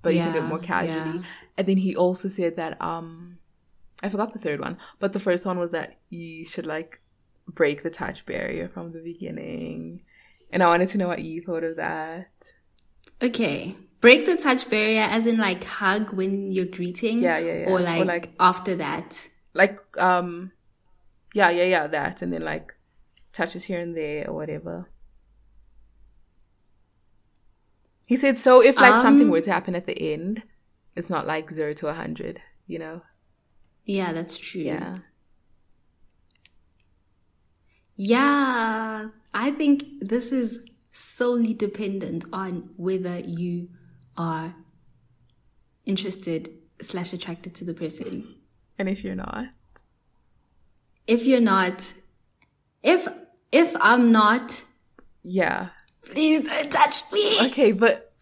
But 0.02 0.14
you 0.14 0.20
can 0.22 0.32
do 0.34 0.38
it 0.44 0.48
more 0.54 0.60
casually. 0.60 1.18
yeah. 1.18 1.24
And 1.58 1.66
then 1.66 1.78
he 1.78 1.96
also 1.96 2.28
said 2.28 2.56
that, 2.56 2.80
um, 2.80 3.38
I 4.04 4.08
forgot 4.08 4.32
the 4.32 4.38
third 4.38 4.60
one, 4.60 4.76
but 5.00 5.12
the 5.12 5.18
first 5.28 5.44
one 5.46 5.58
was 5.58 5.72
that 5.72 5.98
you 6.10 6.44
should 6.46 6.66
like 6.66 7.00
break 7.60 7.82
the 7.82 7.90
touch 7.90 8.24
barrier 8.26 8.68
from 8.68 8.92
the 8.92 9.00
beginning. 9.00 10.02
And 10.52 10.62
I 10.62 10.68
wanted 10.68 10.90
to 10.90 10.98
know 10.98 11.08
what 11.08 11.22
you 11.24 11.40
thought 11.42 11.64
of 11.64 11.76
that. 11.76 12.30
Okay. 13.20 13.74
Break 14.06 14.24
the 14.24 14.36
touch 14.36 14.70
barrier 14.70 15.02
as 15.16 15.26
in 15.26 15.36
like 15.36 15.64
hug 15.64 16.12
when 16.12 16.52
you're 16.52 16.64
greeting. 16.78 17.18
Yeah, 17.18 17.38
yeah, 17.38 17.58
yeah. 17.62 17.70
Or 17.70 17.78
Or, 17.78 17.80
like, 17.80 18.06
like- 18.06 18.30
after 18.38 18.76
that. 18.76 19.10
like 19.62 19.78
um 19.98 20.52
yeah 21.34 21.50
yeah 21.50 21.64
yeah 21.74 21.86
that 21.88 22.22
and 22.22 22.30
then 22.32 22.42
like 22.42 22.66
touches 23.32 23.64
here 23.64 23.80
and 23.80 23.96
there 23.96 24.28
or 24.28 24.34
whatever 24.40 24.74
he 28.06 28.16
said 28.16 28.36
so 28.38 28.62
if 28.62 28.76
like 28.76 28.96
something 29.00 29.26
Um, 29.28 29.30
were 29.34 29.40
to 29.40 29.52
happen 29.52 29.74
at 29.74 29.86
the 29.86 29.98
end 30.12 30.42
it's 30.94 31.10
not 31.10 31.26
like 31.26 31.50
zero 31.50 31.72
to 31.80 31.88
a 31.88 31.94
hundred 32.02 32.40
you 32.66 32.78
know 32.78 33.00
Yeah, 33.84 34.12
that's 34.12 34.36
true. 34.38 34.62
yeah 34.62 34.96
Yeah. 37.96 39.08
I 39.32 39.50
think 39.52 39.84
this 40.00 40.32
is 40.32 40.60
solely 40.92 41.54
dependent 41.54 42.24
on 42.32 42.70
whether 42.76 43.18
you 43.18 43.68
are 44.16 44.54
interested 45.84 46.50
slash 46.80 47.12
attracted 47.12 47.54
to 47.54 47.64
the 47.64 47.74
person. 47.74 48.36
and 48.78 48.88
if 48.88 49.02
you're 49.04 49.14
not 49.16 49.46
If 51.06 51.24
you're 51.24 51.40
not, 51.40 51.92
if 52.82 53.06
if 53.52 53.76
I'm 53.80 54.10
not, 54.10 54.64
yeah 55.22 55.68
please 56.02 56.42
don't 56.46 56.70
touch 56.70 57.02
me. 57.12 57.38
okay 57.46 57.72
but 57.72 58.12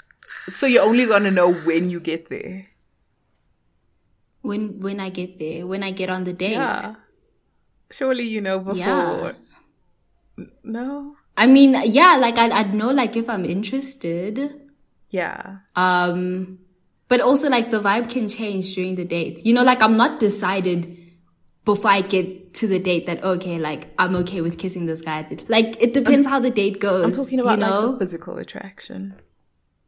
So 0.48 0.66
you're 0.66 0.84
only 0.84 1.06
gonna 1.06 1.30
know 1.30 1.52
when 1.64 1.88
you 1.90 2.00
get 2.00 2.28
there. 2.28 2.68
When 4.42 4.80
when 4.80 5.00
I 5.00 5.08
get 5.08 5.38
there, 5.38 5.66
when 5.66 5.82
I 5.82 5.90
get 5.92 6.10
on 6.10 6.24
the 6.24 6.32
date. 6.36 6.60
Yeah. 6.60 6.96
Surely 7.90 8.24
you 8.28 8.40
know 8.40 8.58
before. 8.58 8.76
Yeah. 8.76 9.32
No. 10.62 11.16
I 11.36 11.46
mean, 11.46 11.74
yeah, 11.86 12.16
like 12.20 12.36
I'd, 12.38 12.52
I'd 12.52 12.74
know 12.74 12.90
like 12.90 13.16
if 13.16 13.28
I'm 13.28 13.44
interested. 13.44 14.63
Yeah. 15.14 15.58
Um, 15.76 16.58
but 17.06 17.20
also 17.20 17.48
like 17.48 17.70
the 17.70 17.80
vibe 17.80 18.10
can 18.10 18.26
change 18.26 18.74
during 18.74 18.96
the 18.96 19.04
date. 19.04 19.46
You 19.46 19.54
know, 19.54 19.62
like 19.62 19.80
I'm 19.80 19.96
not 19.96 20.18
decided 20.18 20.98
before 21.64 21.92
I 21.92 22.00
get 22.00 22.54
to 22.54 22.66
the 22.66 22.80
date 22.80 23.06
that 23.06 23.22
okay, 23.22 23.60
like 23.60 23.86
I'm 23.96 24.16
okay 24.16 24.40
with 24.40 24.58
kissing 24.58 24.86
this 24.86 25.02
guy. 25.02 25.24
Like 25.46 25.80
it 25.80 25.94
depends 25.94 26.26
how 26.26 26.40
the 26.40 26.50
date 26.50 26.80
goes. 26.80 27.04
I'm 27.04 27.12
talking 27.12 27.38
about 27.38 27.60
you 27.60 27.64
know? 27.64 27.80
like 27.80 27.92
the 27.92 28.04
physical 28.04 28.38
attraction. 28.38 29.14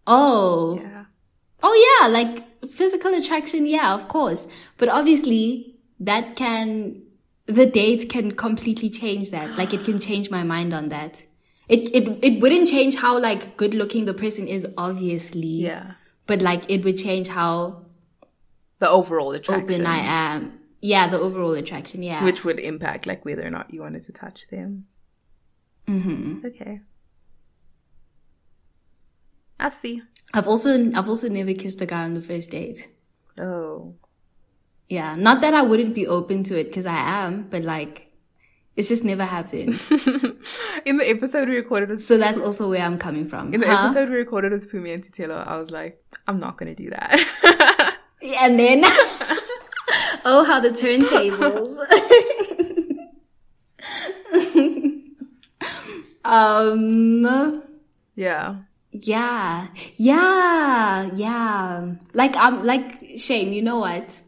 oh, 0.06 0.78
Yeah. 0.80 1.06
oh 1.60 1.74
yeah, 1.86 2.06
like 2.06 2.44
physical 2.70 3.12
attraction. 3.12 3.66
Yeah, 3.66 3.94
of 3.94 4.06
course. 4.06 4.46
But 4.76 4.88
obviously 4.88 5.74
that 5.98 6.36
can 6.36 7.02
the 7.46 7.66
date 7.66 8.08
can 8.08 8.30
completely 8.30 8.90
change 8.90 9.32
that. 9.32 9.58
Like 9.58 9.74
it 9.74 9.82
can 9.82 9.98
change 9.98 10.30
my 10.30 10.44
mind 10.44 10.72
on 10.72 10.88
that. 10.90 11.24
It 11.68 11.94
it 11.94 12.18
it 12.22 12.40
wouldn't 12.40 12.68
change 12.68 12.96
how 12.96 13.18
like 13.18 13.56
good 13.56 13.74
looking 13.74 14.04
the 14.04 14.14
person 14.14 14.46
is, 14.46 14.66
obviously. 14.76 15.46
Yeah. 15.66 15.92
But 16.26 16.42
like 16.42 16.70
it 16.70 16.84
would 16.84 16.96
change 16.96 17.28
how 17.28 17.86
The 18.78 18.88
overall 18.88 19.32
attraction. 19.32 19.82
open 19.82 19.86
I 19.86 19.98
am. 19.98 20.60
Yeah, 20.80 21.08
the 21.08 21.18
overall 21.18 21.52
attraction. 21.54 22.02
Yeah. 22.02 22.24
Which 22.24 22.44
would 22.44 22.60
impact 22.60 23.06
like 23.06 23.24
whether 23.24 23.44
or 23.44 23.50
not 23.50 23.72
you 23.72 23.80
wanted 23.82 24.04
to 24.04 24.12
touch 24.12 24.46
them. 24.50 24.86
Mm-hmm. 25.88 26.46
Okay. 26.46 26.80
I 29.58 29.68
see. 29.70 30.02
I've 30.34 30.46
also 30.46 30.92
I've 30.92 31.08
also 31.08 31.28
never 31.28 31.54
kissed 31.54 31.80
a 31.80 31.86
guy 31.86 32.04
on 32.04 32.14
the 32.14 32.20
first 32.22 32.50
date. 32.50 32.88
Oh. 33.40 33.94
Yeah, 34.88 35.16
not 35.16 35.40
that 35.40 35.54
I 35.54 35.62
wouldn't 35.62 35.94
be 35.94 36.06
open 36.06 36.44
to 36.44 36.58
it 36.58 36.64
because 36.68 36.86
I 36.86 36.96
am, 36.96 37.48
but 37.50 37.64
like 37.64 38.05
it's 38.76 38.88
just 38.88 39.04
never 39.04 39.24
happened. 39.24 39.80
In 40.84 40.98
the 40.98 41.04
episode 41.08 41.48
we 41.48 41.56
recorded 41.56 41.88
with 41.88 42.04
so 42.04 42.16
that's 42.18 42.40
also 42.40 42.68
where 42.70 42.82
I'm 42.82 42.98
coming 42.98 43.26
from. 43.26 43.52
in 43.54 43.60
the 43.60 43.66
Huh? 43.66 43.84
episode 43.84 44.08
we 44.10 44.16
recorded 44.16 44.52
with 44.52 44.70
Fumi 44.70 44.92
and 44.94 45.02
Titelo, 45.02 45.46
I 45.46 45.56
was 45.58 45.70
like, 45.70 46.00
I'm 46.28 46.38
not 46.38 46.56
gonna 46.58 46.74
do 46.74 46.90
that. 46.90 47.98
and 48.22 48.58
then 48.58 48.82
oh, 50.24 50.44
how 50.46 50.60
the 50.60 50.70
turntables. 50.70 51.76
um. 56.24 57.62
yeah. 58.14 58.56
Yeah, 58.98 59.66
yeah, 59.98 61.10
yeah. 61.14 61.92
Like 62.14 62.34
I'm 62.36 62.64
like 62.64 63.18
shame. 63.18 63.52
You 63.52 63.60
know 63.60 63.78
what? 63.78 64.22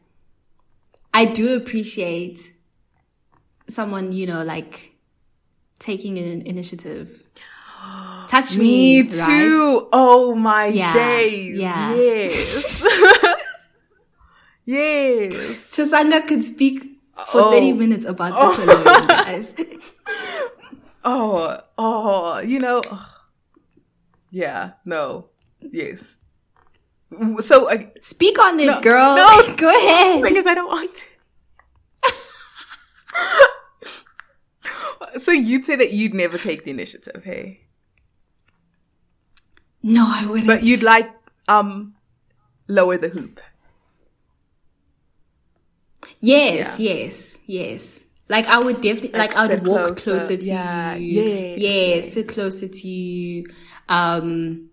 I 1.14 1.24
do 1.24 1.54
appreciate 1.56 2.52
someone, 3.68 4.12
you 4.12 4.26
know, 4.26 4.42
like 4.44 4.92
taking 5.78 6.18
an 6.18 6.42
initiative. 6.42 7.22
Touch 8.28 8.56
me, 8.56 9.02
Me 9.02 9.02
right? 9.02 9.26
too. 9.28 9.88
Oh 9.92 10.34
my 10.34 10.66
Yeah, 10.66 10.92
days. 10.92 11.58
yeah. 11.58 11.94
Yes. 11.94 12.82
yes. 14.64 15.70
Chisanga 15.72 16.26
could 16.26 16.44
speak 16.44 16.82
for 17.32 17.42
Oh. 17.42 17.50
30 17.50 17.72
minutes 17.72 18.04
about 18.06 18.32
this 18.56 18.58
alone, 18.66 18.84
guys. 19.08 19.54
Oh, 21.04 21.58
oh, 21.78 22.38
you 22.40 22.58
know. 22.58 22.82
Yeah, 24.30 24.72
no. 24.84 25.30
Yes. 25.60 26.18
So, 27.40 27.70
I, 27.70 27.90
Speak 28.02 28.38
on 28.38 28.60
it, 28.60 28.66
No, 28.66 28.80
girl. 28.82 29.16
no. 29.16 29.54
Go 29.56 29.68
ahead. 29.70 30.22
because 30.22 30.46
I 30.46 30.54
don't 30.54 30.68
want 30.68 30.94
to. 30.94 31.04
so 35.18 35.32
you'd 35.32 35.64
say 35.64 35.76
that 35.76 35.92
you'd 35.92 36.14
never 36.14 36.38
take 36.38 36.64
the 36.64 36.70
initiative, 36.70 37.22
hey? 37.24 37.60
No, 39.82 40.04
I 40.08 40.26
wouldn't. 40.26 40.46
But 40.46 40.62
you'd 40.64 40.82
like 40.82 41.10
um 41.46 41.94
lower 42.66 42.98
the 42.98 43.08
hoop. 43.08 43.40
Yes, 46.20 46.78
yes, 46.78 47.38
yes. 47.46 48.00
Like 48.28 48.46
I 48.46 48.58
would 48.58 48.80
definitely 48.82 49.18
like, 49.18 49.34
Like, 49.34 49.36
I 49.36 49.54
would 49.54 49.66
walk 49.66 49.96
closer. 49.96 50.18
closer, 50.18 50.36
to 50.36 50.44
Yeah, 50.44 50.94
you. 50.96 51.22
Yeah, 51.22 51.56
yeah, 51.56 52.00
sit 52.02 52.28
closer 52.28 52.68
to 52.68 52.88
you. 52.88 53.46
Um, 53.88 54.68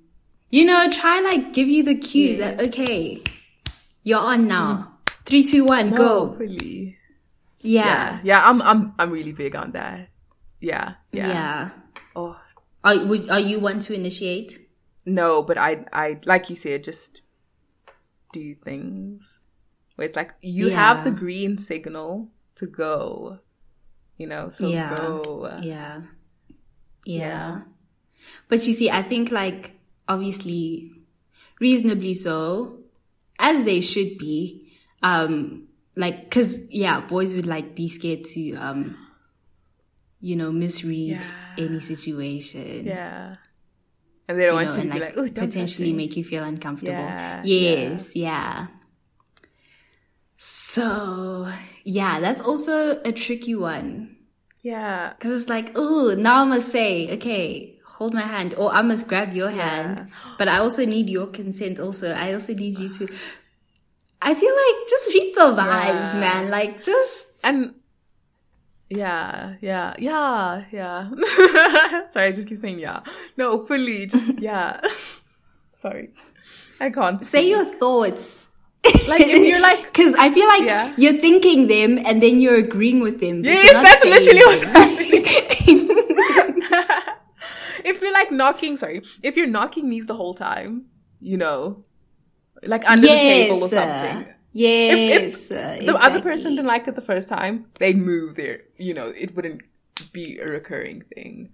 you 0.49 0.65
know, 0.65 0.89
try 0.89 1.21
like 1.21 1.53
give 1.53 1.67
you 1.67 1.83
the 1.83 1.95
cues 1.95 2.39
that 2.39 2.59
okay, 2.59 3.21
you're 4.03 4.19
on 4.19 4.47
now. 4.47 4.97
Three, 5.25 5.43
two, 5.45 5.65
one, 5.65 5.91
go. 5.91 6.27
Hopefully. 6.29 6.97
Yeah, 7.61 7.85
Yeah. 7.85 8.19
Yeah, 8.23 8.49
I'm 8.49 8.61
I'm 8.61 8.93
I'm 8.99 9.11
really 9.11 9.31
big 9.31 9.55
on 9.55 9.71
that. 9.71 10.09
Yeah. 10.59 10.95
yeah. 11.11 11.27
Yeah. 11.27 11.69
Oh 12.15 12.37
Are 12.83 13.05
would, 13.05 13.29
are 13.29 13.39
you 13.39 13.59
one 13.59 13.79
to 13.79 13.93
initiate? 13.93 14.61
no, 15.05 15.43
but 15.43 15.57
I 15.57 15.85
I 15.93 16.19
like 16.25 16.49
you 16.49 16.55
said, 16.55 16.83
just 16.83 17.21
do 18.33 18.53
things. 18.55 19.39
Where 19.95 20.05
it's 20.05 20.15
like 20.15 20.31
you 20.41 20.69
have 20.69 21.03
the 21.03 21.11
green 21.11 21.57
signal 21.57 22.29
to 22.55 22.67
go. 22.67 23.39
You 24.17 24.27
know, 24.27 24.49
so 24.49 24.67
yeah, 24.67 24.95
go. 24.95 25.59
yeah, 25.61 26.01
yeah. 27.05 27.61
But 28.47 28.65
you 28.67 28.73
see, 28.73 28.89
I 28.89 29.03
think 29.03 29.31
like 29.31 29.73
obviously, 30.07 30.91
reasonably 31.59 32.13
so, 32.13 32.79
as 33.39 33.63
they 33.63 33.81
should 33.81 34.17
be. 34.17 34.73
Um, 35.03 35.67
like, 35.95 36.31
cause 36.31 36.57
yeah, 36.69 36.99
boys 36.99 37.35
would 37.35 37.45
like 37.45 37.75
be 37.75 37.87
scared 37.89 38.23
to 38.25 38.53
um, 38.55 38.97
you 40.25 40.35
know, 40.39 40.51
misread 40.51 41.21
Yeah. 41.21 41.23
any 41.65 41.79
situation. 41.91 42.85
Yeah. 42.85 43.35
And 44.27 44.33
they 44.39 44.45
don't 44.47 44.57
you 44.59 44.65
want 44.65 44.77
know, 44.77 44.83
to 44.83 44.93
be 44.93 44.99
like, 45.05 45.33
potentially 45.35 45.89
touch 45.89 45.93
me." 45.93 45.93
make 46.01 46.13
you 46.17 46.23
feel 46.23 46.43
uncomfortable. 46.43 46.91
Yeah, 46.93 47.43
yes, 47.43 48.15
yeah. 48.15 48.67
So 50.37 51.47
yeah, 51.83 52.19
that's 52.19 52.41
also 52.41 53.01
a 53.03 53.11
tricky 53.11 53.55
one. 53.55 54.17
Yeah. 54.63 55.13
Cause 55.19 55.31
it's 55.41 55.49
like, 55.49 55.71
oh, 55.75 56.15
now 56.17 56.41
I 56.41 56.45
must 56.45 56.69
say, 56.69 57.13
okay, 57.17 57.79
hold 57.85 58.13
my 58.13 58.25
hand, 58.25 58.55
or 58.57 58.73
I 58.73 58.81
must 58.81 59.07
grab 59.07 59.33
your 59.33 59.49
hand. 59.51 60.09
But 60.39 60.47
I 60.47 60.57
also 60.57 60.85
need 60.85 61.07
your 61.09 61.27
consent. 61.27 61.79
Also, 61.79 62.11
I 62.11 62.33
also 62.33 62.53
need 62.53 62.79
you 62.79 62.89
to. 62.97 63.07
I 64.21 64.33
feel 64.33 64.53
like 64.63 64.77
just 64.89 65.07
read 65.13 65.35
the 65.35 65.53
vibes, 65.61 66.13
Yeah. 66.13 66.19
man. 66.19 66.49
Like 66.49 66.83
just 66.83 67.27
And 67.43 67.75
yeah, 68.89 69.55
yeah, 69.61 69.93
yeah, 69.99 70.65
yeah. 70.71 71.09
Sorry, 72.11 72.27
I 72.27 72.31
just 72.31 72.47
keep 72.47 72.57
saying 72.57 72.79
yeah. 72.79 73.01
No, 73.37 73.65
fully, 73.65 74.05
just 74.07 74.25
yeah. 74.39 74.79
Sorry, 75.73 76.09
I 76.79 76.89
can't 76.89 77.21
say 77.21 77.49
your 77.49 77.65
thoughts. 77.65 78.49
like 79.07 79.21
if 79.21 79.47
you're 79.47 79.59
like 79.61 79.91
Cause 79.95 80.13
I 80.17 80.29
feel 80.29 80.47
like 80.47 80.61
Yeah. 80.61 80.93
you're 80.97 81.17
thinking 81.17 81.65
them 81.67 81.97
and 82.05 82.21
then 82.21 82.39
you're 82.39 82.57
agreeing 82.59 82.99
with 83.01 83.19
them. 83.19 83.41
yes, 83.43 83.73
that's 83.73 84.05
literally 84.05 84.39
what 84.45 84.61
them. 84.61 84.71
I'm 84.75 85.05
if 87.85 88.01
you're 88.01 88.13
like 88.13 88.31
knocking, 88.31 88.77
sorry, 88.77 89.01
if 89.23 89.35
you're 89.37 89.47
knocking 89.47 89.89
knees 89.89 90.05
the 90.07 90.13
whole 90.15 90.33
time, 90.33 90.85
you 91.19 91.37
know, 91.37 91.83
like 92.63 92.87
under 92.89 93.01
the 93.01 93.07
table 93.07 93.63
or 93.63 93.69
something. 93.69 94.33
Yes. 94.57 95.51
uh, 95.51 95.77
the 95.81 95.93
other 95.95 96.21
person 96.21 96.51
didn't 96.55 96.65
like 96.67 96.87
it 96.87 96.95
the 96.95 97.01
first 97.01 97.27
time, 97.27 97.65
they'd 97.79 97.97
move 97.97 98.35
there. 98.35 98.61
You 98.77 98.93
know, 98.93 99.07
it 99.09 99.35
wouldn't 99.35 99.61
be 100.13 100.39
a 100.39 100.45
recurring 100.45 101.01
thing. 101.13 101.49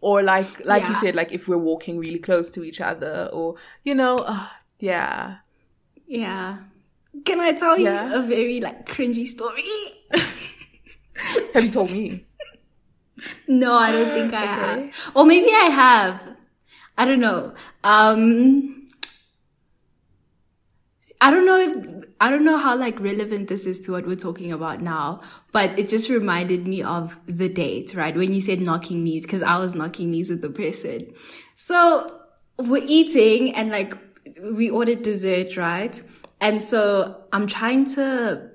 Or 0.00 0.22
like, 0.22 0.64
like 0.64 0.88
you 0.88 0.94
said, 0.94 1.14
like 1.14 1.32
if 1.32 1.48
we're 1.48 1.58
walking 1.58 1.98
really 1.98 2.18
close 2.18 2.50
to 2.52 2.64
each 2.64 2.80
other, 2.80 3.28
or 3.32 3.56
you 3.84 3.94
know, 3.94 4.16
uh, 4.18 4.46
yeah, 4.80 5.36
Yeah. 6.06 6.58
Can 7.24 7.40
I 7.40 7.52
tell 7.52 7.78
Yeah. 7.78 8.08
you 8.08 8.14
a 8.16 8.22
very 8.22 8.60
like 8.60 8.86
cringy 8.86 9.26
story? 9.26 9.64
have 11.54 11.64
you 11.64 11.70
told 11.70 11.90
me? 11.90 12.24
no, 13.48 13.74
I 13.74 13.92
don't 13.92 14.12
think 14.12 14.32
I 14.32 14.44
have. 14.46 14.92
Or 15.14 15.24
maybe 15.24 15.48
I 15.50 15.68
have. 15.72 16.36
I 16.98 17.04
don't 17.04 17.20
know. 17.20 17.54
Um 17.84 18.75
I 21.20 21.30
don't 21.30 21.46
know 21.46 21.58
if 21.58 22.04
I 22.20 22.30
don't 22.30 22.44
know 22.44 22.58
how 22.58 22.76
like 22.76 23.00
relevant 23.00 23.48
this 23.48 23.66
is 23.66 23.80
to 23.82 23.92
what 23.92 24.06
we're 24.06 24.16
talking 24.16 24.52
about 24.52 24.80
now, 24.82 25.22
but 25.52 25.78
it 25.78 25.88
just 25.88 26.10
reminded 26.10 26.66
me 26.66 26.82
of 26.82 27.18
the 27.26 27.48
date, 27.48 27.94
right? 27.94 28.14
When 28.14 28.32
you 28.32 28.40
said 28.40 28.60
knocking 28.60 29.02
knees, 29.02 29.24
because 29.24 29.42
I 29.42 29.58
was 29.58 29.74
knocking 29.74 30.10
knees 30.10 30.30
with 30.30 30.42
the 30.42 30.50
person. 30.50 31.12
So 31.56 32.20
we're 32.58 32.84
eating 32.86 33.54
and 33.54 33.70
like 33.70 33.96
we 34.42 34.68
ordered 34.68 35.02
dessert, 35.02 35.56
right? 35.56 36.00
And 36.40 36.60
so 36.60 37.24
I'm 37.32 37.46
trying 37.46 37.86
to 37.94 38.50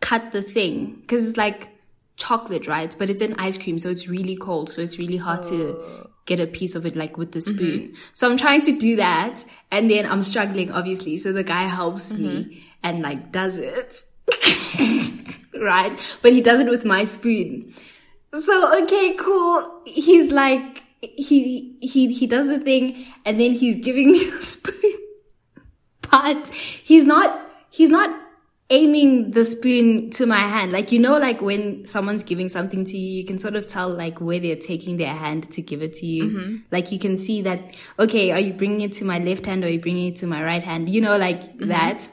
cut 0.00 0.32
the 0.32 0.42
thing 0.42 0.96
because 1.00 1.26
it's 1.26 1.36
like 1.36 1.68
chocolate, 2.16 2.66
right? 2.66 2.94
But 2.98 3.10
it's 3.10 3.22
an 3.22 3.34
ice 3.38 3.58
cream, 3.58 3.78
so 3.78 3.90
it's 3.90 4.08
really 4.08 4.36
cold, 4.36 4.70
so 4.70 4.80
it's 4.80 4.98
really 4.98 5.18
hard 5.18 5.42
to 5.44 5.76
oh. 5.78 6.10
Get 6.26 6.40
a 6.40 6.46
piece 6.46 6.74
of 6.74 6.86
it 6.86 6.96
like 6.96 7.16
with 7.16 7.32
the 7.32 7.40
mm-hmm. 7.40 7.56
spoon. 7.56 7.94
So 8.14 8.30
I'm 8.30 8.36
trying 8.36 8.62
to 8.62 8.78
do 8.78 8.96
that 8.96 9.44
and 9.70 9.90
then 9.90 10.06
I'm 10.06 10.22
struggling 10.22 10.70
obviously. 10.70 11.16
So 11.18 11.32
the 11.32 11.44
guy 11.44 11.64
helps 11.64 12.12
me 12.12 12.44
mm-hmm. 12.44 12.60
and 12.82 13.02
like 13.02 13.32
does 13.32 13.58
it. 13.58 14.02
right? 15.60 16.18
But 16.22 16.32
he 16.32 16.40
does 16.40 16.60
it 16.60 16.68
with 16.68 16.84
my 16.84 17.04
spoon. 17.04 17.74
So 18.36 18.82
okay, 18.82 19.14
cool. 19.18 19.82
He's 19.86 20.32
like 20.32 20.82
he 21.00 21.76
he 21.80 22.12
he 22.12 22.26
does 22.26 22.48
the 22.48 22.58
thing 22.58 23.04
and 23.24 23.40
then 23.40 23.52
he's 23.52 23.84
giving 23.84 24.12
me 24.12 24.18
the 24.24 24.40
spoon. 24.40 24.92
But 26.10 26.48
he's 26.50 27.04
not 27.04 27.40
he's 27.70 27.90
not 27.90 28.21
aiming 28.72 29.32
the 29.32 29.44
spoon 29.44 30.10
to 30.12 30.24
my 30.24 30.40
hand. 30.40 30.72
Like, 30.72 30.90
you 30.90 30.98
know, 30.98 31.18
like 31.18 31.42
when 31.42 31.84
someone's 31.84 32.22
giving 32.22 32.48
something 32.48 32.84
to 32.86 32.96
you, 32.96 33.18
you 33.18 33.24
can 33.24 33.38
sort 33.38 33.54
of 33.54 33.66
tell 33.66 33.90
like 33.90 34.20
where 34.20 34.40
they're 34.40 34.56
taking 34.56 34.96
their 34.96 35.14
hand 35.14 35.52
to 35.52 35.60
give 35.60 35.82
it 35.82 35.92
to 35.94 36.06
you. 36.06 36.24
Mm-hmm. 36.24 36.56
Like 36.70 36.90
you 36.90 36.98
can 36.98 37.18
see 37.18 37.42
that, 37.42 37.76
okay, 37.98 38.32
are 38.32 38.40
you 38.40 38.54
bringing 38.54 38.80
it 38.80 38.92
to 38.94 39.04
my 39.04 39.18
left 39.18 39.44
hand 39.44 39.62
or 39.62 39.66
are 39.66 39.70
you 39.70 39.78
bringing 39.78 40.08
it 40.08 40.16
to 40.16 40.26
my 40.26 40.42
right 40.42 40.62
hand? 40.62 40.88
You 40.88 41.02
know, 41.02 41.18
like 41.18 41.42
mm-hmm. 41.42 41.68
that. 41.68 42.08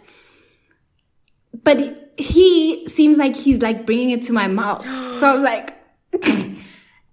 But 1.63 2.13
he 2.17 2.85
seems 2.87 3.17
like 3.17 3.37
he's 3.37 3.61
like 3.61 3.85
bringing 3.85 4.11
it 4.11 4.23
to 4.23 4.33
my 4.33 4.47
mouth. 4.47 4.85
So 5.19 5.35
I'm 5.35 5.43
like, 5.43 5.75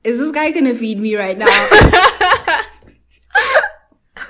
is 0.05 0.19
this 0.19 0.31
guy 0.31 0.51
gonna 0.53 0.75
feed 0.75 1.01
me 1.01 1.17
right 1.17 1.37
now? 1.37 1.47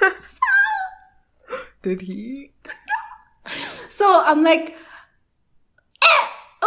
Did 1.82 2.00
he? 2.00 2.52
So 3.90 4.22
I'm 4.24 4.42
like, 4.42 4.76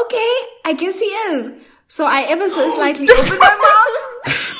okay, 0.05 0.33
I 0.65 0.73
guess 0.77 0.99
he 0.99 1.05
is. 1.05 1.51
So 1.87 2.05
I 2.05 2.21
ever 2.29 2.47
so 2.47 2.63
oh, 2.63 2.75
slightly 2.75 3.09
open 3.09 3.39
my 3.39 3.55
mouth. 3.65 4.55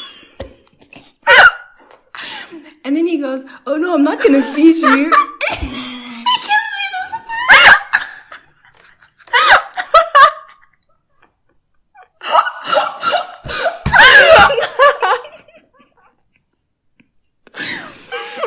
and 2.85 2.95
then 2.95 3.05
he 3.05 3.19
goes, 3.19 3.45
oh 3.67 3.77
no, 3.77 3.93
I'm 3.93 4.03
not 4.03 4.21
gonna 4.21 4.41
feed 4.41 4.77
you. 4.77 4.87
he 5.49 5.67
gives 5.67 6.69
me 6.75 6.85
the 6.91 7.01
spoon. 7.09 7.75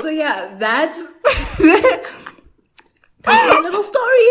so 0.01 0.09
yeah, 0.09 0.57
that's 0.59 1.13
that's 3.23 3.47
my 3.47 3.61
little 3.63 3.83
story. 3.85 4.29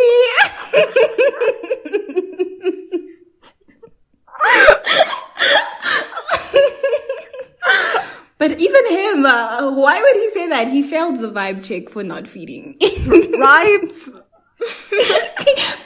But 8.37 8.59
even 8.59 8.89
him, 8.89 9.25
uh, 9.25 9.71
why 9.71 10.01
would 10.01 10.15
he 10.15 10.29
say 10.31 10.47
that? 10.49 10.67
He 10.69 10.83
failed 10.83 11.19
the 11.19 11.29
vibe 11.31 11.63
check 11.63 11.89
for 11.89 12.03
not 12.03 12.27
feeding. 12.27 12.77
Right? 13.07 13.91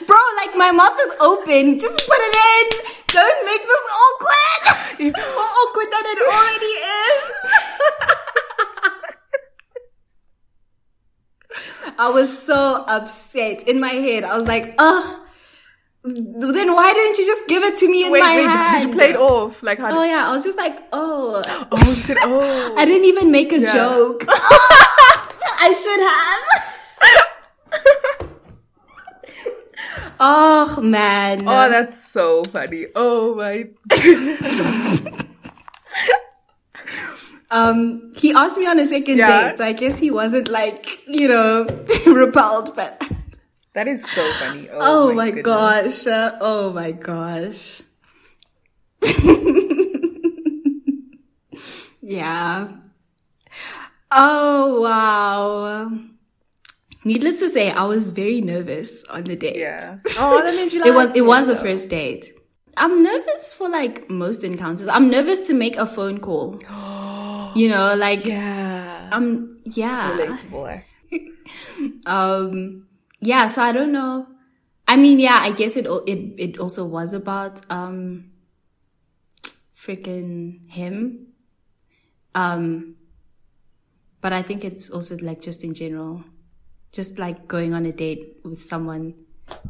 Bro, 0.06 0.18
like 0.36 0.54
my 0.56 0.70
mouth 0.72 0.98
is 1.00 1.14
open. 1.20 1.78
Just 1.78 2.06
put 2.06 2.18
it 2.18 2.36
in. 2.52 2.66
Don't 3.08 3.44
make 3.46 3.62
this 3.62 3.84
awkward. 4.02 5.14
More 5.16 5.50
awkward 5.60 5.90
than 5.92 6.04
it 6.06 6.18
already 6.28 6.74
is. 6.86 7.22
I 11.98 12.10
was 12.10 12.36
so 12.36 12.84
upset 12.86 13.62
in 13.66 13.80
my 13.80 13.88
head. 13.88 14.24
I 14.24 14.36
was 14.36 14.46
like, 14.46 14.74
ugh. 14.78 15.25
Then 16.06 16.72
why 16.72 16.92
didn't 16.92 17.18
you 17.18 17.26
just 17.26 17.48
give 17.48 17.64
it 17.64 17.76
to 17.78 17.88
me 17.90 18.06
in 18.06 18.12
Wait, 18.12 18.20
my 18.20 18.36
wait, 18.36 18.46
hand? 18.46 18.82
did 18.82 18.88
you 18.88 18.94
play 18.94 19.10
it 19.10 19.16
off? 19.16 19.60
Like 19.62 19.78
how 19.78 19.98
Oh 19.98 20.04
yeah, 20.04 20.28
I 20.28 20.32
was 20.32 20.44
just 20.44 20.56
like, 20.56 20.78
oh. 20.92 21.42
Oh, 21.72 21.78
you 21.78 21.84
said, 21.94 22.18
oh. 22.22 22.74
I 22.78 22.84
didn't 22.84 23.06
even 23.06 23.32
make 23.32 23.52
a 23.52 23.58
Yeah. 23.60 23.72
joke. 23.72 24.24
I 24.28 25.72
should 25.72 26.00
have. 26.00 26.62
oh 30.20 30.80
man. 30.80 31.40
Oh, 31.48 31.68
that's 31.68 32.00
so 32.00 32.44
funny. 32.44 32.86
Oh 32.94 33.34
my 33.34 33.64
Um, 37.50 38.12
he 38.16 38.32
asked 38.32 38.58
me 38.58 38.66
on 38.66 38.78
a 38.80 38.86
second 38.86 39.18
Yeah. 39.18 39.48
date, 39.50 39.58
so 39.58 39.64
I 39.64 39.72
guess 39.72 39.98
he 39.98 40.10
wasn't 40.10 40.48
like, 40.48 41.06
you 41.06 41.28
know, 41.28 41.66
repelled, 42.06 42.74
but 42.74 43.00
That 43.76 43.88
is 43.88 44.00
so 44.08 44.22
funny. 44.40 44.68
Oh, 44.72 45.10
oh, 45.10 45.12
my, 45.12 45.30
goodness. 45.30 45.44
gosh. 45.44 46.06
Uh, 46.06 46.38
oh 46.40 46.72
my 46.72 46.92
gosh. 46.92 47.82
yeah. 52.00 52.72
Oh 54.10 54.80
wow. 54.80 55.92
Needless 57.04 57.38
to 57.40 57.50
say, 57.50 57.70
I 57.70 57.84
was 57.84 58.12
very 58.12 58.40
nervous 58.40 59.04
on 59.10 59.24
the 59.24 59.36
date. 59.36 59.56
Yeah. 59.56 59.98
Oh, 60.16 60.42
that 60.42 60.54
means 60.54 60.72
you 60.72 60.80
like 60.80 60.88
It 60.92 60.94
was 60.94 61.10
it 61.14 61.26
was 61.26 61.50
a 61.50 61.56
first 61.56 61.90
date. 61.90 62.32
I'm 62.78 63.02
nervous 63.02 63.52
for 63.52 63.68
like 63.68 64.08
most 64.08 64.42
encounters. 64.42 64.88
I'm 64.88 65.10
nervous 65.10 65.46
to 65.48 65.54
make 65.54 65.76
a 65.76 65.84
phone 65.86 66.18
call. 66.18 66.58
You 67.56 67.68
know, 67.70 67.94
like 67.94 68.24
Yeah. 68.24 69.08
um 69.12 69.60
yeah. 69.64 70.16
Relatable. 70.16 70.82
Um 72.06 72.85
yeah, 73.20 73.46
so 73.46 73.62
I 73.62 73.72
don't 73.72 73.92
know. 73.92 74.26
I 74.88 74.96
mean, 74.96 75.18
yeah, 75.18 75.38
I 75.40 75.52
guess 75.52 75.76
it 75.76 75.86
it 76.06 76.34
it 76.38 76.58
also 76.58 76.84
was 76.84 77.12
about 77.12 77.60
um 77.70 78.30
freaking 79.76 80.70
him. 80.70 81.28
Um 82.34 82.96
but 84.20 84.32
I 84.32 84.42
think 84.42 84.64
it's 84.64 84.90
also 84.90 85.16
like 85.18 85.40
just 85.40 85.62
in 85.62 85.74
general 85.74 86.24
just 86.92 87.18
like 87.18 87.46
going 87.46 87.74
on 87.74 87.84
a 87.84 87.92
date 87.92 88.38
with 88.42 88.62
someone 88.62 89.14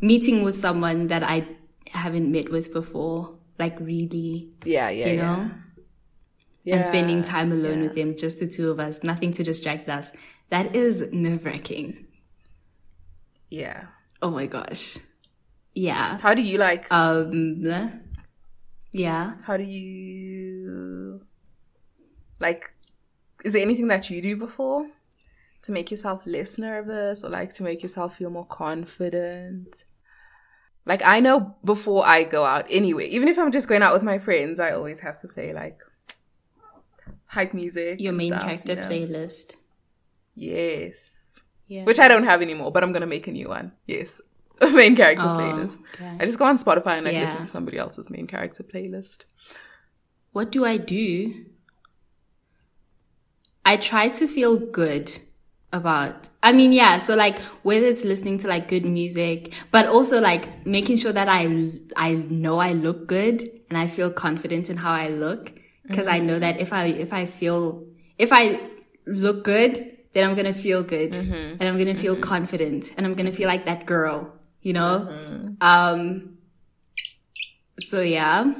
meeting 0.00 0.42
with 0.42 0.56
someone 0.56 1.08
that 1.08 1.22
I 1.22 1.46
haven't 1.90 2.30
met 2.30 2.50
with 2.50 2.72
before 2.72 3.36
like 3.58 3.78
really 3.80 4.50
Yeah, 4.64 4.90
yeah, 4.90 5.06
you 5.06 5.14
yeah. 5.16 5.22
know 5.36 5.50
yeah. 6.66 6.76
and 6.76 6.84
spending 6.84 7.22
time 7.22 7.52
alone 7.52 7.78
yeah. 7.78 7.82
with 7.84 7.94
them, 7.94 8.16
just 8.16 8.40
the 8.40 8.46
two 8.46 8.70
of 8.70 8.80
us, 8.80 9.02
nothing 9.02 9.32
to 9.32 9.44
distract 9.44 9.88
us. 9.88 10.10
That 10.50 10.74
is 10.76 11.00
nerve 11.12 11.44
wracking. 11.44 12.05
Yeah. 13.56 13.86
Oh 14.20 14.30
my 14.30 14.44
gosh. 14.44 14.98
Yeah. 15.74 16.18
How 16.18 16.34
do 16.34 16.42
you 16.42 16.58
like? 16.58 16.92
Um, 16.92 17.64
yeah. 18.92 19.36
How 19.44 19.56
do 19.56 19.62
you 19.62 21.22
like? 22.38 22.74
Is 23.46 23.54
there 23.54 23.62
anything 23.62 23.88
that 23.88 24.10
you 24.10 24.20
do 24.20 24.36
before 24.36 24.86
to 25.62 25.72
make 25.72 25.90
yourself 25.90 26.20
less 26.26 26.58
nervous, 26.58 27.24
or 27.24 27.30
like 27.30 27.54
to 27.54 27.62
make 27.62 27.82
yourself 27.82 28.16
feel 28.16 28.28
more 28.28 28.44
confident? 28.44 29.84
Like 30.84 31.00
I 31.02 31.20
know 31.20 31.56
before 31.64 32.06
I 32.06 32.24
go 32.24 32.44
out 32.44 32.66
anyway, 32.68 33.06
even 33.06 33.26
if 33.26 33.38
I'm 33.38 33.52
just 33.52 33.68
going 33.68 33.82
out 33.82 33.94
with 33.94 34.02
my 34.02 34.18
friends, 34.18 34.60
I 34.60 34.72
always 34.72 35.00
have 35.00 35.18
to 35.22 35.28
play 35.28 35.54
like 35.54 35.78
hype 37.24 37.54
music. 37.54 38.02
Your 38.02 38.12
main 38.12 38.32
stuff, 38.32 38.42
character 38.42 38.72
you 38.74 38.80
know? 38.80 38.88
playlist. 38.88 39.54
Yes. 40.34 41.25
Yeah. 41.68 41.84
Which 41.84 41.98
I 41.98 42.08
don't 42.08 42.24
have 42.24 42.42
anymore, 42.42 42.70
but 42.70 42.82
I'm 42.82 42.92
gonna 42.92 43.06
make 43.06 43.26
a 43.26 43.32
new 43.32 43.48
one. 43.48 43.72
Yes. 43.86 44.20
Main 44.60 44.96
character 44.96 45.24
Oh, 45.26 45.38
playlist. 45.38 45.78
okay. 45.94 46.16
I 46.20 46.24
just 46.24 46.38
go 46.38 46.44
on 46.44 46.56
Spotify 46.56 46.96
and 46.96 47.04
like 47.04 47.14
Yeah. 47.14 47.22
listen 47.22 47.42
to 47.42 47.48
somebody 47.48 47.78
else's 47.78 48.08
main 48.08 48.26
character 48.26 48.62
playlist. 48.62 49.24
What 50.32 50.50
do 50.50 50.64
I 50.64 50.76
do? 50.78 51.46
I 53.64 53.76
try 53.76 54.08
to 54.08 54.26
feel 54.26 54.56
good 54.56 55.10
about 55.72 56.28
I 56.42 56.52
mean 56.52 56.72
yeah 56.72 56.98
so 56.98 57.16
like 57.16 57.38
whether 57.62 57.86
it's 57.86 58.04
listening 58.04 58.38
to 58.38 58.48
like 58.48 58.68
good 58.68 58.84
music 58.84 59.52
but 59.72 59.86
also 59.86 60.20
like 60.20 60.64
making 60.64 60.96
sure 60.96 61.12
that 61.12 61.28
I 61.28 61.72
I 61.96 62.14
know 62.14 62.58
I 62.58 62.72
look 62.72 63.08
good 63.08 63.50
and 63.68 63.76
I 63.76 63.88
feel 63.88 64.10
confident 64.10 64.70
in 64.70 64.76
how 64.76 64.92
I 64.92 65.08
look 65.08 65.52
because 65.82 66.06
I 66.06 66.18
mm-hmm. 66.18 66.26
know 66.28 66.38
that 66.38 66.60
if 66.60 66.72
I 66.72 66.86
if 66.86 67.12
I 67.12 67.26
feel 67.26 67.84
if 68.16 68.32
I 68.32 68.60
look 69.06 69.44
good 69.44 69.95
then 70.16 70.28
I'm 70.28 70.34
going 70.34 70.52
to 70.52 70.58
feel 70.58 70.82
good 70.82 71.12
mm-hmm. 71.12 71.60
and 71.60 71.62
I'm 71.62 71.76
going 71.76 71.94
to 71.94 72.00
feel 72.00 72.14
mm-hmm. 72.14 72.22
confident 72.22 72.90
and 72.96 73.06
I'm 73.06 73.14
going 73.14 73.30
to 73.30 73.36
feel 73.36 73.48
like 73.48 73.66
that 73.66 73.84
girl 73.84 74.32
you 74.62 74.72
know 74.72 75.06
mm-hmm. 75.10 75.54
um 75.60 76.38
so 77.78 78.00
yeah 78.00 78.52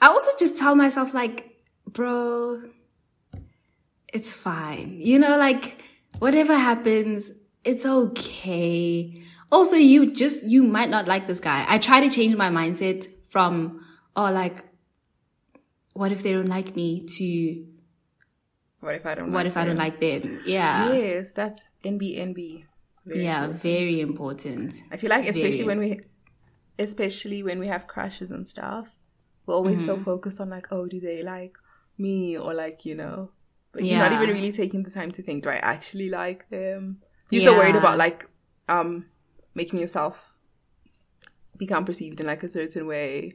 I 0.00 0.08
also 0.08 0.30
just 0.38 0.56
tell 0.56 0.74
myself 0.74 1.14
like, 1.14 1.56
bro, 1.86 2.62
it's 4.12 4.32
fine. 4.32 4.98
You 5.00 5.18
know, 5.18 5.36
like 5.36 5.82
whatever 6.18 6.54
happens, 6.54 7.30
it's 7.64 7.86
okay. 7.86 9.22
Also, 9.50 9.76
you 9.76 10.12
just, 10.12 10.44
you 10.44 10.62
might 10.62 10.90
not 10.90 11.06
like 11.06 11.26
this 11.26 11.40
guy. 11.40 11.64
I 11.68 11.78
try 11.78 12.00
to 12.00 12.10
change 12.10 12.36
my 12.36 12.50
mindset 12.50 13.06
from, 13.28 13.84
oh, 14.14 14.30
like, 14.30 14.58
what 15.94 16.12
if 16.12 16.22
they 16.22 16.32
don't 16.32 16.48
like 16.48 16.76
me 16.76 17.06
to 17.06 17.66
What 18.86 18.94
if 18.94 19.04
I 19.06 19.14
don't 19.14 19.32
what 19.32 19.44
like 19.44 19.46
if 19.46 19.56
I 19.56 19.64
don't 19.64 19.76
like 19.76 20.00
them? 20.00 20.40
Yeah. 20.46 20.86
Yes, 20.94 21.34
that's 21.34 21.74
NBNB. 21.84 22.64
Very 23.04 23.24
Yeah, 23.24 23.40
important. 23.42 23.62
very 23.62 24.00
important. 24.00 24.74
I 24.92 24.96
feel 24.96 25.10
like 25.10 25.26
especially 25.28 25.64
Very. 25.64 25.66
when 25.72 25.78
we 25.80 26.00
especially 26.78 27.42
when 27.42 27.58
we 27.58 27.66
have 27.66 27.86
crushes 27.86 28.30
and 28.32 28.46
stuff, 28.46 28.86
we're 29.44 29.54
always 29.54 29.78
Mm-hmm. 29.78 29.86
so 29.86 30.04
focused 30.10 30.40
on 30.40 30.50
like, 30.50 30.68
oh, 30.70 30.86
do 30.86 31.00
they 31.00 31.22
like 31.22 31.54
me 31.98 32.36
or 32.36 32.52
like 32.54 32.84
you 32.84 32.94
know 32.94 33.30
but 33.72 33.82
you're 33.84 33.98
not 33.98 34.12
even 34.12 34.28
really 34.34 34.52
taking 34.52 34.82
the 34.82 34.90
time 34.90 35.10
to 35.10 35.22
think 35.22 35.42
do 35.42 35.48
i 35.48 35.56
actually 35.56 36.10
like 36.10 36.46
them 36.50 36.98
you're 37.30 37.40
so 37.40 37.54
worried 37.56 37.74
about 37.74 37.96
like 37.96 38.28
um 38.68 39.06
making 39.54 39.80
yourself 39.80 40.36
become 41.56 41.86
perceived 41.86 42.20
in 42.20 42.26
like 42.26 42.42
a 42.42 42.48
certain 42.48 42.86
way 42.86 43.32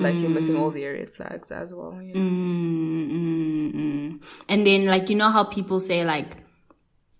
like 0.00 0.14
you're 0.14 0.30
missing 0.30 0.56
all 0.56 0.70
the 0.70 0.84
red 0.84 1.12
flags 1.14 1.50
as 1.50 1.72
well 1.72 2.00
you 2.02 2.14
know? 2.14 2.20
Mm, 2.20 3.10
mm, 3.10 3.74
mm. 3.74 4.22
And 4.48 4.66
then, 4.66 4.86
like, 4.86 5.10
you 5.10 5.16
know 5.16 5.30
how 5.30 5.44
people 5.44 5.80
say, 5.80 6.04
like, 6.04 6.36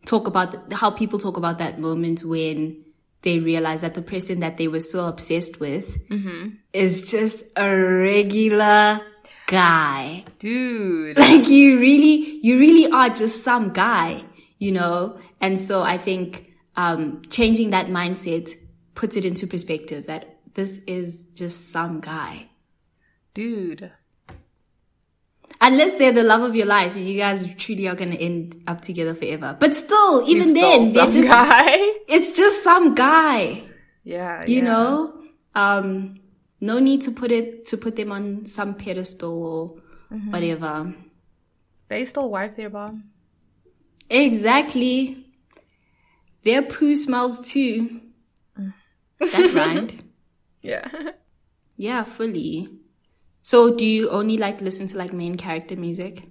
talk 0.05 0.27
about 0.27 0.73
how 0.73 0.91
people 0.91 1.19
talk 1.19 1.37
about 1.37 1.59
that 1.59 1.79
moment 1.79 2.25
when 2.25 2.85
they 3.23 3.41
realize 3.41 3.81
that 3.81 3.95
the 3.95 4.03
person 4.03 4.41
that 4.41 4.57
they 4.57 4.69
were 4.69 4.81
so 4.81 5.09
obsessed 5.09 5.59
with 5.59 5.99
is 6.73 7.11
just 7.11 7.45
a 7.57 7.69
regular 7.69 9.01
guy. 9.47 10.25
dude 10.39 11.19
Like, 11.19 11.49
you 11.49 11.79
really, 11.81 12.39
you 12.43 12.59
really 12.59 12.91
are 12.91 13.09
just 13.09 13.43
some 13.43 13.73
guy, 13.73 14.23
you 14.59 14.73
know? 14.73 15.19
And 15.41 15.59
so 15.59 15.83
I 15.83 15.99
think, 15.99 16.53
um, 16.77 17.23
changing 17.31 17.71
that 17.71 17.87
mindset 17.87 18.51
puts 18.95 19.17
it 19.17 19.25
into 19.25 19.47
perspective 19.47 20.07
that 20.07 20.39
this 20.55 20.79
is 20.87 21.25
just 21.35 21.71
some 21.71 22.01
guy. 22.01 22.49
Dude 23.37 23.91
Unless 25.61 25.95
they're 25.97 26.13
the 26.13 26.23
love 26.23 26.43
of 26.43 26.55
your 26.55 26.67
life, 26.67 26.95
you 26.97 27.17
guys 27.17 27.47
truly 27.55 27.89
are 27.89 27.95
going 27.95 28.11
to 28.11 28.19
end 28.19 28.57
up 28.67 28.83
together 28.83 29.15
forever. 29.15 29.57
But 29.59 29.75
still, 29.75 30.23
even 30.29 30.53
then, 30.53 30.93
they're 30.93 31.11
just, 31.11 31.29
guy 31.31 31.77
it's 32.09 32.33
just 32.37 32.63
some 32.63 32.95
guy, 32.95 33.63
yeah 34.05 34.45
you 34.45 34.57
yeah. 34.59 34.65
know? 34.65 35.23
Um, 35.55 36.21
no 36.61 36.79
need 36.79 37.01
to 37.03 37.11
put 37.11 37.31
it, 37.33 37.67
to 37.69 37.79
put 37.79 37.97
them 37.97 38.13
on 38.13 38.47
some 38.47 38.75
pedestal 38.75 39.43
or 39.45 39.83
Mm-hmm. 40.13 40.31
whatever. 40.31 40.95
they 41.89 42.05
still 42.05 42.31
wipe 42.31 42.55
their 42.55 42.71
bum 42.71 43.05
Exactly. 44.09 45.27
Their 46.45 46.63
poo 46.63 46.95
smells 46.95 47.41
too. 47.51 48.03
That 49.19 49.53
rhymed. 49.55 50.05
yeah 50.63 50.87
Yeah, 51.77 52.05
fully. 52.05 52.69
So 53.47 53.71
do 53.73 53.85
you 53.87 54.11
only 54.11 54.37
like 54.39 54.61
listen 54.61 54.89
to 54.89 54.99
like 54.99 55.13
main 55.13 55.37
character 55.37 55.77
music? 55.77 56.25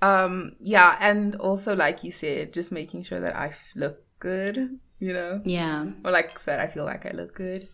um 0.00 0.52
yeah 0.58 0.96
and 0.98 1.36
also 1.36 1.76
like 1.76 2.02
you 2.02 2.10
said 2.10 2.52
just 2.52 2.72
making 2.72 3.04
sure 3.04 3.20
that 3.20 3.36
i 3.36 3.46
f- 3.46 3.72
look 3.76 4.02
good 4.18 4.80
you 4.98 5.12
know? 5.12 5.40
Yeah. 5.44 5.86
or 6.04 6.10
like 6.10 6.34
I 6.34 6.38
said 6.40 6.58
i 6.58 6.66
feel 6.66 6.84
like 6.84 7.04
i 7.06 7.10
look 7.10 7.34
good. 7.34 7.68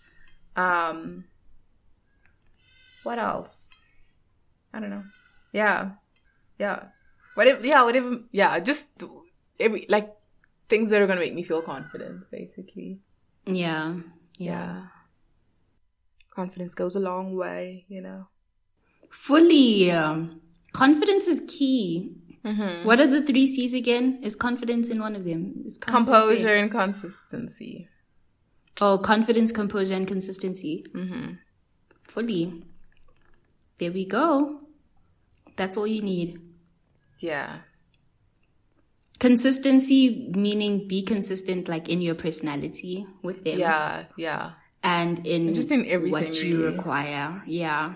Um 0.56 1.24
what 3.04 3.18
else? 3.18 3.78
I 4.74 4.80
don't 4.80 4.90
know. 4.90 5.04
Yeah. 5.52 5.92
Yeah. 6.58 6.90
Whatever 7.34 7.64
yeah 7.64 7.84
whatever 7.84 8.10
yeah 8.32 8.58
just 8.58 8.88
every 9.60 9.86
like 9.88 10.10
things 10.68 10.90
that 10.90 11.00
are 11.00 11.06
gonna 11.06 11.20
make 11.20 11.34
me 11.34 11.44
feel 11.44 11.62
confident 11.62 12.28
basically. 12.32 12.98
Yeah. 13.46 13.54
Yeah. 13.54 14.52
yeah. 14.52 14.82
Confidence 16.30 16.74
goes 16.74 16.96
a 16.96 17.00
long 17.00 17.36
way 17.36 17.86
you 17.88 18.02
know 18.02 18.26
Fully. 19.10 19.90
Um, 19.90 20.40
confidence 20.72 21.26
is 21.26 21.42
key. 21.48 22.12
Mm-hmm. 22.44 22.86
What 22.86 23.00
are 23.00 23.06
the 23.06 23.22
three 23.22 23.46
C's 23.46 23.74
again? 23.74 24.20
Is 24.22 24.36
confidence 24.36 24.88
in 24.90 25.00
one 25.00 25.16
of 25.16 25.24
them? 25.24 25.54
Is 25.66 25.76
composure 25.78 26.42
there? 26.42 26.56
and 26.56 26.70
consistency 26.70 27.88
Oh, 28.80 28.96
confidence, 28.98 29.50
composure, 29.50 29.94
and 29.94 30.06
consistency. 30.06 30.84
mm-hmm. 30.94 31.32
Fully. 32.04 32.62
There 33.78 33.90
we 33.92 34.06
go. 34.06 34.60
That's 35.56 35.76
all 35.76 35.86
you 35.86 36.00
need. 36.02 36.38
yeah 37.20 37.58
Consistency 39.18 40.30
meaning 40.36 40.86
be 40.86 41.02
consistent, 41.02 41.68
like 41.68 41.88
in 41.88 42.00
your 42.00 42.14
personality 42.14 43.04
with 43.22 43.42
them. 43.44 43.58
yeah 43.58 44.04
yeah 44.16 44.52
and 44.84 45.26
in 45.26 45.54
Just 45.54 45.72
in 45.72 45.84
everything, 45.86 46.12
what 46.12 46.40
you 46.42 46.58
really. 46.62 46.76
require. 46.76 47.42
Yeah. 47.46 47.94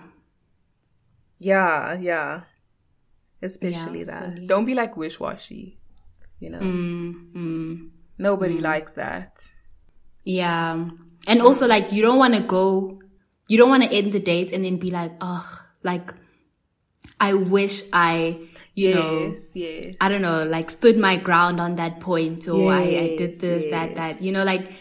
Yeah, 1.43 1.99
yeah. 1.99 2.41
Especially 3.41 3.99
Yeah, 3.99 4.05
that. 4.05 4.35
fully. 4.35 4.47
Don't 4.47 4.65
be 4.65 4.73
like 4.75 4.95
wish 4.95 5.19
washy. 5.19 5.77
You 6.39 6.49
know, 6.49 6.59
Mm, 6.59 7.33
mm, 7.35 7.89
nobody 8.17 8.59
likes 8.59 8.93
that. 8.93 9.39
yeah. 10.23 10.89
And 11.27 11.41
also 11.41 11.67
like 11.67 11.91
you 11.91 12.01
don't 12.01 12.17
want 12.19 12.33
to 12.35 12.41
go 12.41 12.99
you 13.47 13.57
don't 13.57 13.69
want 13.69 13.83
to 13.83 13.91
end 13.91 14.11
the 14.13 14.19
date 14.19 14.51
and 14.53 14.63
then 14.63 14.77
be 14.77 14.91
like, 14.91 15.11
"Oh, 15.21 15.43
like 15.83 16.13
I 17.19 17.33
wish 17.33 17.83
I, 17.93 18.39
you 18.75 18.89
know, 18.89 19.31
Yes, 19.31 19.55
yes. 19.55 19.95
I 20.01 20.09
don't 20.09 20.21
know, 20.21 20.43
like 20.43 20.69
stood 20.69 20.97
my 20.97 21.15
ground 21.17 21.59
on 21.61 21.75
that 21.75 21.99
point 21.99 22.47
or 22.47 22.71
I, 22.71 22.83
I 22.83 23.07
did 23.15 23.31
Yes, 23.31 23.41
this, 23.41 23.67
that, 23.67 23.95
that. 23.95 24.21
You 24.21 24.31
know, 24.31 24.43
like 24.43 24.71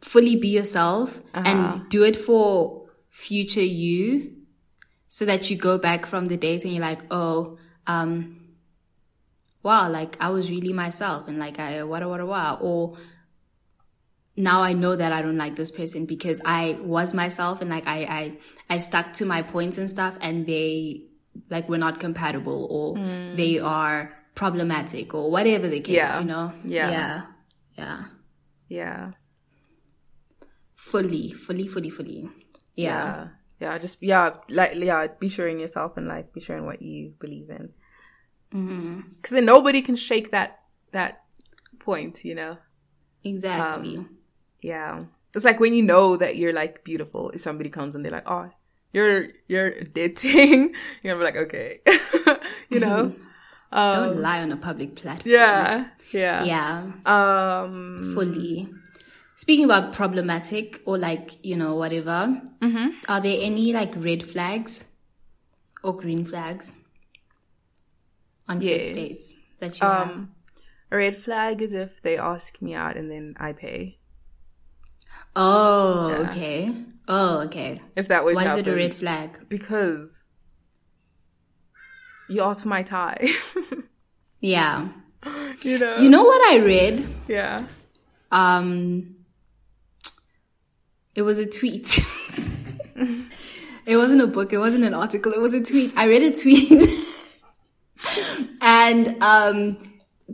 fully 0.00 0.36
be 0.36 0.48
yourself 0.48 1.20
Uh-huh. 1.34 1.44
and 1.48 1.88
do 1.88 2.02
it 2.04 2.16
for 2.16 2.84
future 3.10 3.62
you 3.64 4.33
so 5.14 5.24
that 5.24 5.48
you 5.48 5.56
go 5.56 5.78
back 5.78 6.06
from 6.06 6.26
the 6.26 6.36
date 6.36 6.64
and 6.64 6.72
you're 6.74 6.82
like, 6.82 6.98
oh, 7.08 7.56
um, 7.86 8.48
wow, 9.62 9.88
like 9.88 10.16
I 10.18 10.30
was 10.30 10.50
really 10.50 10.72
myself 10.72 11.28
and 11.28 11.38
like 11.38 11.60
I, 11.60 11.84
what, 11.84 12.02
a 12.02 12.08
what, 12.08 12.26
what, 12.26 12.58
or 12.60 12.96
now 14.36 14.64
I 14.64 14.72
know 14.72 14.96
that 14.96 15.12
I 15.12 15.22
don't 15.22 15.36
like 15.36 15.54
this 15.54 15.70
person 15.70 16.04
because 16.04 16.40
I 16.44 16.78
was 16.82 17.14
myself 17.14 17.60
and 17.60 17.70
like 17.70 17.86
I, 17.86 17.98
I, 18.02 18.32
I 18.68 18.78
stuck 18.78 19.12
to 19.12 19.24
my 19.24 19.42
points 19.42 19.78
and 19.78 19.88
stuff 19.88 20.18
and 20.20 20.48
they 20.48 21.02
like 21.48 21.68
were 21.68 21.78
not 21.78 22.00
compatible 22.00 22.66
or 22.68 22.98
they 23.36 23.60
are 23.60 24.12
problematic 24.34 25.14
or 25.14 25.30
whatever 25.30 25.68
the 25.68 25.78
case, 25.78 25.94
Yeah. 25.94 26.18
you 26.18 26.26
know? 26.26 26.52
Yeah. 26.64 26.90
Yeah. 26.90 27.22
Yeah. 27.78 28.04
Yeah. 28.68 29.10
Fully, 30.74 31.30
fully, 31.30 31.68
fully, 31.68 31.90
fully. 31.90 32.28
Yeah. 32.74 32.88
Yeah. 32.88 33.28
Yeah. 33.64 33.78
Just, 33.78 34.02
yeah, 34.02 34.32
like, 34.48 34.74
yeah, 34.76 35.06
be 35.18 35.28
sure 35.28 35.48
in 35.48 35.58
yourself 35.58 35.96
and 35.96 36.06
like 36.06 36.32
be 36.32 36.40
sure 36.40 36.56
in 36.56 36.66
what 36.66 36.82
you 36.82 37.14
believe 37.18 37.48
in. 37.48 37.70
Mm-hmm. 38.52 39.00
Because 39.16 39.32
then 39.32 39.46
nobody 39.46 39.80
can 39.80 39.96
shake 39.96 40.30
that, 40.32 40.60
that 40.92 41.24
point, 41.78 42.24
you 42.24 42.34
know? 42.34 42.58
Exactly. 43.24 44.04
Yeah. 44.62 45.04
It's 45.34 45.44
like 45.44 45.60
when 45.60 45.74
you 45.74 45.82
know 45.82 46.16
that 46.16 46.36
you're 46.36 46.52
like 46.52 46.84
beautiful, 46.84 47.30
if 47.30 47.40
somebody 47.40 47.70
comes 47.70 47.94
and 47.94 48.04
they're 48.04 48.12
like, 48.12 48.30
oh, 48.30 48.50
you're, 48.92 49.28
you're 49.48 49.80
dating, 49.80 50.74
you're 51.02 51.14
gonna 51.14 51.24
be 51.24 51.24
like, 51.24 51.42
okay. 51.46 51.80
you 52.68 52.80
know? 52.80 53.12
Um, 53.72 54.04
don't 54.04 54.20
lie 54.20 54.40
on 54.40 54.52
a 54.52 54.56
public 54.56 54.94
platform. 54.94 55.34
yeah. 55.34 55.88
Yeah. 56.12 56.44
Yeah. 56.44 56.92
Um, 57.06 58.12
Fully. 58.14 58.68
Speaking 59.44 59.66
about 59.66 59.92
problematic 59.92 60.80
or 60.86 60.96
like, 60.96 61.32
you 61.44 61.54
know, 61.54 61.74
whatever, 61.76 62.40
Mm-hmm. 62.62 62.88
are 63.06 63.20
there 63.20 63.36
any 63.42 63.74
like 63.74 63.92
red 63.94 64.22
flags 64.24 64.84
or 65.82 65.94
green 65.94 66.24
flags 66.24 66.72
on 68.48 68.58
Yes. 68.62 68.92
dates 68.92 69.34
that 69.60 69.78
you 69.78 69.86
have? 69.86 70.08
um, 70.08 70.32
a 70.90 70.96
red 70.96 71.14
flag 71.14 71.60
is 71.60 71.74
if 71.74 72.00
they 72.00 72.16
ask 72.16 72.62
me 72.62 72.72
out 72.74 72.96
and 72.96 73.10
then 73.10 73.34
I 73.36 73.52
pay. 73.52 73.98
Oh, 75.36 76.08
yeah. 76.08 76.20
okay. 76.30 76.74
Oh, 77.06 77.40
okay. 77.40 77.82
If 77.96 78.08
that 78.08 78.24
was 78.24 78.36
Why 78.36 78.46
is 78.46 78.56
it 78.56 78.66
a 78.66 78.74
red 78.74 78.94
flag? 78.94 79.46
Because 79.50 80.30
you 82.30 82.40
asked 82.40 82.62
for 82.62 82.68
my 82.68 82.82
tie. 82.82 83.28
Yeah. 84.40 84.88
you 85.62 85.78
know? 85.78 85.96
You 85.96 86.08
know 86.08 86.24
what 86.24 86.40
I 86.50 86.56
read? 86.64 87.06
Yeah. 87.28 87.66
Um, 88.32 89.13
it 91.14 91.22
was 91.22 91.38
a 91.38 91.48
tweet. 91.48 92.00
it 93.86 93.96
wasn't 93.96 94.22
a 94.22 94.26
book. 94.26 94.52
It 94.52 94.58
wasn't 94.58 94.84
an 94.84 94.94
article. 94.94 95.32
It 95.32 95.40
was 95.40 95.54
a 95.54 95.62
tweet. 95.62 95.92
I 95.96 96.06
read 96.06 96.22
a 96.22 96.36
tweet. 96.36 96.70
and, 98.60 99.22
um, 99.22 99.78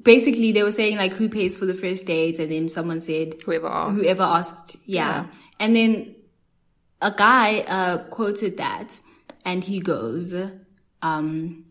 basically 0.02 0.52
they 0.52 0.62
were 0.62 0.70
saying 0.70 0.96
like 0.96 1.12
who 1.12 1.28
pays 1.28 1.56
for 1.56 1.66
the 1.66 1.74
first 1.74 2.06
date 2.06 2.38
and 2.38 2.50
then 2.50 2.68
someone 2.68 3.00
said 3.00 3.34
Whoever 3.44 3.66
asked. 3.66 4.00
whoever 4.00 4.22
asked 4.22 4.76
yeah. 4.84 5.08
Yeah. 5.08 5.26
and 5.58 5.76
then 5.76 6.14
a 7.02 7.12
guy 7.16 7.60
uh 7.66 8.04
quoted 8.08 8.56
that 8.58 9.00
and 9.44 9.64
he 9.64 9.80
goes 9.80 10.34
um 11.02 11.64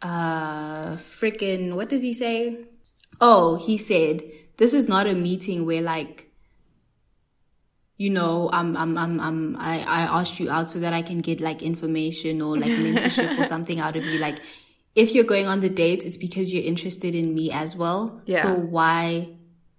uh 0.00 0.92
freaking 0.96 1.74
what 1.74 1.88
does 1.88 2.02
he 2.02 2.14
say 2.14 2.64
oh 3.20 3.56
he 3.56 3.76
said 3.76 4.22
this 4.56 4.74
is 4.74 4.88
not 4.88 5.06
a 5.06 5.14
meeting 5.14 5.66
where 5.66 5.82
like 5.82 6.30
you 8.04 8.10
know 8.18 8.50
i'm 8.52 8.76
i'm 8.82 8.92
i'm, 9.04 9.14
I'm 9.26 9.56
i 9.72 9.74
i 9.98 10.00
asked 10.18 10.38
you 10.40 10.50
out 10.56 10.70
so 10.70 10.78
that 10.84 10.92
i 10.92 11.02
can 11.10 11.20
get 11.28 11.40
like 11.48 11.60
information 11.62 12.42
or 12.46 12.52
like 12.62 12.70
mentorship 12.84 13.38
or 13.38 13.44
something 13.54 13.78
out 13.80 13.96
of 13.96 14.04
you 14.04 14.18
like 14.18 14.38
if 14.94 15.14
you're 15.14 15.30
going 15.34 15.46
on 15.46 15.60
the 15.60 15.72
date 15.84 16.04
it's 16.04 16.20
because 16.26 16.52
you're 16.52 16.68
interested 16.74 17.14
in 17.14 17.34
me 17.34 17.50
as 17.50 17.76
well 17.82 18.20
Yeah. 18.26 18.42
so 18.42 18.54
why 18.54 19.28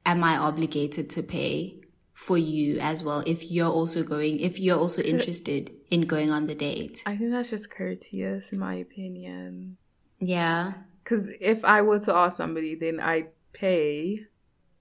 am 0.05 0.23
i 0.23 0.37
obligated 0.37 1.09
to 1.15 1.21
pay 1.23 1.81
for 2.13 2.37
you 2.37 2.79
as 2.79 3.03
well 3.03 3.21
if 3.33 3.51
you're 3.51 3.75
also 3.79 4.01
going 4.01 4.39
if 4.39 4.59
you're 4.59 4.79
also 4.85 5.01
interested 5.01 5.71
in 5.91 6.01
going 6.01 6.31
on 6.31 6.47
the 6.47 6.55
date. 6.55 7.01
I 7.05 7.15
think 7.15 7.31
that's 7.31 7.49
just 7.49 7.71
courteous, 7.71 8.51
in 8.51 8.59
my 8.59 8.75
opinion. 8.75 9.77
Yeah. 10.19 10.73
Because 11.03 11.29
if 11.39 11.63
I 11.63 11.81
were 11.81 11.99
to 11.99 12.15
ask 12.15 12.37
somebody, 12.37 12.75
then 12.75 12.99
I 12.99 13.27
pay, 13.53 14.21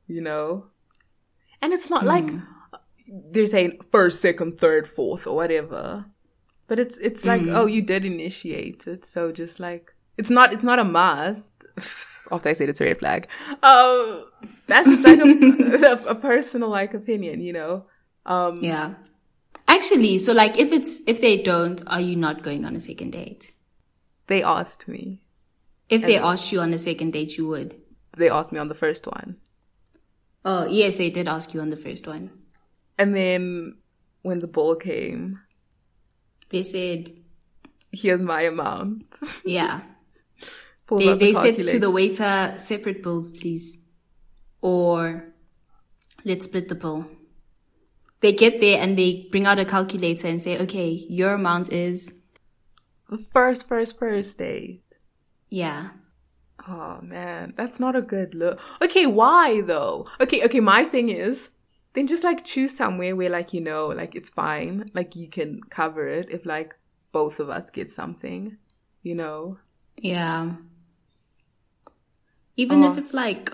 you 0.06 0.20
know? 0.20 0.66
And 1.60 1.72
it's 1.72 1.90
not 1.90 2.04
like 2.04 2.28
hmm. 2.28 2.40
They're 3.30 3.46
saying 3.46 3.78
first, 3.92 4.20
second, 4.20 4.58
third, 4.58 4.86
fourth, 4.86 5.26
or 5.26 5.34
whatever. 5.36 6.06
But 6.66 6.78
it's 6.78 6.96
it's 6.98 7.24
like, 7.24 7.42
oh, 7.48 7.66
you 7.66 7.82
did 7.82 8.04
initiate 8.04 8.86
it, 8.86 9.04
so 9.04 9.30
just 9.32 9.60
like 9.60 9.94
it's 10.16 10.30
not 10.30 10.52
it's 10.52 10.64
not 10.64 10.78
a 10.78 10.84
must. 10.84 11.64
After 12.32 12.48
I 12.48 12.54
said 12.54 12.70
it's 12.70 12.80
a 12.80 12.84
red 12.84 12.98
flag, 12.98 13.28
um, 13.62 14.24
that's 14.66 14.88
just 14.88 15.04
like 15.04 15.18
a, 15.18 15.24
a, 16.08 16.12
a 16.12 16.14
personal 16.14 16.70
like 16.70 16.94
opinion, 16.94 17.40
you 17.40 17.52
know. 17.52 17.86
Um, 18.24 18.56
Yeah. 18.60 18.94
Actually, 19.68 20.18
so 20.18 20.32
like 20.32 20.58
if 20.58 20.72
it's 20.72 21.00
if 21.06 21.20
they 21.20 21.42
don't, 21.42 21.82
are 21.86 22.00
you 22.00 22.16
not 22.16 22.42
going 22.42 22.64
on 22.64 22.74
a 22.76 22.80
second 22.80 23.10
date? 23.12 23.52
they 24.26 24.42
asked 24.42 24.88
me. 24.88 25.20
If 25.90 26.00
they 26.02 26.16
asked 26.16 26.50
you 26.50 26.60
on 26.60 26.72
a 26.72 26.78
second 26.78 27.12
date, 27.12 27.36
you 27.36 27.46
would. 27.48 27.76
They 28.16 28.30
asked 28.30 28.52
me 28.52 28.58
on 28.58 28.68
the 28.68 28.74
first 28.74 29.06
one, 29.06 29.36
Oh, 30.46 30.66
yes, 30.66 30.96
they 30.96 31.10
did 31.10 31.28
ask 31.28 31.52
you 31.52 31.60
on 31.60 31.68
the 31.70 31.76
first 31.76 32.06
one. 32.06 32.30
And 32.98 33.14
then 33.14 33.78
when 34.22 34.40
the 34.40 34.46
ball 34.46 34.76
came, 34.76 35.40
They 36.50 36.62
said, 36.62 37.10
here's 37.92 38.22
my 38.22 38.42
amount. 38.42 39.06
yeah. 39.44 39.80
They, 40.88 41.06
the 41.08 41.16
they 41.16 41.34
said 41.34 41.66
to 41.66 41.78
the 41.78 41.90
waiter, 41.90 42.54
separate 42.56 43.02
bills, 43.02 43.30
please. 43.30 43.76
Or 44.60 45.32
let's 46.24 46.44
split 46.44 46.68
the 46.68 46.74
bill. 46.74 47.08
They 48.20 48.32
get 48.32 48.60
there 48.60 48.80
and 48.80 48.96
they 48.98 49.26
bring 49.30 49.46
out 49.46 49.58
a 49.58 49.64
calculator 49.64 50.28
and 50.28 50.40
say, 50.40 50.58
okay, 50.60 50.90
your 51.08 51.34
amount 51.34 51.72
is, 51.72 52.10
the 53.10 53.18
first, 53.18 53.68
first, 53.68 53.98
first 53.98 54.38
date. 54.38 54.82
yeah. 55.50 55.90
Oh 56.66 57.00
man, 57.02 57.52
that's 57.56 57.78
not 57.78 57.94
a 57.94 58.00
good 58.00 58.34
look. 58.34 58.58
Okay, 58.80 59.06
why 59.06 59.60
though? 59.62 60.06
Okay, 60.20 60.42
okay, 60.46 60.60
my 60.60 60.84
thing 60.84 61.10
is 61.10 61.50
then 61.94 62.06
just 62.06 62.24
like 62.24 62.44
choose 62.44 62.76
somewhere 62.76 63.16
where 63.16 63.30
like 63.30 63.52
you 63.52 63.60
know, 63.60 63.86
like 63.88 64.14
it's 64.14 64.28
fine, 64.30 64.90
like 64.94 65.16
you 65.16 65.28
can 65.28 65.60
cover 65.70 66.06
it 66.08 66.28
if 66.30 66.44
like 66.46 66.74
both 67.12 67.40
of 67.40 67.48
us 67.50 67.70
get 67.70 67.90
something, 67.90 68.56
you 69.02 69.14
know. 69.14 69.58
Yeah. 69.96 70.52
Even 72.56 72.82
if 72.84 72.94
Oh. 72.94 72.98
it's 72.98 73.14
like 73.14 73.50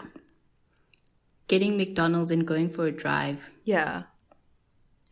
getting 1.49 1.77
McDonald's 1.77 2.31
and 2.31 2.47
going 2.47 2.71
for 2.71 2.87
a 2.87 2.93
drive. 2.93 3.51
Yeah. 3.65 4.05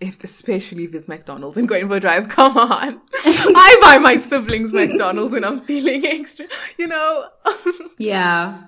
If 0.00 0.22
especially 0.22 0.84
if 0.84 0.94
it's 0.94 1.08
McDonald's 1.08 1.56
and 1.58 1.68
going 1.68 1.88
for 1.88 1.96
a 1.96 2.00
drive, 2.00 2.28
come 2.38 2.56
on. 2.56 3.00
I 3.24 3.78
buy 3.82 3.98
my 3.98 4.16
siblings 4.16 4.72
McDonald's 4.72 5.34
when 5.34 5.44
I'm 5.44 5.60
feeling 5.60 6.04
extra, 6.06 6.46
you 6.78 6.86
know. 6.86 7.28
Yeah. 7.98 8.64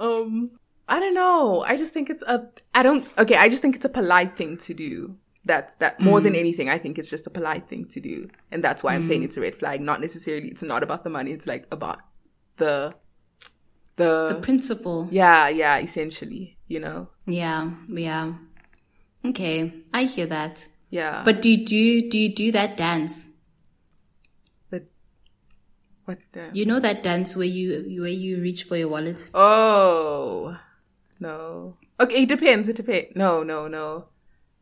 um 0.00 0.50
I 0.88 1.00
don't 1.00 1.14
know. 1.14 1.64
I 1.66 1.76
just 1.76 1.92
think 1.92 2.10
it's 2.10 2.22
a 2.22 2.48
I 2.74 2.82
don't 2.82 3.06
okay, 3.18 3.36
I 3.36 3.48
just 3.48 3.62
think 3.62 3.76
it's 3.76 3.84
a 3.84 3.90
polite 3.90 4.36
thing 4.36 4.56
to 4.58 4.74
do. 4.74 5.16
That's 5.44 5.76
that 5.76 6.00
more 6.00 6.20
than 6.20 6.32
mm. 6.32 6.40
anything, 6.40 6.68
I 6.68 6.78
think 6.78 6.98
it's 6.98 7.08
just 7.08 7.26
a 7.26 7.30
polite 7.30 7.68
thing 7.68 7.86
to 7.86 8.00
do. 8.00 8.28
And 8.50 8.64
that's 8.64 8.82
why 8.82 8.94
I'm 8.94 9.04
saying 9.04 9.22
mm. 9.22 9.26
it's 9.26 9.36
a 9.36 9.40
red 9.40 9.56
flag. 9.56 9.80
Not 9.80 10.00
necessarily 10.00 10.48
it's 10.48 10.62
not 10.62 10.82
about 10.82 11.04
the 11.04 11.10
money, 11.10 11.30
it's 11.30 11.46
like 11.46 11.66
about 11.70 12.00
the 12.56 12.94
the, 13.96 14.34
The 14.34 14.40
principle. 14.40 15.08
Yeah, 15.10 15.48
yeah, 15.48 15.78
essentially, 15.78 16.58
you 16.68 16.80
know. 16.80 17.08
Yeah. 17.26 17.70
Yeah. 17.88 18.34
Okay. 19.24 19.72
I 19.92 20.04
hear 20.04 20.26
that. 20.26 20.66
Yeah. 20.90 21.22
But 21.24 21.42
do 21.42 21.48
you 21.48 21.66
do, 21.66 22.10
do 22.10 22.18
you 22.18 22.34
do 22.34 22.52
that 22.52 22.76
dance? 22.76 23.28
what 26.04 26.18
the 26.30 26.48
You 26.52 26.66
know 26.66 26.78
that 26.78 27.02
dance 27.02 27.34
where 27.34 27.46
you, 27.46 28.00
where 28.00 28.08
you 28.08 28.40
reach 28.40 28.62
for 28.62 28.76
your 28.76 28.88
wallet? 28.88 29.28
Oh 29.34 30.56
no. 31.20 31.76
Okay, 32.00 32.22
it 32.22 32.28
depends. 32.28 32.68
It 32.68 32.76
depends. 32.76 33.16
No, 33.16 33.42
no, 33.42 33.68
no. 33.68 34.06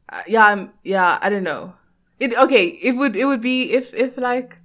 Uh, 0.09 0.22
yeah, 0.26 0.46
I'm. 0.46 0.72
Yeah, 0.82 1.18
I 1.20 1.28
don't 1.30 1.42
know. 1.42 1.74
It 2.20 2.34
okay. 2.34 2.66
It 2.66 2.92
would. 2.92 3.16
It 3.16 3.24
would 3.24 3.40
be 3.40 3.72
if 3.72 3.92
if 3.94 4.16
like 4.16 4.59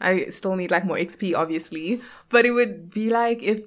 I 0.00 0.26
still 0.26 0.56
need 0.56 0.70
like 0.70 0.84
more 0.84 0.96
XP, 0.98 1.34
obviously, 1.34 2.00
but 2.28 2.44
it 2.44 2.50
would 2.50 2.90
be 2.90 3.10
like 3.10 3.42
if 3.42 3.64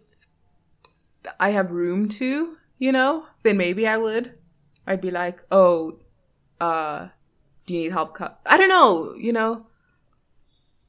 I 1.39 1.49
have 1.51 1.71
room 1.71 2.07
to, 2.21 2.57
you 2.77 2.91
know, 2.91 3.25
then 3.43 3.57
maybe 3.57 3.87
I 3.87 3.97
would. 3.97 4.33
I'd 4.85 5.01
be 5.01 5.11
like, 5.11 5.43
oh, 5.51 5.99
uh, 6.61 7.09
do 7.65 7.73
you 7.73 7.81
need 7.81 7.91
help? 7.91 8.13
cu- 8.15 8.37
I 8.45 8.57
don't 8.57 8.69
know. 8.69 9.13
You 9.15 9.33
know. 9.33 9.65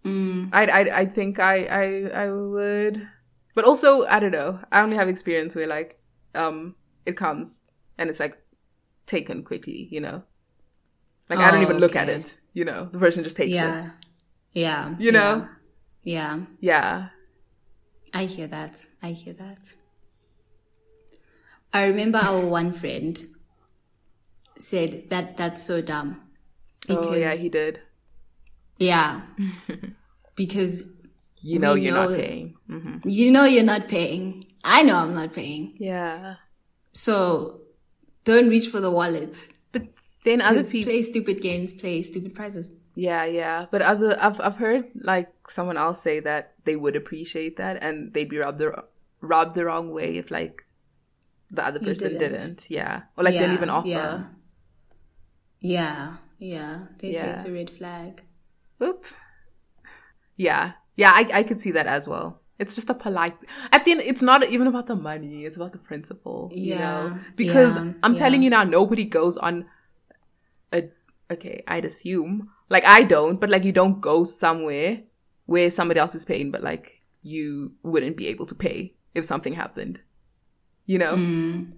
Mm. 0.04 0.50
I 0.52 0.66
I 0.66 0.80
I 1.00 1.06
think 1.06 1.38
I 1.38 1.66
I 1.66 2.24
I 2.26 2.30
would, 2.30 3.08
but 3.54 3.64
also 3.64 4.06
I 4.06 4.18
don't 4.20 4.32
know. 4.32 4.60
I 4.70 4.80
only 4.80 4.96
have 4.96 5.08
experience 5.08 5.56
where 5.56 5.66
like 5.66 5.97
um 6.38 6.74
it 7.06 7.16
comes 7.16 7.62
and 7.98 8.08
it's 8.10 8.20
like 8.20 8.38
taken 9.06 9.42
quickly, 9.42 9.88
you 9.90 10.00
know. 10.00 10.22
Like 11.28 11.38
I 11.40 11.50
don't 11.50 11.60
Oh, 11.60 11.64
even 11.64 11.78
look 11.78 11.96
at 11.96 12.08
it, 12.08 12.36
you 12.54 12.64
know. 12.64 12.88
The 12.92 12.98
person 12.98 13.24
just 13.24 13.36
takes 13.36 13.54
Yeah. 13.54 13.84
it. 13.84 13.90
Yeah. 14.52 14.94
You 14.98 15.12
know? 15.12 15.46
Yeah. 16.02 16.40
Yeah. 16.60 17.08
I 18.14 18.24
hear 18.24 18.46
that. 18.48 18.86
I 19.02 19.10
hear 19.12 19.34
that. 19.34 19.72
I 21.72 21.84
remember 21.84 22.18
our 22.18 22.40
one 22.46 22.72
friend 22.72 23.18
said 24.58 25.10
that 25.10 25.36
that's 25.36 25.62
so 25.62 25.80
dumb. 25.82 26.22
oh 26.88 27.14
yeah, 27.14 27.34
he 27.36 27.48
did. 27.48 27.80
yeah. 28.78 29.20
because 30.34 30.82
You 31.42 31.58
know 31.58 31.74
you're 31.74 31.92
know 31.92 32.08
not 32.08 32.16
paying. 32.18 32.54
hmm 32.66 32.96
you 33.04 33.30
know 33.30 33.44
you're 33.44 33.64
not 33.74 33.88
paying. 33.88 34.46
I 34.64 34.82
know 34.82 34.96
I'm 34.96 35.14
not 35.14 35.32
paying. 35.32 35.74
Yeah. 35.78 36.36
So 36.92 37.60
don't 38.24 38.48
reach 38.48 38.68
for 38.68 38.80
the 38.80 38.90
wallet. 38.90 39.40
But 39.72 39.88
then 40.24 40.40
other 40.40 40.64
people 40.64 40.92
play 40.92 41.02
stupid 41.02 41.40
games, 41.40 41.72
play 41.72 42.02
stupid 42.02 42.34
prizes. 42.34 42.70
Yeah, 42.94 43.24
yeah. 43.24 43.66
But 43.70 43.82
other 43.82 44.18
I've 44.20 44.40
I've 44.40 44.56
heard 44.56 44.90
like 44.94 45.32
someone 45.48 45.76
else 45.76 46.02
say 46.02 46.20
that 46.20 46.54
they 46.64 46.76
would 46.76 46.96
appreciate 46.96 47.56
that 47.56 47.82
and 47.82 48.12
they'd 48.12 48.28
be 48.28 48.38
robbed 48.38 48.58
the 48.58 48.84
rubbed 49.20 49.54
the 49.54 49.64
wrong 49.66 49.92
way 49.92 50.16
if 50.16 50.30
like 50.30 50.62
the 51.50 51.64
other 51.64 51.80
person 51.80 52.18
didn't. 52.18 52.38
didn't. 52.38 52.66
Yeah. 52.68 53.02
Or 53.16 53.24
like 53.24 53.38
didn't 53.38 53.54
even 53.54 53.70
offer. 53.70 53.88
Yeah. 53.88 54.24
Yeah. 55.60 56.16
Yeah. 56.38 56.86
They 56.98 57.14
say 57.14 57.30
it's 57.30 57.44
a 57.44 57.52
red 57.52 57.70
flag. 57.70 58.22
Oop. 58.82 59.06
Yeah. 60.36 60.72
Yeah, 60.96 61.12
I 61.14 61.28
I 61.32 61.42
could 61.44 61.60
see 61.60 61.70
that 61.72 61.86
as 61.86 62.08
well. 62.08 62.42
It's 62.58 62.74
just 62.74 62.90
a 62.90 62.94
polite 62.94 63.36
at 63.70 63.84
the 63.84 63.92
end 63.92 64.00
it's 64.04 64.20
not 64.20 64.44
even 64.44 64.66
about 64.66 64.86
the 64.86 64.96
money, 64.96 65.44
it's 65.44 65.56
about 65.56 65.72
the 65.72 65.78
principle. 65.78 66.50
You 66.52 66.74
know? 66.76 67.18
Because 67.36 67.76
yeah, 67.76 67.92
I'm 68.02 68.14
telling 68.14 68.42
you 68.42 68.50
now, 68.50 68.64
nobody 68.64 69.04
goes 69.04 69.36
on 69.36 69.66
a 70.72 70.88
okay, 71.30 71.62
I'd 71.66 71.84
assume. 71.84 72.50
Like 72.68 72.84
I 72.84 73.04
don't, 73.04 73.40
but 73.40 73.50
like 73.50 73.64
you 73.64 73.72
don't 73.72 74.00
go 74.00 74.24
somewhere 74.24 75.02
where 75.46 75.70
somebody 75.70 76.00
else 76.00 76.14
is 76.14 76.24
paying, 76.24 76.50
but 76.50 76.62
like 76.62 77.00
you 77.22 77.72
wouldn't 77.82 78.16
be 78.16 78.26
able 78.28 78.46
to 78.46 78.54
pay 78.54 78.94
if 79.14 79.24
something 79.24 79.52
happened. 79.52 80.00
You 80.86 80.98
know? 80.98 81.14
Mm. 81.16 81.72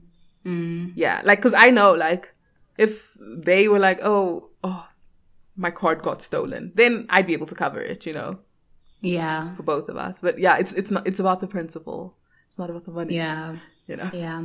Mm. 0.47 0.93
Yeah. 0.95 1.21
Like 1.25 1.43
cause 1.43 1.55
I 1.55 1.71
know 1.71 1.93
like 1.93 2.35
if 2.79 3.17
they 3.21 3.69
were 3.69 3.79
like, 3.79 4.01
Oh, 4.03 4.49
oh, 4.65 4.89
my 5.57 5.71
card 5.71 6.03
got 6.03 6.23
stolen, 6.23 6.73
then 6.75 7.07
I'd 7.11 7.27
be 7.27 7.35
able 7.35 7.47
to 7.47 7.55
cover 7.55 7.81
it, 7.81 8.07
you 8.07 8.13
know, 8.13 8.39
Yeah. 9.01 9.53
for 9.55 9.63
both 9.63 9.89
of 9.89 9.97
us. 9.97 10.21
But 10.21 10.39
yeah, 10.39 10.59
it's 10.59 10.73
it's 10.73 10.91
not 10.91 11.07
it's 11.07 11.21
about 11.21 11.41
the 11.41 11.47
principle. 11.47 12.17
It's 12.49 12.59
not 12.59 12.71
about 12.71 12.85
the 12.85 12.91
money. 12.93 13.15
Yeah. 13.15 13.57
You 13.87 13.97
know? 13.97 14.11
Yeah. 14.13 14.43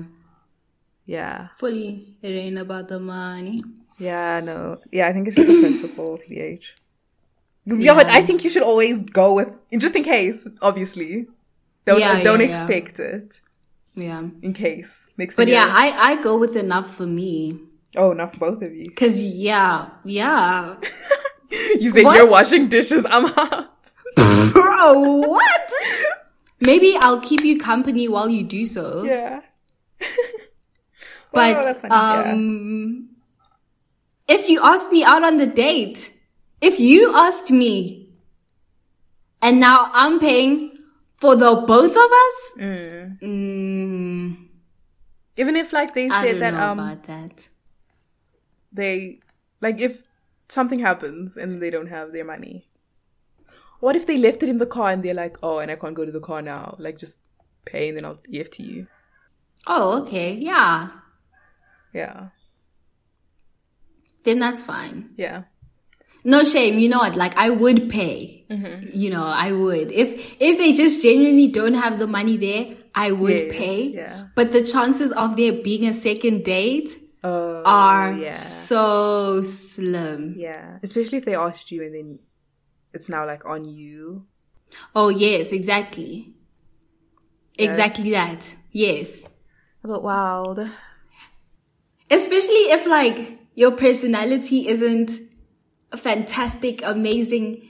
Yeah. 1.06 1.48
Fully. 1.58 2.18
It 2.22 2.30
ain't 2.30 2.58
about 2.58 2.88
the 2.88 3.00
money. 3.00 3.64
Yeah, 4.00 4.40
no. 4.44 4.78
Yeah, 4.92 5.08
I 5.08 5.14
think 5.14 5.28
it's 5.28 5.36
just 5.36 5.48
the 5.48 5.60
principle, 5.62 6.18
TBH. 6.18 6.74
Yeah, 7.66 7.96
but 7.96 8.08
I 8.08 8.22
think 8.22 8.44
you 8.44 8.50
should 8.50 8.64
always 8.64 9.02
go 9.02 9.34
with 9.34 9.52
just 9.78 9.96
in 9.96 10.04
case, 10.04 10.48
obviously. 10.62 11.28
Don't 11.86 12.00
Yeah, 12.00 12.22
don't 12.24 12.40
yeah, 12.40 12.46
yeah. 12.48 12.52
expect 12.52 13.00
it. 13.00 13.40
Yeah. 13.96 14.22
In 14.42 14.54
case. 14.54 15.10
Next 15.18 15.36
But 15.36 15.48
yeah, 15.48 15.68
I, 15.70 16.12
I 16.12 16.22
go 16.22 16.38
with 16.38 16.56
enough 16.56 16.94
for 16.96 17.06
me. 17.08 17.60
Oh, 17.98 18.12
enough 18.12 18.34
for 18.34 18.40
both 18.40 18.62
of 18.62 18.74
you. 18.74 18.92
Cause 18.92 19.22
yeah, 19.22 19.90
yeah. 20.04 20.76
You 21.80 21.92
said 21.92 22.04
What? 22.04 22.18
you're 22.18 22.30
washing 22.30 22.68
dishes, 22.68 23.06
I'm 23.10 23.26
out. 23.38 23.70
Bro, 24.54 25.04
what? 25.28 25.72
Maybe 26.60 26.96
I'll 27.00 27.20
keep 27.20 27.42
you 27.42 27.58
company 27.60 28.08
while 28.08 28.30
you 28.30 28.44
do 28.44 28.66
so. 28.66 29.04
Yeah. 29.04 29.42
But 31.32 31.54
that's 31.54 31.82
funny, 31.82 31.94
yeah. 31.94 32.32
um 32.32 33.10
if 34.28 34.48
you 34.50 34.60
asked 34.64 34.92
me 34.92 35.04
out 35.04 35.22
on 35.24 35.38
the 35.38 35.46
date, 35.46 36.12
if 36.62 36.80
you 36.80 37.14
asked 37.16 37.52
me 37.52 38.10
and 39.42 39.60
now 39.60 39.92
I'm 39.94 40.20
paying 40.20 40.78
for 41.18 41.36
the 41.36 41.56
both 41.68 41.92
of 41.92 42.10
us, 42.26 42.54
mm, 42.58 44.38
Even 45.38 45.56
if 45.58 45.74
like 45.74 45.94
they 45.94 46.10
I 46.10 46.22
said 46.24 46.32
don't 46.32 46.40
that 46.40 46.54
know 46.54 46.70
um 46.72 46.80
about 46.80 47.04
that. 47.04 47.50
they 48.72 49.20
like 49.62 49.80
if 49.82 50.04
something 50.48 50.80
happens 50.80 51.36
and 51.36 51.62
they 51.62 51.70
don't 51.70 51.88
have 51.88 52.14
their 52.14 52.24
money. 52.26 52.66
What 53.80 53.96
if 53.96 54.06
they 54.08 54.18
left 54.18 54.42
it 54.44 54.50
in 54.50 54.58
the 54.58 54.66
car 54.66 54.90
and 54.92 55.04
they're 55.04 55.14
like, 55.14 55.38
oh, 55.44 55.60
and 55.60 55.70
I 55.72 55.76
can't 55.76 55.94
go 55.96 56.06
to 56.06 56.12
the 56.12 56.20
car 56.20 56.42
now? 56.42 56.76
Like, 56.80 56.98
just 56.98 57.20
pay 57.66 57.90
and 57.90 57.98
then 57.98 58.06
I'll 58.06 58.20
EFT 58.34 58.60
you. 58.60 58.88
Oh, 59.68 60.02
okay. 60.04 60.34
Yeah. 60.34 60.90
Yeah. 61.94 62.28
Then 64.24 64.40
that's 64.40 64.62
fine. 64.62 65.10
Yeah. 65.18 65.44
No 66.24 66.44
shame. 66.44 66.80
You 66.80 66.90
know 66.90 66.98
what? 67.00 67.16
Like 67.16 67.36
I 67.38 67.50
would 67.52 67.90
pay. 67.90 68.46
Mm-hmm. 68.50 68.90
You 68.94 69.12
know, 69.12 69.24
I 69.26 69.52
would. 69.52 69.92
If, 69.92 70.36
if 70.40 70.58
they 70.58 70.74
just 70.74 71.04
genuinely 71.04 71.48
don't 71.50 71.76
have 71.76 72.00
the 72.00 72.08
money 72.08 72.38
there, 72.38 72.76
I 72.96 73.12
would 73.12 73.32
Yes, 73.32 73.56
pay. 73.56 73.82
yeah. 73.90 74.28
But 74.36 74.52
the 74.52 74.64
chances 74.64 75.12
of 75.12 75.36
there 75.38 75.54
being 75.54 75.86
a 75.86 75.94
second 75.94 76.44
date 76.44 76.98
Uh, 77.24 77.62
are 77.66 78.14
yeah. 78.14 78.34
so 78.34 79.42
slim. 79.42 80.36
Yeah. 80.38 80.80
Especially 80.84 81.18
if 81.20 81.26
they 81.26 81.36
asked 81.36 81.72
you 81.72 81.84
and 81.84 81.94
then 81.94 82.20
it's 82.96 83.10
now 83.10 83.26
like 83.26 83.46
on 83.46 83.66
you. 83.66 84.26
Oh 84.96 85.10
yes, 85.10 85.52
exactly. 85.52 86.34
Exactly 87.58 88.12
that. 88.12 88.54
Yes. 88.72 89.24
But 89.84 90.04
wild. 90.04 90.60
Especially 92.10 92.72
if 92.72 92.86
like 92.86 93.40
your 93.56 93.72
personality 93.72 94.68
isn't 94.68 95.20
fantastic, 95.96 96.82
amazing, 96.84 97.70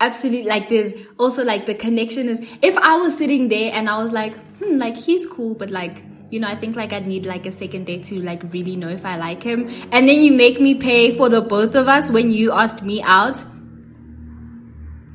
absolute 0.00 0.46
like 0.46 0.68
there's 0.68 0.92
also 1.18 1.44
like 1.44 1.66
the 1.66 1.74
connection 1.74 2.28
is 2.28 2.40
if 2.62 2.76
I 2.78 2.96
was 2.96 3.16
sitting 3.16 3.48
there 3.48 3.72
and 3.72 3.88
I 3.88 3.98
was 3.98 4.12
like, 4.12 4.36
hmm, 4.58 4.76
like 4.76 4.96
he's 4.96 5.26
cool, 5.26 5.54
but 5.54 5.70
like 5.70 6.02
you 6.30 6.38
know, 6.38 6.48
I 6.48 6.54
think 6.54 6.76
like 6.76 6.92
I'd 6.92 7.06
need 7.06 7.26
like 7.26 7.46
a 7.46 7.52
second 7.52 7.84
date 7.86 8.04
to 8.04 8.20
like 8.22 8.52
really 8.52 8.76
know 8.76 8.88
if 8.88 9.04
I 9.04 9.16
like 9.16 9.42
him. 9.42 9.68
And 9.90 10.08
then 10.08 10.20
you 10.20 10.32
make 10.32 10.60
me 10.60 10.74
pay 10.74 11.16
for 11.16 11.28
the 11.28 11.40
both 11.40 11.74
of 11.74 11.88
us 11.88 12.10
when 12.10 12.30
you 12.30 12.52
asked 12.52 12.82
me 12.82 13.02
out. 13.02 13.42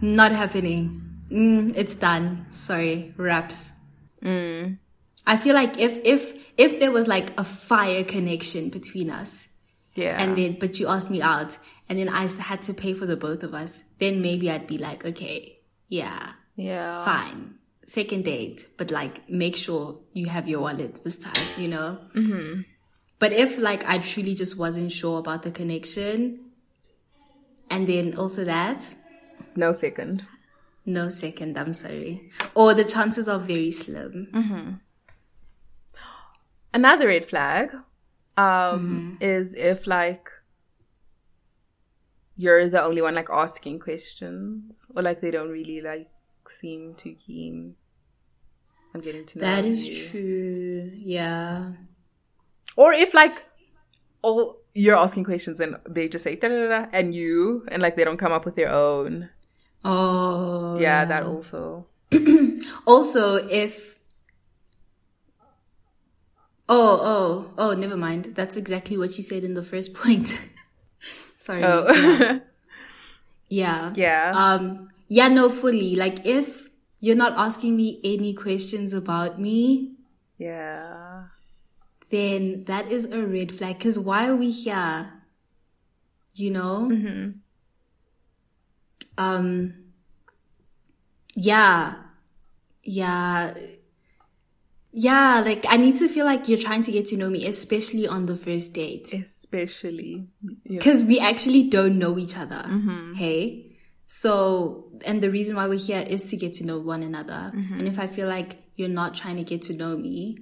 Not 0.01 0.31
happening. 0.31 1.01
Mm, 1.31 1.73
it's 1.75 1.95
done. 1.95 2.45
Sorry, 2.51 3.13
wraps. 3.17 3.71
I 5.27 5.37
feel 5.37 5.53
like 5.55 5.79
if 5.79 5.99
if 6.03 6.33
if 6.57 6.79
there 6.79 6.91
was 6.91 7.07
like 7.07 7.31
a 7.37 7.43
fire 7.43 8.03
connection 8.03 8.69
between 8.69 9.09
us, 9.09 9.47
Yeah. 9.95 10.21
and 10.21 10.37
then 10.37 10.57
but 10.59 10.79
you 10.79 10.87
asked 10.87 11.09
me 11.11 11.21
out, 11.21 11.57
and 11.89 11.99
then 11.99 12.09
I 12.09 12.27
had 12.27 12.61
to 12.63 12.73
pay 12.73 12.93
for 12.93 13.05
the 13.05 13.15
both 13.15 13.43
of 13.43 13.53
us, 13.53 13.83
then 13.99 14.21
maybe 14.21 14.49
I'd 14.49 14.67
be 14.67 14.77
like, 14.77 15.05
okay, 15.05 15.59
yeah, 15.89 16.33
yeah. 16.55 17.05
fine, 17.05 17.55
second 17.85 18.25
date, 18.25 18.67
but 18.77 18.91
like 18.91 19.29
make 19.29 19.55
sure 19.55 19.99
you 20.13 20.27
have 20.27 20.47
your 20.47 20.61
wallet 20.61 21.03
this 21.03 21.17
time, 21.17 21.47
you 21.57 21.67
know. 21.67 21.99
Mm-hmm. 22.15 22.61
But 23.19 23.31
if 23.31 23.57
like 23.57 23.85
I 23.85 23.97
truly 23.99 24.33
just 24.35 24.57
wasn't 24.57 24.91
sure 24.91 25.19
about 25.19 25.43
the 25.43 25.51
connection, 25.51 26.39
and 27.69 27.87
then 27.87 28.15
also 28.15 28.43
that, 28.43 28.93
No 29.56 29.72
second. 29.72 30.24
no 30.86 31.10
second, 31.10 31.58
I'm 31.58 31.74
sorry, 31.74 32.30
or 32.53 32.74
the 32.74 32.84
chances 32.84 33.28
are 33.28 33.39
very 33.39 33.72
slim. 33.72 34.80
Another 36.74 37.08
red 37.08 37.26
flag 37.26 37.72
um 38.38 39.18
is 39.22 39.56
if 39.56 39.88
like 39.88 40.30
you're 42.36 42.68
the 42.70 42.82
only 42.84 43.01
one 43.01 43.16
like 43.16 43.30
asking 43.32 43.80
questions 43.80 44.86
or 44.93 45.01
like 45.01 45.22
they 45.22 45.32
don't 45.32 45.49
really 45.49 45.80
like 45.80 46.10
seem 46.49 46.93
too 46.95 47.16
keen 47.16 47.76
on 48.93 48.99
getting 48.99 49.26
to 49.26 49.39
know 49.39 49.45
That 49.45 49.64
is 49.64 49.88
you. 49.88 50.10
true. 50.10 50.91
Yeah. 50.93 51.72
Or 52.76 52.91
if 52.91 53.14
like 53.14 53.45
all 54.22 54.58
you're 54.74 54.97
asking 54.97 55.24
questions 55.24 55.62
and 55.62 55.78
they 55.88 56.10
just 56.10 56.26
say 56.26 56.36
da 56.36 56.49
da 56.49 56.68
da 56.68 56.88
and 56.91 57.14
you 57.14 57.66
and 57.72 57.82
like 57.82 57.95
they 57.95 58.03
don't 58.03 58.18
come 58.18 58.34
up 58.34 58.43
with 58.43 58.56
their 58.56 58.70
own. 58.74 59.30
Oh. 59.86 60.77
Yeah, 60.79 61.05
that 61.05 61.23
also. 61.23 61.86
Also, 62.88 63.36
if. 63.47 63.97
Oh, 66.67 66.99
oh, 67.01 67.53
oh, 67.57 67.73
never 67.73 67.95
mind. 67.95 68.33
That's 68.36 68.57
exactly 68.57 68.97
what 68.97 69.17
you 69.17 69.23
said 69.23 69.43
in 69.43 69.53
the 69.53 69.63
first 69.63 69.93
point. 70.01 70.39
Sorry. 71.38 71.63
Oh. 71.63 72.41
Yeah. 73.47 73.93
yeah. 73.95 74.33
Um, 74.36 74.89
yeah, 75.07 75.27
no, 75.27 75.49
fully. 75.49 75.95
Like, 75.95 76.25
if 76.25 76.67
you're 76.99 77.15
not 77.15 77.33
asking 77.38 77.77
me 77.77 78.01
any 78.03 78.33
questions 78.33 78.91
about 78.91 79.39
me, 79.39 79.93
yeah. 80.39 81.25
then 82.09 82.63
that 82.65 82.91
is 82.91 83.05
a 83.11 83.21
red 83.21 83.51
flag. 83.51 83.79
Cause 83.79 83.99
why 83.99 84.27
are 84.27 84.36
we 84.36 84.49
here? 84.49 85.13
You 86.33 86.51
know? 86.51 86.89
Um, 89.18 89.74
yeah. 91.36 91.95
Yeah. 92.84 93.53
Yeah, 94.97 95.41
like 95.41 95.66
I 95.68 95.76
need 95.76 95.97
to 95.97 96.07
feel 96.07 96.26
like 96.26 96.47
you're 96.47 96.57
trying 96.57 96.82
to 96.84 96.91
get 96.91 97.07
to 97.07 97.18
know 97.18 97.30
me, 97.30 97.45
especially 97.45 98.07
on 98.07 98.28
the 98.28 98.38
first 98.38 98.74
date. 98.74 99.11
Especially 99.13 100.30
yeah. 100.41 100.78
Because 100.78 101.03
we 101.03 101.20
actually 101.20 101.68
don't 101.68 101.99
know 101.99 102.18
each 102.18 102.38
other. 102.38 102.63
Mm-hmm. 102.66 103.13
Hey? 103.16 103.78
So, 104.07 104.91
and 105.03 105.22
the 105.22 105.30
reason 105.30 105.57
why 105.57 105.68
we're 105.68 105.78
here 105.78 105.99
is 105.99 106.30
to 106.30 106.38
get 106.38 106.53
to 106.53 106.66
know 106.66 106.80
one 106.80 107.03
another. 107.03 107.51
Mm-hmm. 107.53 107.80
And 107.80 107.88
if 107.89 107.99
I 107.99 108.07
feel 108.07 108.30
like 108.30 108.55
you're 108.78 108.88
not 108.88 109.16
trying 109.16 109.36
to 109.36 109.43
get 109.43 109.63
to 109.63 109.74
know 109.74 109.97
me, 109.97 110.38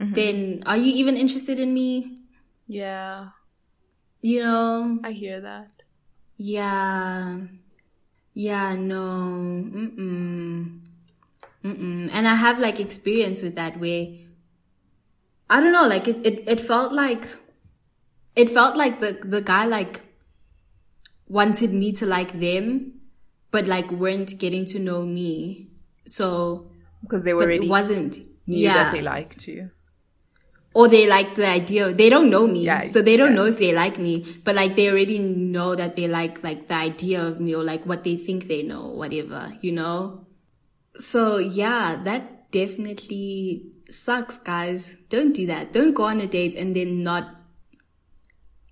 mm-hmm. 0.00 0.12
then 0.12 0.62
are 0.64 0.76
you 0.76 0.94
even 0.94 1.16
interested 1.16 1.58
in 1.58 1.74
me? 1.74 2.20
Yeah. 2.68 3.30
You 4.20 4.42
know? 4.44 5.00
I 5.02 5.10
hear 5.10 5.40
that. 5.40 5.82
Yeah. 6.36 7.38
Yeah, 8.34 8.74
no. 8.74 8.98
Mm-mm. 8.98 10.80
Mm-mm. 11.64 12.10
And 12.12 12.26
I 12.26 12.34
have 12.34 12.58
like 12.58 12.80
experience 12.80 13.42
with 13.42 13.54
that 13.56 13.78
where 13.78 14.06
I 15.50 15.60
don't 15.60 15.72
know, 15.72 15.86
like 15.86 16.08
it, 16.08 16.26
it, 16.26 16.44
it 16.48 16.60
felt 16.60 16.92
like 16.92 17.28
it 18.34 18.50
felt 18.50 18.76
like 18.76 19.00
the 19.00 19.18
the 19.22 19.42
guy 19.42 19.66
like 19.66 20.00
wanted 21.28 21.72
me 21.72 21.92
to 21.92 22.06
like 22.06 22.38
them, 22.40 23.00
but 23.50 23.66
like 23.66 23.90
weren't 23.90 24.38
getting 24.38 24.64
to 24.66 24.78
know 24.78 25.04
me. 25.04 25.68
So 26.06 26.70
Because 27.02 27.24
they 27.24 27.34
were 27.34 27.42
already 27.42 27.66
it 27.66 27.68
wasn't 27.68 28.18
knew 28.46 28.64
yeah. 28.64 28.84
that 28.84 28.92
they 28.92 29.02
liked 29.02 29.46
you. 29.46 29.70
Or 30.74 30.88
they 30.88 31.06
like 31.08 31.34
the 31.34 31.46
idea 31.46 31.92
they 31.92 32.08
don't 32.08 32.30
know 32.30 32.46
me 32.46 32.64
Yeah, 32.64 32.82
so 32.84 33.02
they 33.02 33.16
don't 33.16 33.30
yeah. 33.30 33.36
know 33.36 33.44
if 33.46 33.58
they 33.58 33.72
like 33.74 33.98
me 33.98 34.24
but 34.44 34.54
like 34.54 34.74
they 34.76 34.88
already 34.90 35.18
know 35.18 35.74
that 35.74 35.96
they 35.96 36.08
like 36.08 36.42
like 36.42 36.66
the 36.68 36.74
idea 36.74 37.22
of 37.22 37.40
me 37.40 37.54
or 37.54 37.62
like 37.62 37.84
what 37.84 38.04
they 38.04 38.16
think 38.16 38.46
they 38.46 38.62
know 38.62 38.88
whatever 38.88 39.52
you 39.60 39.72
know 39.72 40.26
so 40.98 41.38
yeah 41.38 42.00
that 42.04 42.50
definitely 42.52 43.66
sucks 43.90 44.38
guys 44.38 44.96
don't 45.08 45.32
do 45.34 45.46
that 45.46 45.72
don't 45.72 45.92
go 45.94 46.04
on 46.04 46.20
a 46.20 46.26
date 46.26 46.54
and 46.54 46.74
then 46.76 47.02
not 47.02 47.34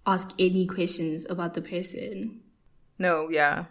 ask 0.07 0.33
any 0.39 0.67
questions 0.67 1.27
about 1.29 1.55
the 1.55 1.61
person 1.63 2.41
No, 2.99 3.31
yeah. 3.31 3.65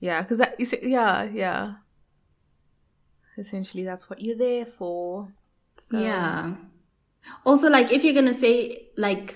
Yeah, 0.00 0.22
because 0.22 0.38
that, 0.38 0.56
you 0.58 0.64
see, 0.64 0.78
yeah, 0.82 1.24
yeah. 1.28 1.84
Essentially, 3.36 3.84
that's 3.84 4.08
what 4.08 4.22
you're 4.22 4.36
there 4.38 4.64
for. 4.64 5.34
So, 5.76 6.00
Yeah. 6.00 6.56
Also, 7.44 7.68
like, 7.70 7.92
if 7.92 8.04
you're 8.04 8.14
gonna 8.14 8.34
say, 8.34 8.88
like, 8.96 9.34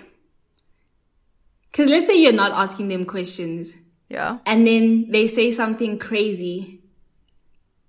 because 1.70 1.88
let's 1.88 2.06
say 2.06 2.16
you're 2.20 2.32
not 2.32 2.52
asking 2.52 2.88
them 2.88 3.04
questions 3.06 3.72
Yeah. 4.10 4.38
and 4.44 4.66
then 4.66 5.10
they 5.10 5.26
say 5.26 5.52
something 5.52 5.98
crazy. 5.98 6.80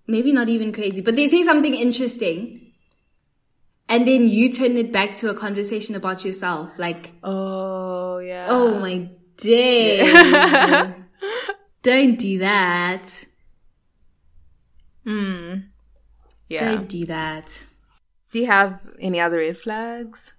Maybe 0.08 0.32
not 0.32 0.50
even 0.50 0.72
crazy, 0.74 1.02
but 1.02 1.16
they 1.16 1.28
say 1.28 1.44
something 1.44 1.74
interesting. 1.74 2.60
And 3.90 4.08
then 4.08 4.28
you 4.28 4.52
turn 4.52 4.78
it 4.78 4.92
back 4.94 5.16
to 5.16 5.30
a 5.30 5.34
conversation 5.34 5.96
about 5.96 6.24
yourself. 6.26 6.80
Like, 6.80 7.12
Oh, 7.24 8.20
yeah. 8.20 8.48
oh 8.50 8.80
my 8.80 9.10
days. 9.38 10.14
Don't 11.82 12.16
do 12.18 12.40
that. 12.40 13.26
Hmm. 15.04 15.54
Yeah. 16.50 16.72
Don't 16.76 16.88
do 16.88 17.06
that. 17.08 17.62
Do 18.34 18.40
you 18.40 18.48
have 18.48 18.80
any 19.00 19.20
other 19.20 19.38
red 19.38 19.60
flags 19.60 20.34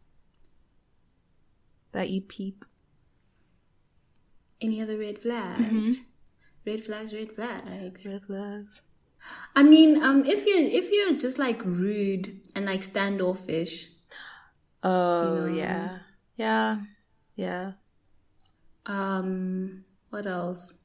that 1.92 2.10
you 2.10 2.22
peep? 2.22 2.64
Any 4.60 4.82
other 4.82 4.98
red 4.98 5.16
flags? 5.16 5.98
Red 6.66 6.84
flags, 6.84 7.14
red 7.14 7.30
flags. 7.30 8.04
Red 8.04 8.24
flags. 8.24 8.82
I 9.54 9.62
mean, 9.62 10.02
um, 10.02 10.24
if 10.26 10.44
you're 10.44 10.58
if 10.58 10.90
you're 10.90 11.16
just 11.16 11.38
like 11.38 11.64
rude 11.64 12.40
and 12.56 12.66
like 12.66 12.82
standoffish, 12.82 13.90
Oh, 14.82 15.46
know. 15.46 15.54
yeah. 15.54 15.98
Yeah. 16.36 16.80
Yeah. 17.36 17.72
um, 18.86 19.84
what 20.10 20.26
else? 20.26 20.78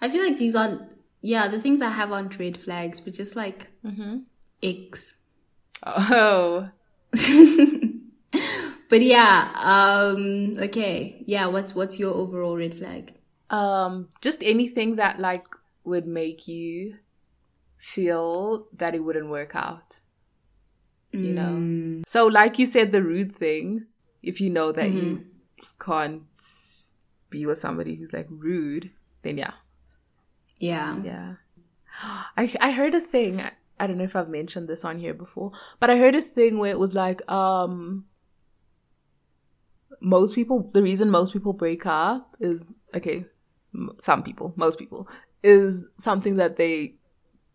I 0.00 0.08
feel 0.08 0.24
like 0.24 0.38
these 0.38 0.56
aren't. 0.56 0.82
Yeah, 1.20 1.46
the 1.46 1.60
things 1.60 1.80
I 1.80 1.90
have 1.90 2.10
aren't 2.12 2.38
red 2.40 2.56
flags, 2.58 3.00
but 3.00 3.14
just 3.14 3.36
like 3.36 3.68
Mm-hmm. 3.84 4.18
X. 4.62 5.14
Oh. 5.84 6.68
but 8.88 9.02
yeah, 9.02 9.50
um, 9.62 10.56
okay, 10.60 11.22
yeah. 11.26 11.46
What's 11.46 11.74
what's 11.74 11.98
your 11.98 12.14
overall 12.14 12.56
red 12.56 12.74
flag? 12.74 13.14
Um, 13.50 14.08
just 14.20 14.42
anything 14.42 14.96
that 14.96 15.18
like 15.18 15.46
would 15.84 16.06
make 16.06 16.46
you 16.48 16.96
feel 17.78 18.66
that 18.76 18.94
it 18.94 19.00
wouldn't 19.04 19.28
work 19.30 19.54
out. 19.54 20.00
You 21.12 21.32
know. 21.32 21.56
Mm, 21.56 22.02
So, 22.06 22.26
like 22.26 22.58
you 22.58 22.66
said, 22.66 22.92
the 22.92 23.02
rude 23.02 23.32
thing. 23.32 23.86
If 24.22 24.40
you 24.40 24.50
know 24.50 24.72
that 24.72 24.92
you 24.92 25.24
Mm-hmm. 25.24 25.74
can't 25.80 26.22
be 27.30 27.46
with 27.46 27.58
somebody 27.60 27.94
who's 27.94 28.12
like 28.12 28.26
rude, 28.28 28.90
then 29.22 29.38
yeah, 29.38 29.52
yeah. 30.58 30.96
yeah. 31.02 31.34
I 32.36 32.52
I 32.60 32.72
heard 32.72 32.94
a 32.94 33.00
thing. 33.00 33.40
I, 33.78 33.86
don't 33.86 33.98
know 33.98 34.04
if 34.04 34.16
I've 34.16 34.28
mentioned 34.28 34.68
this 34.68 34.84
on 34.84 34.98
here 34.98 35.14
before, 35.14 35.52
but 35.80 35.90
I 35.90 35.96
heard 35.96 36.14
a 36.14 36.22
thing 36.22 36.58
where 36.58 36.70
it 36.70 36.78
was 36.78 36.94
like 36.94 37.28
um 37.30 38.06
most 40.00 40.34
people 40.34 40.70
the 40.74 40.82
reason 40.82 41.10
most 41.10 41.32
people 41.32 41.52
break 41.52 41.84
up 41.84 42.36
is 42.38 42.74
okay 42.94 43.24
m- 43.74 43.90
some 44.00 44.22
people 44.22 44.54
most 44.56 44.78
people 44.78 45.08
is 45.42 45.88
something 45.98 46.36
that 46.36 46.56
they 46.56 46.94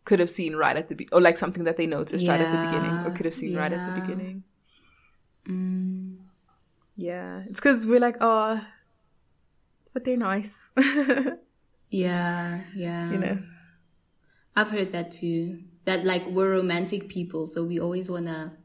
could 0.03 0.19
have 0.19 0.30
seen 0.30 0.55
right 0.55 0.76
at 0.76 0.89
the 0.89 0.95
be- 0.95 1.07
or 1.13 1.21
like 1.21 1.38
something 1.38 1.63
that 1.63 1.78
they 1.78 1.86
noticed 1.86 2.28
right 2.28 2.41
at 2.41 2.51
the 2.51 2.57
beginning 2.57 3.01
or 3.05 3.11
could 3.11 3.26
have 3.26 3.34
seen 3.34 3.55
right 3.55 3.71
at 3.71 3.86
the 3.86 3.91
beginning. 3.91 4.43
Mm, 5.47 6.17
yeah. 6.95 7.43
It's 7.47 7.59
because 7.59 7.88
we're 7.88 7.99
like 8.01 8.17
oh 8.19 8.61
but 9.93 10.03
they're 10.03 10.17
nice. 10.17 10.74
Yeah, 11.93 12.61
yeah. 12.74 13.11
you 13.11 13.19
know? 13.19 13.38
I've 14.55 14.71
heard 14.71 14.93
that 14.93 15.11
too. 15.11 15.59
That 15.86 16.05
like 16.05 16.25
we're 16.27 16.51
romantic 16.51 17.09
people, 17.09 17.47
so 17.47 17.65
we 17.65 17.79
always 17.79 18.09
wanna, 18.09 18.57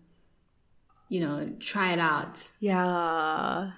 you 1.08 1.20
know, 1.20 1.50
try 1.58 1.92
it 1.92 1.98
out. 1.98 2.48
yeah 2.60 3.72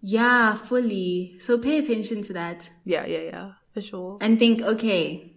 Yeah, 0.00 0.54
fully. 0.54 1.36
So 1.40 1.58
pay 1.58 1.78
attention 1.78 2.22
to 2.22 2.32
that 2.34 2.70
yeah 2.84 3.04
yeah 3.06 3.22
yeah 3.22 3.50
for 3.74 3.80
sure 3.80 4.18
and 4.20 4.38
think, 4.38 4.62
okay, 4.62 5.36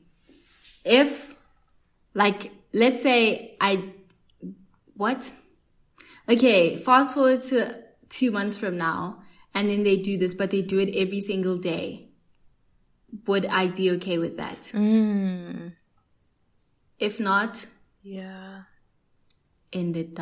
if 0.85 1.35
like 2.13 2.51
let's 2.73 3.01
say 3.01 3.57
I 3.59 3.93
what? 4.95 5.31
Okay, 6.27 6.75
fast 6.77 7.15
forward 7.15 7.43
to 7.43 7.83
two 8.09 8.31
months 8.31 8.55
from 8.55 8.77
now, 8.77 9.23
and 9.53 9.69
then 9.69 9.83
they 9.83 9.97
do 9.97 10.17
this, 10.17 10.33
but 10.35 10.51
they 10.51 10.61
do 10.61 10.77
it 10.77 10.95
every 10.95 11.21
single 11.21 11.57
day. 11.57 12.09
Would 13.25 13.45
I 13.47 13.67
be 13.67 13.89
okay 13.91 14.17
with 14.19 14.37
that? 14.37 14.61
mm. 14.73 15.73
If 16.99 17.19
not, 17.19 17.65
yeah 18.01 18.63
end 19.71 19.95
it, 19.95 20.15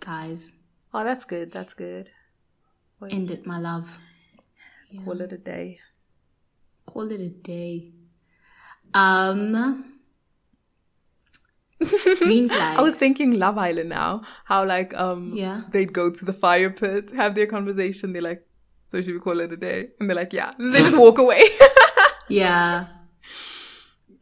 guys. 0.00 0.52
oh 0.94 1.04
that's 1.04 1.24
good 1.24 1.52
that's 1.52 1.74
good 1.74 2.08
End 3.10 3.30
it, 3.30 3.46
my 3.46 3.58
love. 3.58 3.98
call 5.04 5.20
it 5.20 5.32
a 5.32 5.38
day 5.38 5.78
Call 6.86 7.10
it 7.12 7.20
a 7.20 7.28
day. 7.28 7.92
Um, 8.94 9.92
green 12.18 12.48
flags. 12.48 12.78
I 12.78 12.80
was 12.80 12.96
thinking 12.96 13.38
Love 13.38 13.58
Island 13.58 13.88
now. 13.90 14.22
How 14.44 14.64
like 14.64 14.94
um 14.94 15.32
Yeah. 15.34 15.62
they'd 15.70 15.92
go 15.92 16.10
to 16.10 16.24
the 16.24 16.32
fire 16.32 16.70
pit, 16.70 17.10
have 17.10 17.34
their 17.34 17.46
conversation. 17.46 18.12
They're 18.12 18.22
like, 18.22 18.46
"So 18.86 19.02
should 19.02 19.14
we 19.14 19.20
call 19.20 19.40
it 19.40 19.52
a 19.52 19.56
day?" 19.56 19.88
And 19.98 20.08
they're 20.08 20.16
like, 20.16 20.32
"Yeah." 20.32 20.52
And 20.58 20.72
they 20.72 20.78
just 20.78 20.96
walk 20.98 21.18
away. 21.18 21.42
yeah, 22.28 22.86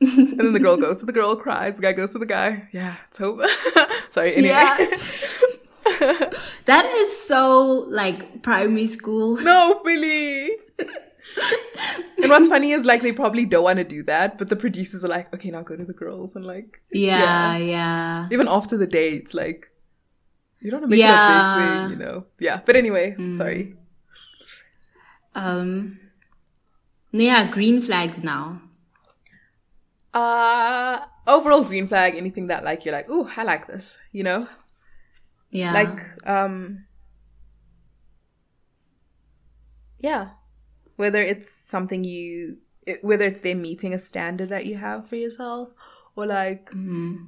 and 0.18 0.38
then 0.40 0.52
the 0.52 0.61
girl 0.61 0.76
goes 0.76 1.00
to 1.00 1.07
the 1.07 1.12
girl, 1.12 1.36
cries. 1.36 1.76
The 1.76 1.82
guy 1.82 1.92
goes 1.92 2.12
to 2.12 2.18
the 2.18 2.26
guy. 2.26 2.68
Yeah, 2.72 2.96
it's 3.09 3.18
hope. 3.18 3.40
Sorry. 4.11 4.34
Anyway. 4.34 4.48
Yeah. 4.48 4.76
that 6.66 6.86
is 6.86 7.26
so 7.26 7.86
like 7.88 8.42
primary 8.42 8.86
school. 8.86 9.36
no, 9.36 9.80
Billy. 9.84 10.50
and 12.22 12.30
what's 12.30 12.48
funny 12.48 12.72
is 12.72 12.84
like 12.84 13.02
they 13.02 13.12
probably 13.12 13.46
don't 13.46 13.64
want 13.64 13.78
to 13.78 13.84
do 13.84 14.02
that, 14.05 14.38
but 14.38 14.48
the 14.48 14.57
producers 14.57 15.05
are 15.05 15.09
like, 15.09 15.32
"Okay, 15.34 15.50
now 15.50 15.62
go 15.62 15.76
to 15.76 15.84
the 15.84 15.92
girls," 15.94 16.36
and 16.36 16.44
like, 16.44 16.82
Yeah, 16.92 17.57
yeah, 17.57 17.59
yeah. 17.59 18.28
even 18.32 18.48
after 18.48 18.76
the 18.76 18.86
date, 18.86 19.34
like. 19.34 19.70
You 20.61 20.70
don't 20.70 20.80
want 20.80 20.90
to 20.92 20.96
make 20.96 21.00
Yeah. 21.00 21.12
it 21.12 21.18
a 21.20 21.61
big 21.61 21.90
thing, 21.90 21.90
you 21.90 22.05
know? 22.07 22.24
Yeah. 22.40 22.61
But 22.64 22.76
anyway, 22.76 23.14
sorry. 23.34 23.76
Um, 25.34 25.98
yeah, 27.12 27.50
green 27.50 27.82
flags 27.82 28.24
now. 28.24 28.62
Uh 30.15 31.01
overall 31.27 31.65
green 31.65 31.89
flag, 31.89 32.15
anything 32.15 32.47
that 32.49 32.65
like 32.65 32.85
you're 32.85 32.95
like, 32.95 33.09
ooh, 33.11 33.29
I 33.37 33.43
like 33.43 33.67
this, 33.67 33.99
you 34.12 34.23
know? 34.23 34.49
Yeah, 35.51 35.73
Like, 35.73 36.01
um 36.27 36.87
Yeah. 39.99 40.31
Whether 40.97 41.23
it's 41.23 41.51
something 41.51 42.05
you 42.05 42.59
it, 42.87 43.03
whether 43.03 43.25
it's 43.25 43.41
them 43.41 43.62
meeting 43.62 43.95
a 43.95 43.99
standard 43.99 44.51
that 44.51 44.67
you 44.67 44.77
have 44.77 45.09
for 45.09 45.17
yourself 45.17 45.71
or 46.17 46.27
like 46.27 46.71
Mhm. 46.71 47.27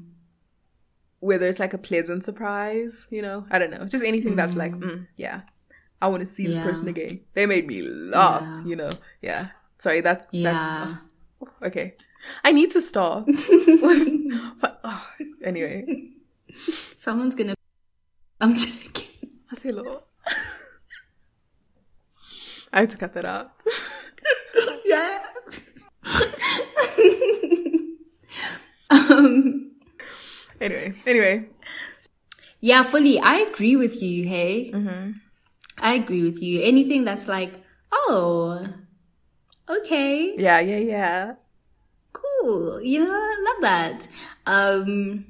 whether 1.21 1.47
it's 1.47 1.59
like 1.59 1.75
a 1.75 1.79
pleasant 1.79 2.25
surprise, 2.25 3.07
you 3.11 3.23
know? 3.23 3.47
I 3.51 3.59
don't 3.59 3.71
know. 3.71 3.87
Just 3.87 4.05
anything 4.05 4.37
that's 4.37 4.55
like, 4.55 4.73
mm, 4.75 5.07
yeah. 5.17 5.43
I 6.01 6.09
want 6.09 6.21
to 6.21 6.27
see 6.27 6.47
this 6.47 6.59
Yeah. 6.59 6.65
person 6.65 6.89
again. 6.89 7.21
They 7.35 7.47
made 7.47 7.67
me 7.67 7.83
laugh, 7.83 8.45
Yeah. 8.45 8.65
you 8.65 8.77
know? 8.77 8.91
Yeah. 9.23 9.49
Sorry, 9.79 10.03
that's 10.03 10.29
yeah. 10.31 10.43
that's 10.43 11.47
Okay. 11.63 11.95
I 12.45 12.53
need 12.53 12.71
to 12.73 12.81
stop. 12.81 13.27
but, 14.61 14.81
oh, 14.85 15.07
anyway, 15.45 16.11
Someone's 16.99 17.35
gonna. 17.35 17.55
I'm 18.41 18.57
joking. 18.57 19.09
Marcelo. 19.51 20.03
I 22.73 22.81
have 22.81 22.89
to 22.91 22.97
cut 22.97 23.13
that 23.15 23.25
out. 23.25 23.53
Yeah. 24.87 25.19
um. 28.91 29.73
Anyway, 30.61 30.95
anyway. 31.07 31.49
Yeah, 32.61 32.83
fully. 32.83 33.19
I 33.21 33.37
agree 33.39 33.77
with 33.77 34.03
you. 34.03 34.27
Hey, 34.27 34.71
Mm-hmm. 34.73 35.13
I 35.79 35.95
agree 35.95 36.23
with 36.23 36.41
you. 36.43 36.63
Anything 36.63 37.05
that's 37.05 37.29
like, 37.29 37.53
oh, 37.93 38.67
okay, 39.69 40.35
Yeah, 40.39 40.61
yeah, 40.61 40.79
yeah. 40.79 41.35
Cool. 42.17 42.81
You 42.81 43.05
know, 43.05 43.35
love 43.45 43.63
that. 43.63 44.09
Um, 44.47 45.27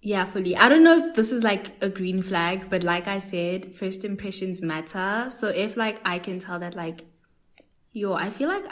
yeah, 0.00 0.24
fully. 0.24 0.56
I 0.56 0.68
don't 0.68 0.84
know 0.84 1.06
if 1.06 1.14
this 1.14 1.32
is 1.32 1.42
like 1.42 1.72
a 1.82 1.88
green 1.88 2.22
flag, 2.22 2.70
but 2.70 2.82
like 2.84 3.08
I 3.08 3.18
said, 3.18 3.74
first 3.74 4.04
impressions 4.04 4.62
matter. 4.62 5.26
So 5.30 5.48
if 5.48 5.76
like 5.76 6.00
I 6.04 6.18
can 6.18 6.38
tell 6.38 6.58
that 6.60 6.74
like, 6.76 7.04
yo, 7.92 8.12
I 8.14 8.30
feel 8.30 8.48
like 8.48 8.64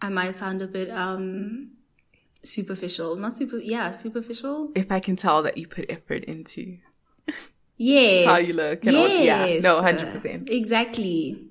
I 0.00 0.08
might 0.10 0.34
sound 0.34 0.60
a 0.62 0.66
bit 0.66 0.90
um 0.90 1.72
superficial, 2.42 3.16
not 3.16 3.36
super, 3.36 3.58
yeah, 3.58 3.92
superficial. 3.92 4.72
If 4.74 4.90
I 4.92 5.00
can 5.00 5.16
tell 5.16 5.42
that 5.44 5.56
you 5.56 5.66
put 5.66 5.86
effort 5.88 6.24
into 6.24 6.78
Yes. 7.76 8.26
How 8.28 8.36
you 8.38 8.54
look 8.54 8.86
and 8.86 8.96
all- 8.96 9.08
yeah. 9.08 9.58
No, 9.60 9.80
100%. 9.82 10.50
Exactly. 10.50 11.48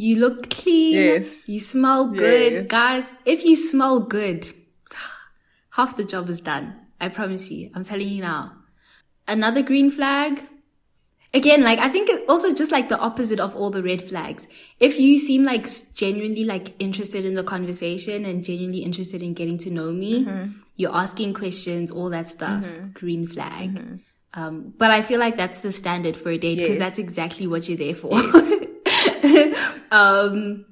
You 0.00 0.20
look 0.20 0.48
clean. 0.48 0.94
Yes. 0.94 1.48
You 1.48 1.58
smell 1.58 2.06
good. 2.06 2.52
Yes. 2.52 2.66
Guys, 2.68 3.10
if 3.26 3.44
you 3.44 3.56
smell 3.56 3.98
good, 3.98 4.46
half 5.70 5.96
the 5.96 6.04
job 6.04 6.28
is 6.28 6.38
done. 6.40 6.74
I 7.00 7.08
promise 7.08 7.50
you. 7.50 7.70
I'm 7.74 7.82
telling 7.82 8.08
you 8.08 8.22
now. 8.22 8.52
Another 9.26 9.60
green 9.62 9.90
flag. 9.90 10.40
Again, 11.34 11.62
like, 11.64 11.80
I 11.80 11.88
think 11.88 12.08
it's 12.08 12.24
also 12.28 12.54
just 12.54 12.70
like 12.72 12.88
the 12.88 12.98
opposite 12.98 13.40
of 13.40 13.56
all 13.56 13.70
the 13.70 13.82
red 13.82 14.00
flags. 14.00 14.46
If 14.80 14.98
you 15.00 15.18
seem 15.18 15.44
like 15.44 15.66
genuinely 15.94 16.44
like 16.44 16.74
interested 16.78 17.24
in 17.24 17.34
the 17.34 17.42
conversation 17.42 18.24
and 18.24 18.44
genuinely 18.44 18.78
interested 18.78 19.20
in 19.22 19.34
getting 19.34 19.58
to 19.58 19.70
know 19.70 19.90
me, 19.92 20.24
Mm-hmm. 20.24 20.52
you're 20.76 20.94
asking 20.94 21.34
questions, 21.34 21.90
all 21.90 22.08
that 22.10 22.28
stuff, 22.28 22.64
green 22.94 23.26
flag. 23.26 24.00
Um, 24.34 24.72
but 24.78 24.90
I 24.92 25.02
feel 25.02 25.18
like 25.18 25.36
that's 25.36 25.60
the 25.60 25.72
standard 25.72 26.16
for 26.16 26.30
a 26.30 26.38
date 26.38 26.56
because 26.56 26.76
Yes. 26.76 26.78
that's 26.78 26.98
exactly 27.00 27.46
what 27.48 27.68
you're 27.68 27.76
there 27.78 27.94
for. 27.96 28.12
um, 29.90 30.66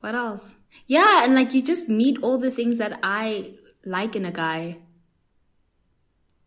what 0.00 0.14
else? 0.14 0.54
Yeah, 0.86 1.24
and 1.24 1.34
like 1.34 1.54
you 1.54 1.62
just 1.62 1.88
meet 1.88 2.22
all 2.22 2.38
the 2.38 2.50
things 2.50 2.78
that 2.78 2.98
I 3.02 3.54
like 3.84 4.16
in 4.16 4.24
a 4.24 4.32
guy. 4.32 4.78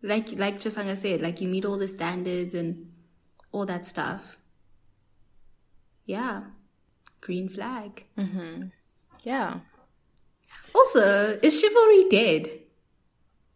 Like 0.01 0.31
like 0.33 0.57
Chisanga 0.57 0.97
said, 0.97 1.21
like 1.21 1.41
you 1.41 1.47
meet 1.47 1.65
all 1.65 1.77
the 1.77 1.87
standards 1.87 2.53
and 2.53 2.91
all 3.51 3.65
that 3.65 3.85
stuff. 3.85 4.37
Yeah. 6.05 6.43
Green 7.21 7.49
flag. 7.49 8.05
Mm-hmm. 8.17 8.67
Yeah. 9.23 9.59
Also, 10.73 11.39
is 11.41 11.59
chivalry 11.59 12.03
dead? 12.09 12.59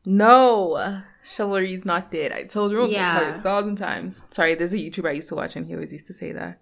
No. 0.06 1.04
Chivalry's 1.24 1.86
not 1.86 2.10
dead. 2.10 2.32
I 2.32 2.44
told 2.46 2.72
you 2.72 2.88
Yeah. 2.88 3.14
I'll 3.14 3.20
tell 3.20 3.32
you 3.32 3.38
a 3.38 3.42
thousand 3.42 3.76
times. 3.76 4.22
Sorry, 4.32 4.56
there's 4.56 4.74
a 4.74 4.78
YouTuber 4.78 5.10
I 5.10 5.14
used 5.14 5.30
to 5.30 5.36
watch 5.36 5.56
and 5.56 5.68
he 5.68 5.74
always 5.74 5.92
used 5.92 6.08
to 6.08 6.14
say 6.14 6.32
that. 6.32 6.60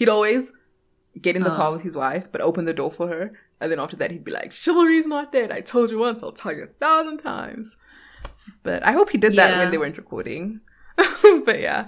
He'd 0.00 0.08
always 0.08 0.52
get 1.20 1.36
in 1.36 1.42
the 1.42 1.52
Oh. 1.52 1.56
car 1.60 1.70
with 1.72 1.82
his 1.88 1.96
wife, 2.04 2.26
but 2.32 2.40
open 2.40 2.64
the 2.64 2.72
door 2.80 2.90
for 2.98 3.06
her. 3.14 3.24
And 3.60 3.70
then 3.70 3.78
after 3.84 3.96
that, 4.00 4.10
he'd 4.10 4.24
be 4.24 4.32
like, 4.40 4.50
Chivalry's 4.52 5.06
not 5.06 5.30
dead. 5.32 5.52
I 5.52 5.60
told 5.60 5.90
you 5.90 5.98
once, 5.98 6.22
I'll 6.22 6.32
tell 6.42 6.54
you 6.56 6.64
a 6.64 6.66
thousand 6.84 7.18
times. 7.18 7.76
But 8.62 8.82
I 8.90 8.92
hope 8.92 9.10
he 9.10 9.18
did 9.18 9.34
that 9.34 9.50
Yeah. 9.50 9.58
when 9.60 9.70
they 9.70 9.78
weren't 9.82 9.98
recording. 10.04 10.60
but 11.48 11.60
yeah. 11.60 11.86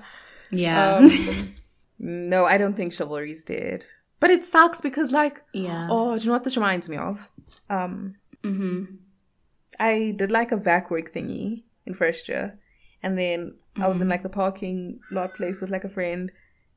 Yeah. 0.50 0.96
Um, 0.96 1.54
No, 1.98 2.44
I 2.44 2.58
don't 2.58 2.76
think 2.78 2.92
chivalry's 2.92 3.44
dead. 3.44 3.84
But 4.20 4.30
it 4.30 4.42
sucks 4.44 4.80
because 4.88 5.10
like 5.12 5.36
Yeah. 5.52 5.86
oh, 5.90 6.16
do 6.16 6.20
you 6.22 6.26
know 6.28 6.34
what 6.36 6.44
this 6.44 6.56
reminds 6.60 6.88
me 6.92 6.96
of? 7.10 7.30
Um 7.70 7.94
Mm-hmm. 8.48 8.78
I 9.78 10.14
did 10.20 10.30
like 10.30 10.52
a 10.52 10.56
vac 10.68 10.90
work 10.90 11.12
thingy 11.12 11.62
in 11.86 11.94
first 11.94 12.28
year. 12.28 12.58
And 13.04 13.16
then 13.22 13.54
I 13.76 13.86
was 13.88 14.00
in 14.00 14.02
Mm-hmm. 14.04 14.10
like 14.14 14.22
the 14.24 14.28
parking 14.42 15.00
lot 15.10 15.30
place 15.38 15.60
with 15.60 15.70
like 15.70 15.84
a 15.90 15.94
friend. 15.98 16.30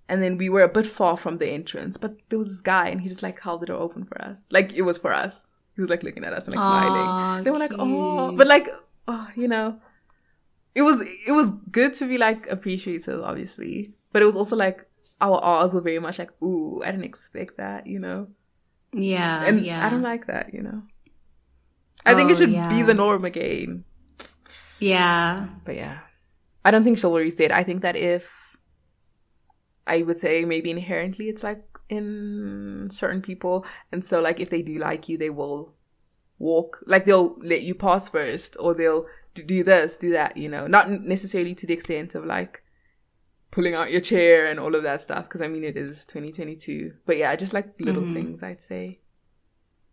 And 0.08 0.22
then 0.22 0.38
we 0.38 0.50
were 0.50 0.62
a 0.62 0.70
bit 0.70 0.86
far 0.86 1.18
from 1.18 1.38
the 1.38 1.48
entrance. 1.48 1.98
But 1.98 2.16
there 2.30 2.38
was 2.38 2.50
this 2.50 2.62
guy 2.62 2.90
and 2.90 3.02
he 3.02 3.08
just 3.10 3.24
like 3.24 3.40
held 3.40 3.62
the 3.62 3.68
door 3.68 3.82
open 3.82 4.06
for 4.06 4.22
us. 4.22 4.48
Like 4.52 4.74
it 4.74 4.84
was 4.84 4.98
for 4.98 5.12
us. 5.12 5.50
He 5.76 5.82
was 5.82 5.90
like 5.90 6.04
looking 6.04 6.24
at 6.24 6.34
us 6.34 6.48
and 6.48 6.56
like 6.56 6.64
smiling. 6.64 7.44
They 7.44 7.52
were 7.52 7.60
like, 7.60 7.74
oh 7.78 8.32
but 8.32 8.48
like 8.48 8.68
oh, 9.08 9.28
you 9.36 9.48
know. 9.48 9.80
It 10.76 10.82
was 10.82 11.02
it 11.28 11.32
was 11.32 11.52
good 11.72 11.94
to 11.96 12.08
be 12.08 12.18
like 12.18 12.48
appreciative, 12.48 13.22
obviously. 13.24 13.94
But 14.12 14.22
it 14.22 14.26
was 14.26 14.36
also 14.36 14.56
like 14.56 14.86
our 15.22 15.38
R's 15.40 15.74
were 15.74 15.82
very 15.82 16.00
much 16.00 16.20
like, 16.20 16.32
ooh, 16.42 16.82
I 16.84 16.92
didn't 16.92 17.06
expect 17.06 17.58
that, 17.58 17.88
you 17.88 18.00
know? 18.00 18.28
Yeah. 18.94 19.46
And 19.46 19.66
yeah. 19.66 19.86
I 19.86 19.90
don't 19.90 20.02
like 20.02 20.28
that, 20.28 20.54
you 20.54 20.62
know? 20.62 20.84
I 22.06 22.14
think 22.14 22.30
it 22.30 22.34
Oh, 22.34 22.40
should 22.40 22.70
be 22.70 22.82
the 22.82 22.94
norm 22.94 23.26
again. 23.26 23.86
Yeah. 24.80 25.48
But 25.64 25.76
yeah, 25.76 26.00
I 26.64 26.72
don't 26.72 26.84
think 26.84 27.00
chivalry's 27.00 27.36
dead. 27.36 27.52
I 27.52 27.64
think 27.64 27.82
that 27.82 27.96
if 27.96 28.45
I 29.88 30.02
would 30.02 30.18
say 30.18 30.46
maybe 30.46 30.72
inherently 30.72 31.30
it's 31.30 31.44
like 31.44 31.64
in 31.90 32.90
certain 32.92 33.22
people, 33.22 33.66
and 33.92 34.04
so 34.04 34.22
like 34.22 34.40
if 34.40 34.50
they 34.50 34.62
do 34.62 34.78
like 34.80 35.08
you, 35.08 35.18
they 35.18 35.30
will 35.30 35.74
walk 36.38 36.84
like 36.86 37.06
they'll 37.06 37.38
let 37.42 37.62
you 37.62 37.76
pass 37.76 38.10
first, 38.10 38.58
or 38.60 38.74
they'll 38.74 39.06
do 39.34 39.64
this, 39.64 39.98
do 39.98 40.12
that. 40.12 40.38
You 40.38 40.50
know, 40.50 40.68
not 40.68 40.90
necessarily 40.90 41.56
to 41.56 41.68
the 41.68 41.74
extent 41.74 42.16
of 42.16 42.26
like 42.26 42.64
pulling 43.52 43.74
out 43.74 43.92
your 43.92 44.02
chair 44.02 44.48
and 44.48 44.60
all 44.60 44.76
of 44.76 44.84
that 44.84 45.02
stuff. 45.02 45.26
Because 45.26 45.42
I 45.42 45.48
mean, 45.48 45.64
it 45.64 45.78
is 45.78 46.06
2022. 46.06 46.94
But 47.06 47.18
yeah, 47.18 47.36
just 47.36 47.54
like 47.54 47.80
little 47.80 48.14
things, 48.14 48.44
I'd 48.44 48.62
say. 48.62 49.00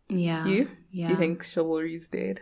Yeah. 0.08 0.44
You? 0.44 0.68
Yeah. 0.90 1.06
Do 1.06 1.12
you 1.12 1.18
think 1.18 1.44
chivalry's 1.44 2.08
dead? 2.08 2.40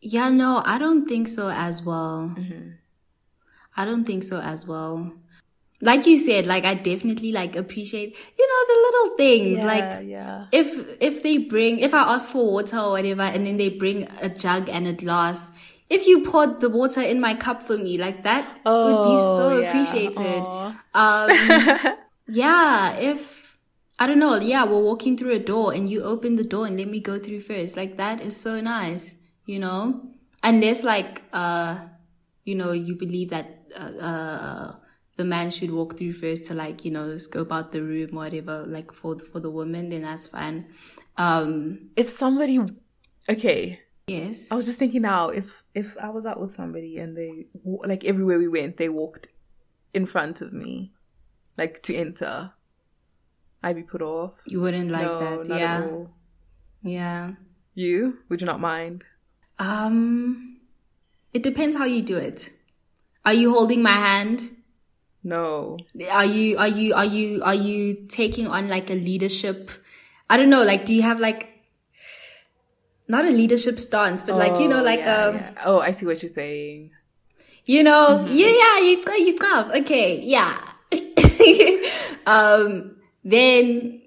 Yeah, 0.00 0.30
no, 0.30 0.62
I 0.64 0.78
don't 0.78 1.06
think 1.06 1.28
so 1.28 1.48
as 1.48 1.82
well. 1.82 2.34
Mm-hmm. 2.36 2.70
I 3.76 3.84
don't 3.84 4.04
think 4.04 4.22
so 4.24 4.40
as 4.40 4.66
well. 4.66 5.12
Like 5.84 6.06
you 6.06 6.16
said, 6.16 6.46
like 6.46 6.64
I 6.64 6.74
definitely 6.74 7.32
like 7.32 7.56
appreciate, 7.56 8.14
you 8.38 8.46
know, 8.48 8.62
the 8.70 8.78
little 8.86 9.16
things. 9.18 9.58
like 9.66 10.06
yeah. 10.06 10.46
if 10.52 10.78
if 11.00 11.22
they 11.24 11.38
bring 11.38 11.80
if 11.80 11.92
I 11.92 12.02
ask 12.14 12.28
for 12.30 12.46
water 12.52 12.78
or 12.78 12.90
whatever 12.92 13.22
and 13.22 13.44
then 13.46 13.56
they 13.56 13.68
bring 13.68 14.06
a 14.20 14.28
jug 14.28 14.68
and 14.68 14.86
a 14.86 14.92
glass, 14.92 15.50
if 15.90 16.06
you 16.06 16.22
poured 16.22 16.60
the 16.60 16.70
water 16.70 17.00
in 17.02 17.20
my 17.20 17.34
cup 17.34 17.64
for 17.64 17.76
me, 17.76 17.98
like 17.98 18.22
that 18.22 18.46
would 18.64 19.02
be 19.02 19.18
so 19.18 19.50
Oh, 19.50 19.58
yeah. 19.58 19.68
appreciated. 19.68 20.42
Um 20.94 21.30
yeah, 22.28 22.96
if 22.98 23.58
I 23.98 24.06
don't 24.06 24.18
know, 24.18 24.36
yeah, 24.38 24.64
we're 24.64 24.80
walking 24.82 25.16
through 25.16 25.32
a 25.32 25.38
door 25.38 25.72
and 25.74 25.90
you 25.90 26.02
open 26.02 26.36
the 26.36 26.44
door 26.44 26.66
and 26.66 26.78
let 26.78 26.88
me 26.88 27.00
go 27.00 27.18
through 27.18 27.40
first. 27.40 27.76
Like 27.76 27.96
that 27.98 28.20
is 28.22 28.36
so 28.36 28.60
nice, 28.60 29.16
you 29.46 29.58
know? 29.58 30.00
Unless 30.44 30.84
like 30.84 31.22
uh 31.32 31.84
you 32.44 32.54
know, 32.54 32.70
you 32.72 32.94
believe 32.94 33.30
that 33.30 33.66
uh, 33.76 33.90
uh 33.98 34.72
the 35.16 35.24
man 35.24 35.50
should 35.50 35.70
walk 35.70 35.98
through 35.98 36.12
first 36.14 36.44
to 36.46 36.54
like, 36.54 36.84
you 36.84 36.90
know, 36.90 37.16
scope 37.18 37.52
out 37.52 37.72
the 37.72 37.82
room 37.82 38.10
or 38.12 38.24
whatever, 38.24 38.64
like 38.66 38.92
for 38.92 39.18
for 39.18 39.40
the 39.40 39.50
woman, 39.50 39.88
then 39.90 40.02
that's 40.02 40.26
fine. 40.26 40.66
Um 41.16 41.90
if 41.96 42.08
somebody 42.08 42.58
okay 43.28 43.78
yes. 44.08 44.48
i 44.50 44.54
was 44.56 44.66
just 44.66 44.78
thinking 44.80 45.02
now 45.02 45.28
if 45.28 45.62
if 45.74 45.96
i 45.98 46.08
was 46.08 46.26
out 46.26 46.40
with 46.40 46.50
somebody 46.50 46.98
and 46.98 47.16
they 47.16 47.46
like 47.86 48.04
everywhere 48.04 48.36
we 48.38 48.48
went 48.48 48.78
they 48.78 48.88
walked 48.88 49.28
in 49.94 50.06
front 50.06 50.40
of 50.40 50.52
me 50.52 50.92
like 51.56 51.80
to 51.82 51.94
enter 51.94 52.50
i'd 53.62 53.76
be 53.76 53.82
put 53.84 54.02
off 54.02 54.32
You 54.46 54.60
wouldn't 54.60 54.90
like 54.90 55.04
no 55.06 55.44
that. 55.44 55.58
yeah. 55.58 55.88
Yeah. 56.82 57.32
you 57.74 58.18
would 58.28 58.40
you 58.40 58.46
not 58.46 58.58
mind 58.58 59.04
Um 59.58 60.58
it 61.32 61.42
depends 61.42 61.76
how 61.76 61.84
you 61.84 62.02
do 62.02 62.16
it. 62.16 62.50
Are 63.24 63.32
you 63.34 63.52
holding 63.54 63.82
my 63.82 63.92
hand? 63.92 64.51
No 65.24 65.78
Are 66.10 66.24
you 66.26 66.58
are 66.58 66.68
you 66.68 66.94
are 66.94 67.04
you 67.04 67.42
are 67.44 67.54
you 67.54 68.06
taking 68.08 68.46
on 68.48 68.68
like 68.68 68.90
a 68.90 68.94
leadership? 68.94 69.70
I 70.28 70.36
don't 70.36 70.50
know. 70.50 70.64
Like, 70.64 70.84
do 70.84 70.94
you 70.94 71.02
have 71.02 71.20
like 71.20 71.48
not 73.08 73.24
a 73.24 73.30
leadership 73.30 73.78
stance, 73.78 74.22
but 74.22 74.36
like 74.36 74.58
you 74.58 74.68
know, 74.68 74.80
Oh, 74.80 74.84
like 74.84 75.00
yeah, 75.00 75.16
um, 75.26 75.34
yeah. 75.36 75.54
oh 75.66 75.80
i 75.80 75.90
see 75.92 76.06
what 76.06 76.22
you're 76.22 76.28
saying 76.32 76.90
you 77.64 77.82
know, 77.84 78.18
Mm-hmm. 78.18 78.32
yeah, 78.32 78.48
yeah, 78.62 78.78
you 78.88 79.04
go, 79.04 79.14
you 79.14 79.34
come, 79.38 79.70
okay, 79.82 80.20
yeah. 80.20 80.58
um, 82.26 82.96
then, 83.24 84.02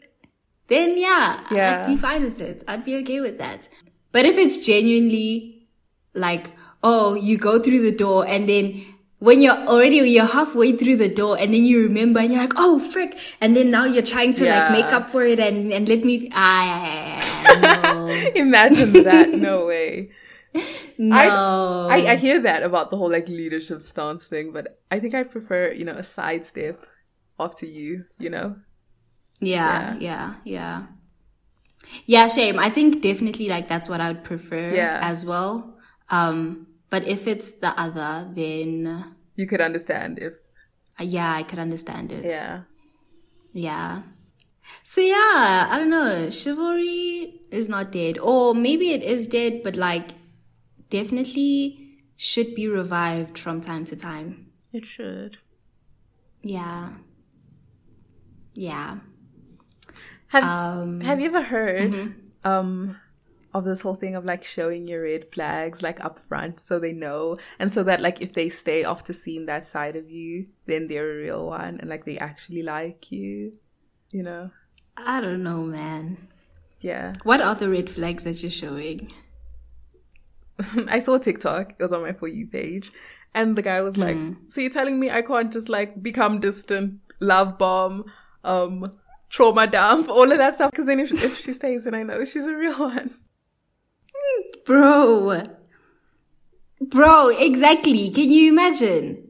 then 0.67 0.97
yeah, 0.97 1.39
Yeah. 1.51 1.83
I'd 1.83 1.87
be 1.87 1.97
fine 1.97 2.23
with 2.23 2.41
it. 2.41 2.63
I'd 2.67 2.83
be 2.83 2.97
okay 2.97 3.21
with 3.21 3.37
that. 3.37 3.67
But 4.11 4.25
if 4.25 4.37
it's 4.37 4.57
genuinely 4.57 5.67
like, 6.13 6.51
oh, 6.83 7.13
you 7.15 7.37
go 7.37 7.59
through 7.61 7.81
the 7.83 7.95
door 7.95 8.27
and 8.27 8.47
then 8.49 8.83
when 9.25 9.41
you're 9.41 9.57
already 9.73 9.97
you're 10.15 10.31
halfway 10.39 10.69
through 10.79 10.95
the 11.01 11.09
door 11.21 11.33
and 11.41 11.53
then 11.53 11.65
you 11.65 11.81
remember 11.83 12.19
and 12.19 12.31
you're 12.33 12.41
like, 12.47 12.53
oh 12.57 12.79
frick, 12.79 13.17
and 13.41 13.55
then 13.57 13.71
now 13.71 13.85
you're 13.85 14.09
trying 14.15 14.33
to 14.39 14.43
Yeah. 14.45 14.55
like 14.55 14.71
make 14.77 14.91
up 14.97 15.09
for 15.09 15.23
it 15.33 15.39
and 15.39 15.73
and 15.73 15.89
let 15.93 16.03
me, 16.09 16.29
ah, 16.33 17.17
no, 17.65 18.09
imagine 18.45 18.93
that 19.09 19.33
no 19.47 19.65
way 19.71 20.11
no. 20.97 21.17
I, 21.95 21.97
I 22.13 22.15
hear 22.15 22.39
that 22.47 22.63
about 22.63 22.89
the 22.91 22.97
whole 22.97 23.11
like 23.11 23.27
leadership 23.27 23.81
stance 23.81 24.23
thing 24.33 24.51
but 24.55 24.79
i 24.89 24.99
think 25.01 25.13
i 25.13 25.23
prefer 25.23 25.71
you 25.79 25.83
know 25.83 25.97
a 26.03 26.03
sidestep 26.03 26.85
after 27.37 27.65
you 27.65 28.05
you 28.25 28.29
know 28.29 28.55
Yeah, 29.41 29.97
yeah, 29.99 30.27
yeah. 30.45 30.77
Yeah, 32.05 32.27
shame. 32.27 32.57
I 32.57 32.69
think 32.69 33.01
definitely 33.01 33.47
like 33.49 33.67
that's 33.67 33.87
what 33.89 33.99
I 34.01 34.07
would 34.11 34.23
prefer 34.23 34.67
Yeah. 34.73 34.99
as 35.11 35.25
well. 35.25 35.77
Um, 36.09 36.67
but 36.89 37.07
if 37.07 37.27
it's 37.27 37.51
the 37.51 37.77
other, 37.79 38.29
then 38.33 38.87
uh, 38.87 39.03
you 39.35 39.47
could 39.47 39.61
understand 39.61 40.19
if 40.19 40.33
yeah, 40.99 41.33
I 41.33 41.43
could 41.43 41.59
understand 41.59 42.11
it. 42.11 42.25
yeah 42.25 42.61
Yeah. 43.53 44.01
So 44.83 44.99
yeah, 45.01 45.67
I 45.69 45.77
don't 45.77 45.89
know. 45.89 46.29
Chivalry 46.29 47.41
is 47.51 47.69
not 47.69 47.91
dead, 47.91 48.17
or 48.17 48.53
maybe 48.55 48.91
it 48.91 49.03
is 49.03 49.27
dead, 49.27 49.61
but 49.63 49.75
like 49.75 50.11
definitely 50.89 51.99
should 52.15 52.55
be 52.55 52.67
revived 52.67 53.37
from 53.37 53.61
time 53.61 53.85
to 53.85 53.95
time. 53.95 54.51
it 54.73 54.85
should 54.85 55.37
Yeah. 56.41 56.93
Yeah. 58.53 58.97
Have 60.27 60.43
Um, 60.43 61.01
Have 61.01 61.19
you 61.21 61.27
ever 61.27 61.41
heard 61.41 61.91
Mm-hmm. 61.91 62.11
um 62.51 62.97
of 63.55 63.63
this 63.63 63.81
whole 63.81 63.95
thing 63.95 64.15
of 64.15 64.25
like 64.25 64.43
showing 64.43 64.87
your 64.87 65.03
red 65.03 65.25
flags 65.33 65.81
like 65.81 66.03
up 66.03 66.19
front 66.19 66.59
so 66.59 66.77
they 66.77 66.91
know 66.91 67.37
and 67.57 67.71
so 67.71 67.83
that 67.83 68.01
like 68.01 68.21
if 68.21 68.33
they 68.33 68.49
stay 68.49 68.83
after 68.83 69.13
seeing 69.13 69.45
that 69.45 69.65
side 69.65 69.95
of 69.95 70.09
you 70.09 70.45
then 70.65 70.87
they're 70.87 71.11
a 71.11 71.23
real 71.23 71.45
one 71.47 71.79
and 71.79 71.89
like 71.89 72.03
they 72.05 72.17
actually 72.17 72.61
like 72.61 73.11
you 73.11 73.51
you 74.11 74.23
know? 74.23 74.51
I 74.97 75.19
don't 75.19 75.43
know, 75.43 75.63
man. 75.63 76.29
yeah. 76.79 77.13
What 77.23 77.41
are 77.41 77.55
the 77.55 77.69
red 77.69 77.89
flags 77.89 78.23
that 78.23 78.41
you're 78.41 78.49
showing? 78.49 79.11
I 80.87 80.99
saw 80.99 81.17
TikTok. 81.17 81.71
It 81.71 81.81
was 81.81 81.91
on 81.91 82.01
my 82.01 82.13
for 82.13 82.29
you 82.29 82.47
page. 82.47 82.91
And 83.33 83.57
the 83.57 83.61
guy 83.61 83.81
was 83.81 83.97
like 83.97 84.17
so 84.47 84.61
you're 84.61 84.69
telling 84.69 84.97
me 84.97 85.11
I 85.11 85.21
can't 85.21 85.51
just 85.51 85.67
like 85.67 86.01
become 86.01 86.39
distant 86.39 87.01
love 87.19 87.57
bomb 87.57 88.05
um 88.45 88.85
trauma 89.29 89.67
dump 89.67 90.07
all 90.07 90.31
of 90.31 90.37
that 90.37 90.53
stuff? 90.53 90.71
Because 90.71 90.85
then 90.85 91.01
if, 91.01 91.11
if 91.11 91.41
she 91.41 91.51
stays 91.51 91.83
then 91.83 91.95
I 91.95 92.03
know 92.03 92.23
she's 92.23 92.47
a 92.47 92.55
real 92.55 92.79
one 92.91 93.13
Bro. 94.65 95.43
Bro, 96.81 97.29
exactly. 97.29 98.09
Can 98.09 98.29
you 98.31 98.49
imagine? 98.51 99.27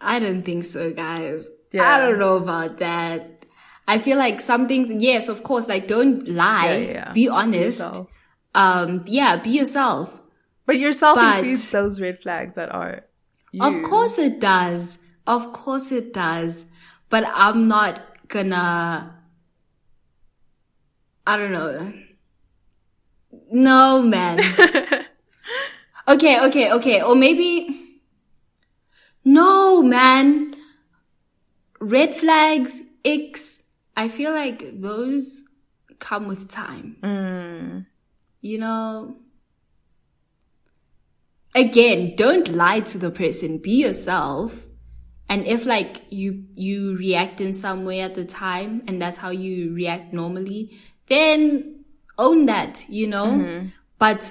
I 0.00 0.18
don't 0.18 0.42
think 0.42 0.64
so, 0.64 0.92
guys. 0.92 1.48
Yeah. 1.72 1.82
I 1.88 1.98
don't 1.98 2.18
know 2.18 2.36
about 2.36 2.78
that. 2.78 3.46
I 3.86 3.98
feel 3.98 4.16
like 4.18 4.40
some 4.40 4.66
things, 4.68 4.90
yes, 5.02 5.28
of 5.28 5.42
course, 5.42 5.68
like 5.68 5.86
don't 5.86 6.26
lie. 6.28 6.76
Yeah, 6.78 6.92
yeah. 6.92 7.12
Be 7.12 7.28
honest. 7.28 7.78
yourself. 7.80 8.08
Um, 8.54 9.04
yeah, 9.06 9.36
be 9.36 9.50
yourself. 9.50 10.20
But 10.66 10.78
yourself 10.78 11.16
But- 11.16 11.38
includes 11.38 11.70
those 11.70 12.00
red 12.00 12.20
flags 12.22 12.54
that 12.54 12.70
are 12.72 13.04
you. 13.52 13.62
Of 13.62 13.82
course 13.82 14.18
it 14.18 14.40
does. 14.40 14.98
Of 15.26 15.52
course 15.52 15.92
it 15.92 16.12
does. 16.14 16.64
But 17.10 17.24
I'm 17.34 17.68
not 17.68 18.00
gonna, 18.28 19.14
I 21.26 21.36
don't 21.36 21.52
know. 21.52 21.92
No, 23.54 24.02
man. 24.02 24.40
okay, 26.08 26.40
okay, 26.46 26.72
okay. 26.72 27.02
Or 27.02 27.14
maybe, 27.14 28.00
no, 29.24 29.80
man. 29.80 30.50
Red 31.80 32.14
flags, 32.14 32.80
X. 33.04 33.62
I 33.96 34.08
feel 34.08 34.32
like 34.32 34.80
those 34.80 35.44
come 36.00 36.26
with 36.26 36.48
time. 36.48 36.96
Mm. 37.00 37.86
You 38.40 38.58
know, 38.58 39.18
again, 41.54 42.16
don't 42.16 42.48
lie 42.48 42.80
to 42.80 42.98
the 42.98 43.12
person. 43.12 43.58
Be 43.58 43.82
yourself. 43.82 44.66
And 45.28 45.46
if 45.46 45.64
like 45.64 46.02
you, 46.10 46.44
you 46.56 46.96
react 46.96 47.40
in 47.40 47.54
some 47.54 47.84
way 47.84 48.00
at 48.00 48.16
the 48.16 48.24
time 48.24 48.82
and 48.88 49.00
that's 49.00 49.18
how 49.18 49.30
you 49.30 49.72
react 49.72 50.12
normally, 50.12 50.76
then 51.06 51.73
own 52.18 52.46
that, 52.46 52.84
you 52.88 53.06
know? 53.06 53.26
Mm-hmm. 53.26 53.68
But 53.98 54.30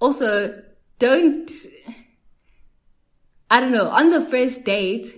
also 0.00 0.62
don't, 0.98 1.50
I 3.50 3.60
don't 3.60 3.72
know, 3.72 3.88
on 3.88 4.10
the 4.10 4.20
first 4.20 4.64
date, 4.64 5.08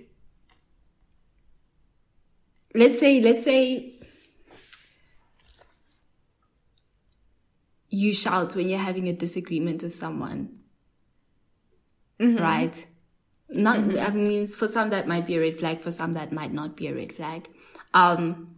let's 2.74 3.01
say, 3.01 3.20
let's 3.20 3.43
say 3.44 3.94
you 7.90 8.12
shout 8.12 8.55
when 8.55 8.68
you're 8.68 8.78
having 8.78 9.09
a 9.09 9.12
disagreement 9.12 9.82
with 9.82 9.94
someone. 9.94 10.59
Mm-hmm. 12.20 12.43
Right? 12.43 12.86
Not, 13.51 13.78
mm-hmm. 13.78 13.98
I 13.98 14.10
mean, 14.10 14.47
for 14.47 14.68
some 14.68 14.90
that 14.90 15.09
might 15.09 15.26
be 15.26 15.36
a 15.36 15.40
red 15.40 15.56
flag, 15.56 15.80
for 15.80 15.90
some 15.90 16.12
that 16.12 16.32
might 16.32 16.52
not 16.52 16.76
be 16.76 16.89
a 16.89 16.94
red 16.94 17.12
flag. 17.12 17.48
Um, 17.94 18.55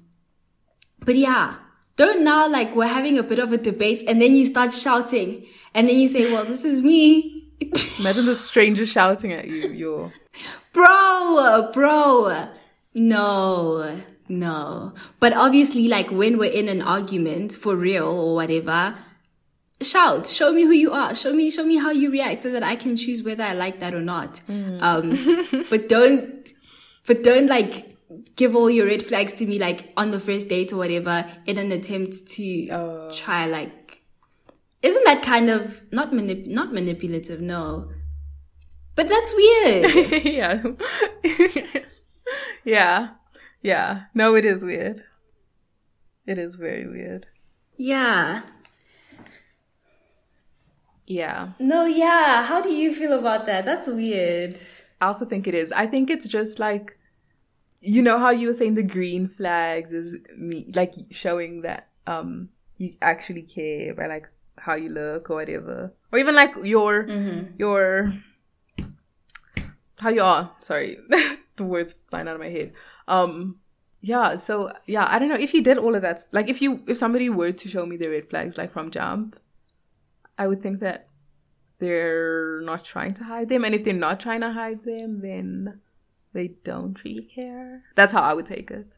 but 0.99 1.15
yeah, 1.15 1.57
don't 2.01 2.25
now 2.25 2.49
like 2.49 2.75
we're 2.75 2.87
having 2.87 3.19
a 3.19 3.23
bit 3.23 3.39
of 3.39 3.53
a 3.53 3.59
debate 3.59 4.03
and 4.09 4.23
then 4.23 4.35
you 4.35 4.47
start 4.47 4.73
shouting 4.73 5.47
and 5.75 5.87
then 5.87 5.99
you 5.99 6.09
say, 6.09 6.33
well, 6.33 6.47
this 6.47 6.65
is 6.65 6.81
me. 6.81 7.53
Imagine 8.01 8.25
the 8.25 8.35
stranger 8.35 8.87
shouting 8.87 9.35
at 9.35 9.47
you. 9.47 9.69
You're 9.69 10.13
bro, 10.73 11.71
bro. 11.75 12.49
No, 12.95 14.01
no. 14.31 14.95
But 15.21 15.35
obviously, 15.35 15.89
like 15.89 16.11
when 16.11 16.39
we're 16.39 16.51
in 16.51 16.69
an 16.69 16.81
argument 16.81 17.53
for 17.53 17.77
real 17.77 18.09
or 18.09 18.35
whatever, 18.35 18.97
shout, 19.83 20.27
show 20.27 20.53
me 20.53 20.63
who 20.63 20.73
you 20.73 20.93
are. 20.93 21.15
Show 21.15 21.35
me, 21.35 21.51
show 21.51 21.65
me 21.65 21.77
how 21.77 21.91
you 21.91 22.11
react 22.11 22.41
so 22.41 22.51
that 22.53 22.63
I 22.63 22.77
can 22.77 22.97
choose 22.97 23.23
whether 23.23 23.45
I 23.45 23.53
like 23.53 23.81
that 23.81 23.93
or 23.93 24.01
not. 24.01 24.41
Um, 24.49 25.19
but 25.69 25.91
don't, 25.91 26.51
but 27.07 27.23
don't 27.23 27.47
like 27.47 27.90
give 28.37 28.55
all 28.55 28.71
your 28.71 28.87
red 28.87 29.03
flags 29.03 29.35
to 29.35 29.47
me 29.47 29.59
like 29.59 29.93
on 29.97 30.11
the 30.11 30.21
first 30.21 30.49
date 30.49 30.73
or 30.73 30.77
whatever 30.77 31.27
in 31.47 31.59
an 31.59 31.73
attempt 31.73 32.27
to 32.29 32.69
oh. 32.71 33.11
try 33.13 33.47
like, 33.47 34.03
isn't 34.83 35.05
that 35.05 35.23
kind 35.23 35.51
of 35.51 35.83
not 35.93 36.13
manip- 36.13 36.47
not 36.47 36.73
manipulative? 36.73 37.41
No. 37.41 37.91
But 38.95 39.09
that's 39.09 39.35
weird. 39.35 40.25
yeah. 40.25 40.63
yeah. 42.65 43.09
Yeah. 43.63 44.03
No, 44.15 44.35
it 44.35 44.45
is 44.45 44.65
weird. 44.65 45.05
It 46.27 46.39
is 46.39 46.55
very 46.57 46.87
weird. 46.87 47.27
yeah. 47.77 48.43
Yeah. 51.07 51.55
No, 51.59 51.87
yeah. 51.87 52.45
How 52.45 52.63
do 52.63 52.71
you 52.71 52.95
feel 52.95 53.19
about 53.19 53.47
that? 53.47 53.65
That's 53.65 53.89
weird. 53.89 54.61
I 55.01 55.07
also 55.07 55.25
think 55.25 55.49
it 55.49 55.55
is. 55.57 55.73
I 55.73 55.89
think 55.89 56.09
it's 56.09 56.29
just 56.29 56.61
like, 56.61 56.97
you 57.81 58.03
know 58.03 58.19
how 58.19 58.31
you 58.31 58.49
were 58.49 58.55
saying 58.55 58.75
the 58.75 58.83
green 58.83 59.29
flags 59.29 59.93
is 59.93 60.17
me, 60.37 60.71
like 60.75 60.95
showing 61.11 61.63
that 61.63 61.89
um 62.07 62.51
you 62.77 62.95
actually 63.03 63.43
care 63.43 63.95
by 63.95 64.07
like 64.07 64.29
how 64.59 64.75
you 64.75 64.91
look 64.91 65.31
or 65.31 65.37
whatever, 65.37 65.93
or 66.13 66.19
even 66.19 66.35
like 66.35 66.55
your 66.63 67.09
your 67.59 68.15
how 70.01 70.11
you 70.11 70.23
are. 70.23 70.53
Sorry, 70.61 70.99
the 71.57 71.65
words 71.65 71.95
flying 72.09 72.29
out 72.29 72.35
of 72.35 72.41
my 72.41 72.49
head. 72.49 72.73
Um, 73.09 73.57
yeah. 74.01 74.37
So 74.37 74.73
yeah, 74.87 75.07
I 75.09 75.19
don't 75.19 75.29
know 75.29 75.35
if 75.37 75.55
you 75.55 75.63
did 75.63 75.79
all 75.79 75.95
of 75.95 76.03
that. 76.03 76.27
Like 76.33 76.49
if 76.49 76.61
you 76.61 76.83
if 76.87 76.97
somebody 76.99 77.31
were 77.31 77.53
to 77.53 77.69
show 77.69 77.87
me 77.87 77.97
the 77.97 78.09
red 78.09 78.29
flags 78.29 78.59
like 78.59 78.73
from 78.73 78.91
jump, 78.91 79.39
I 80.39 80.47
would 80.47 80.63
think 80.63 80.81
that 80.81 81.09
they're 81.79 82.61
not 82.63 82.85
trying 82.85 83.15
to 83.15 83.25
hide 83.25 83.49
them. 83.49 83.65
And 83.65 83.75
if 83.75 83.85
they're 83.85 83.95
not 83.95 84.21
trying 84.21 84.41
to 84.41 84.53
hide 84.53 84.85
them, 84.85 85.21
then 85.21 85.81
they 86.33 86.49
don't 86.65 87.03
really 87.05 87.23
care. 87.23 87.83
That's 87.95 88.13
how 88.13 88.23
I 88.23 88.35
would 88.35 88.47
take 88.47 88.71
it. 88.71 88.97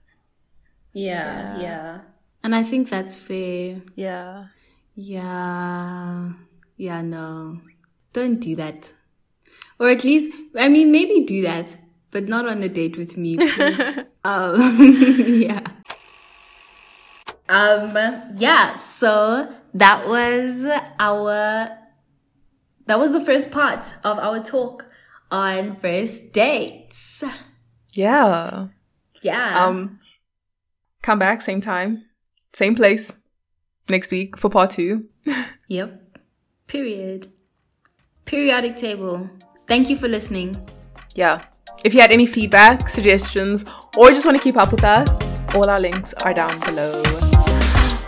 Yeah, 0.92 1.60
yeah. 1.60 2.00
And 2.44 2.54
I 2.54 2.62
think 2.62 2.90
that's 2.90 3.16
fair. 3.16 3.82
Yeah. 3.94 4.46
Yeah. 4.94 6.32
Yeah, 6.76 7.02
no. 7.02 7.60
Don't 8.12 8.40
do 8.40 8.56
that. 8.56 8.92
Or 9.78 9.88
at 9.88 10.04
least, 10.04 10.36
I 10.56 10.68
mean, 10.68 10.92
maybe 10.92 11.24
do 11.24 11.42
that, 11.42 11.76
but 12.10 12.28
not 12.28 12.46
on 12.46 12.62
a 12.62 12.68
date 12.68 12.98
with 12.98 13.16
me, 13.16 13.36
please. 13.36 13.98
um, 14.24 14.78
yeah. 15.40 15.66
Um, 17.48 17.96
yeah, 18.36 18.74
so 18.74 19.52
that 19.74 20.06
was 20.06 20.66
our, 20.98 21.78
that 22.86 22.98
was 22.98 23.12
the 23.12 23.24
first 23.24 23.50
part 23.50 23.94
of 24.04 24.18
our 24.18 24.42
talk 24.42 24.91
on 25.32 25.74
first 25.74 26.32
dates. 26.32 27.24
Yeah. 27.94 28.66
Yeah. 29.22 29.64
Um, 29.66 29.98
come 31.02 31.18
back 31.18 31.42
same 31.42 31.60
time, 31.60 32.04
same 32.52 32.74
place 32.76 33.16
next 33.88 34.10
week 34.12 34.36
for 34.38 34.48
part 34.50 34.70
two. 34.70 35.06
Yep. 35.68 36.18
Period. 36.66 37.32
Periodic 38.26 38.76
table. 38.76 39.28
Thank 39.66 39.88
you 39.88 39.96
for 39.96 40.06
listening. 40.08 40.56
yeah. 41.14 41.42
If 41.84 41.94
you 41.94 42.00
had 42.00 42.12
any 42.12 42.26
feedback, 42.26 42.88
suggestions, 42.88 43.64
or 43.96 44.10
just 44.10 44.24
want 44.26 44.36
to 44.36 44.42
keep 44.42 44.56
up 44.58 44.70
with 44.70 44.84
us, 44.84 45.10
all 45.54 45.68
our 45.70 45.80
links 45.80 46.12
are 46.14 46.34
down 46.34 46.50
below. 46.66 47.02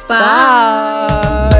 Bye. 0.07 1.55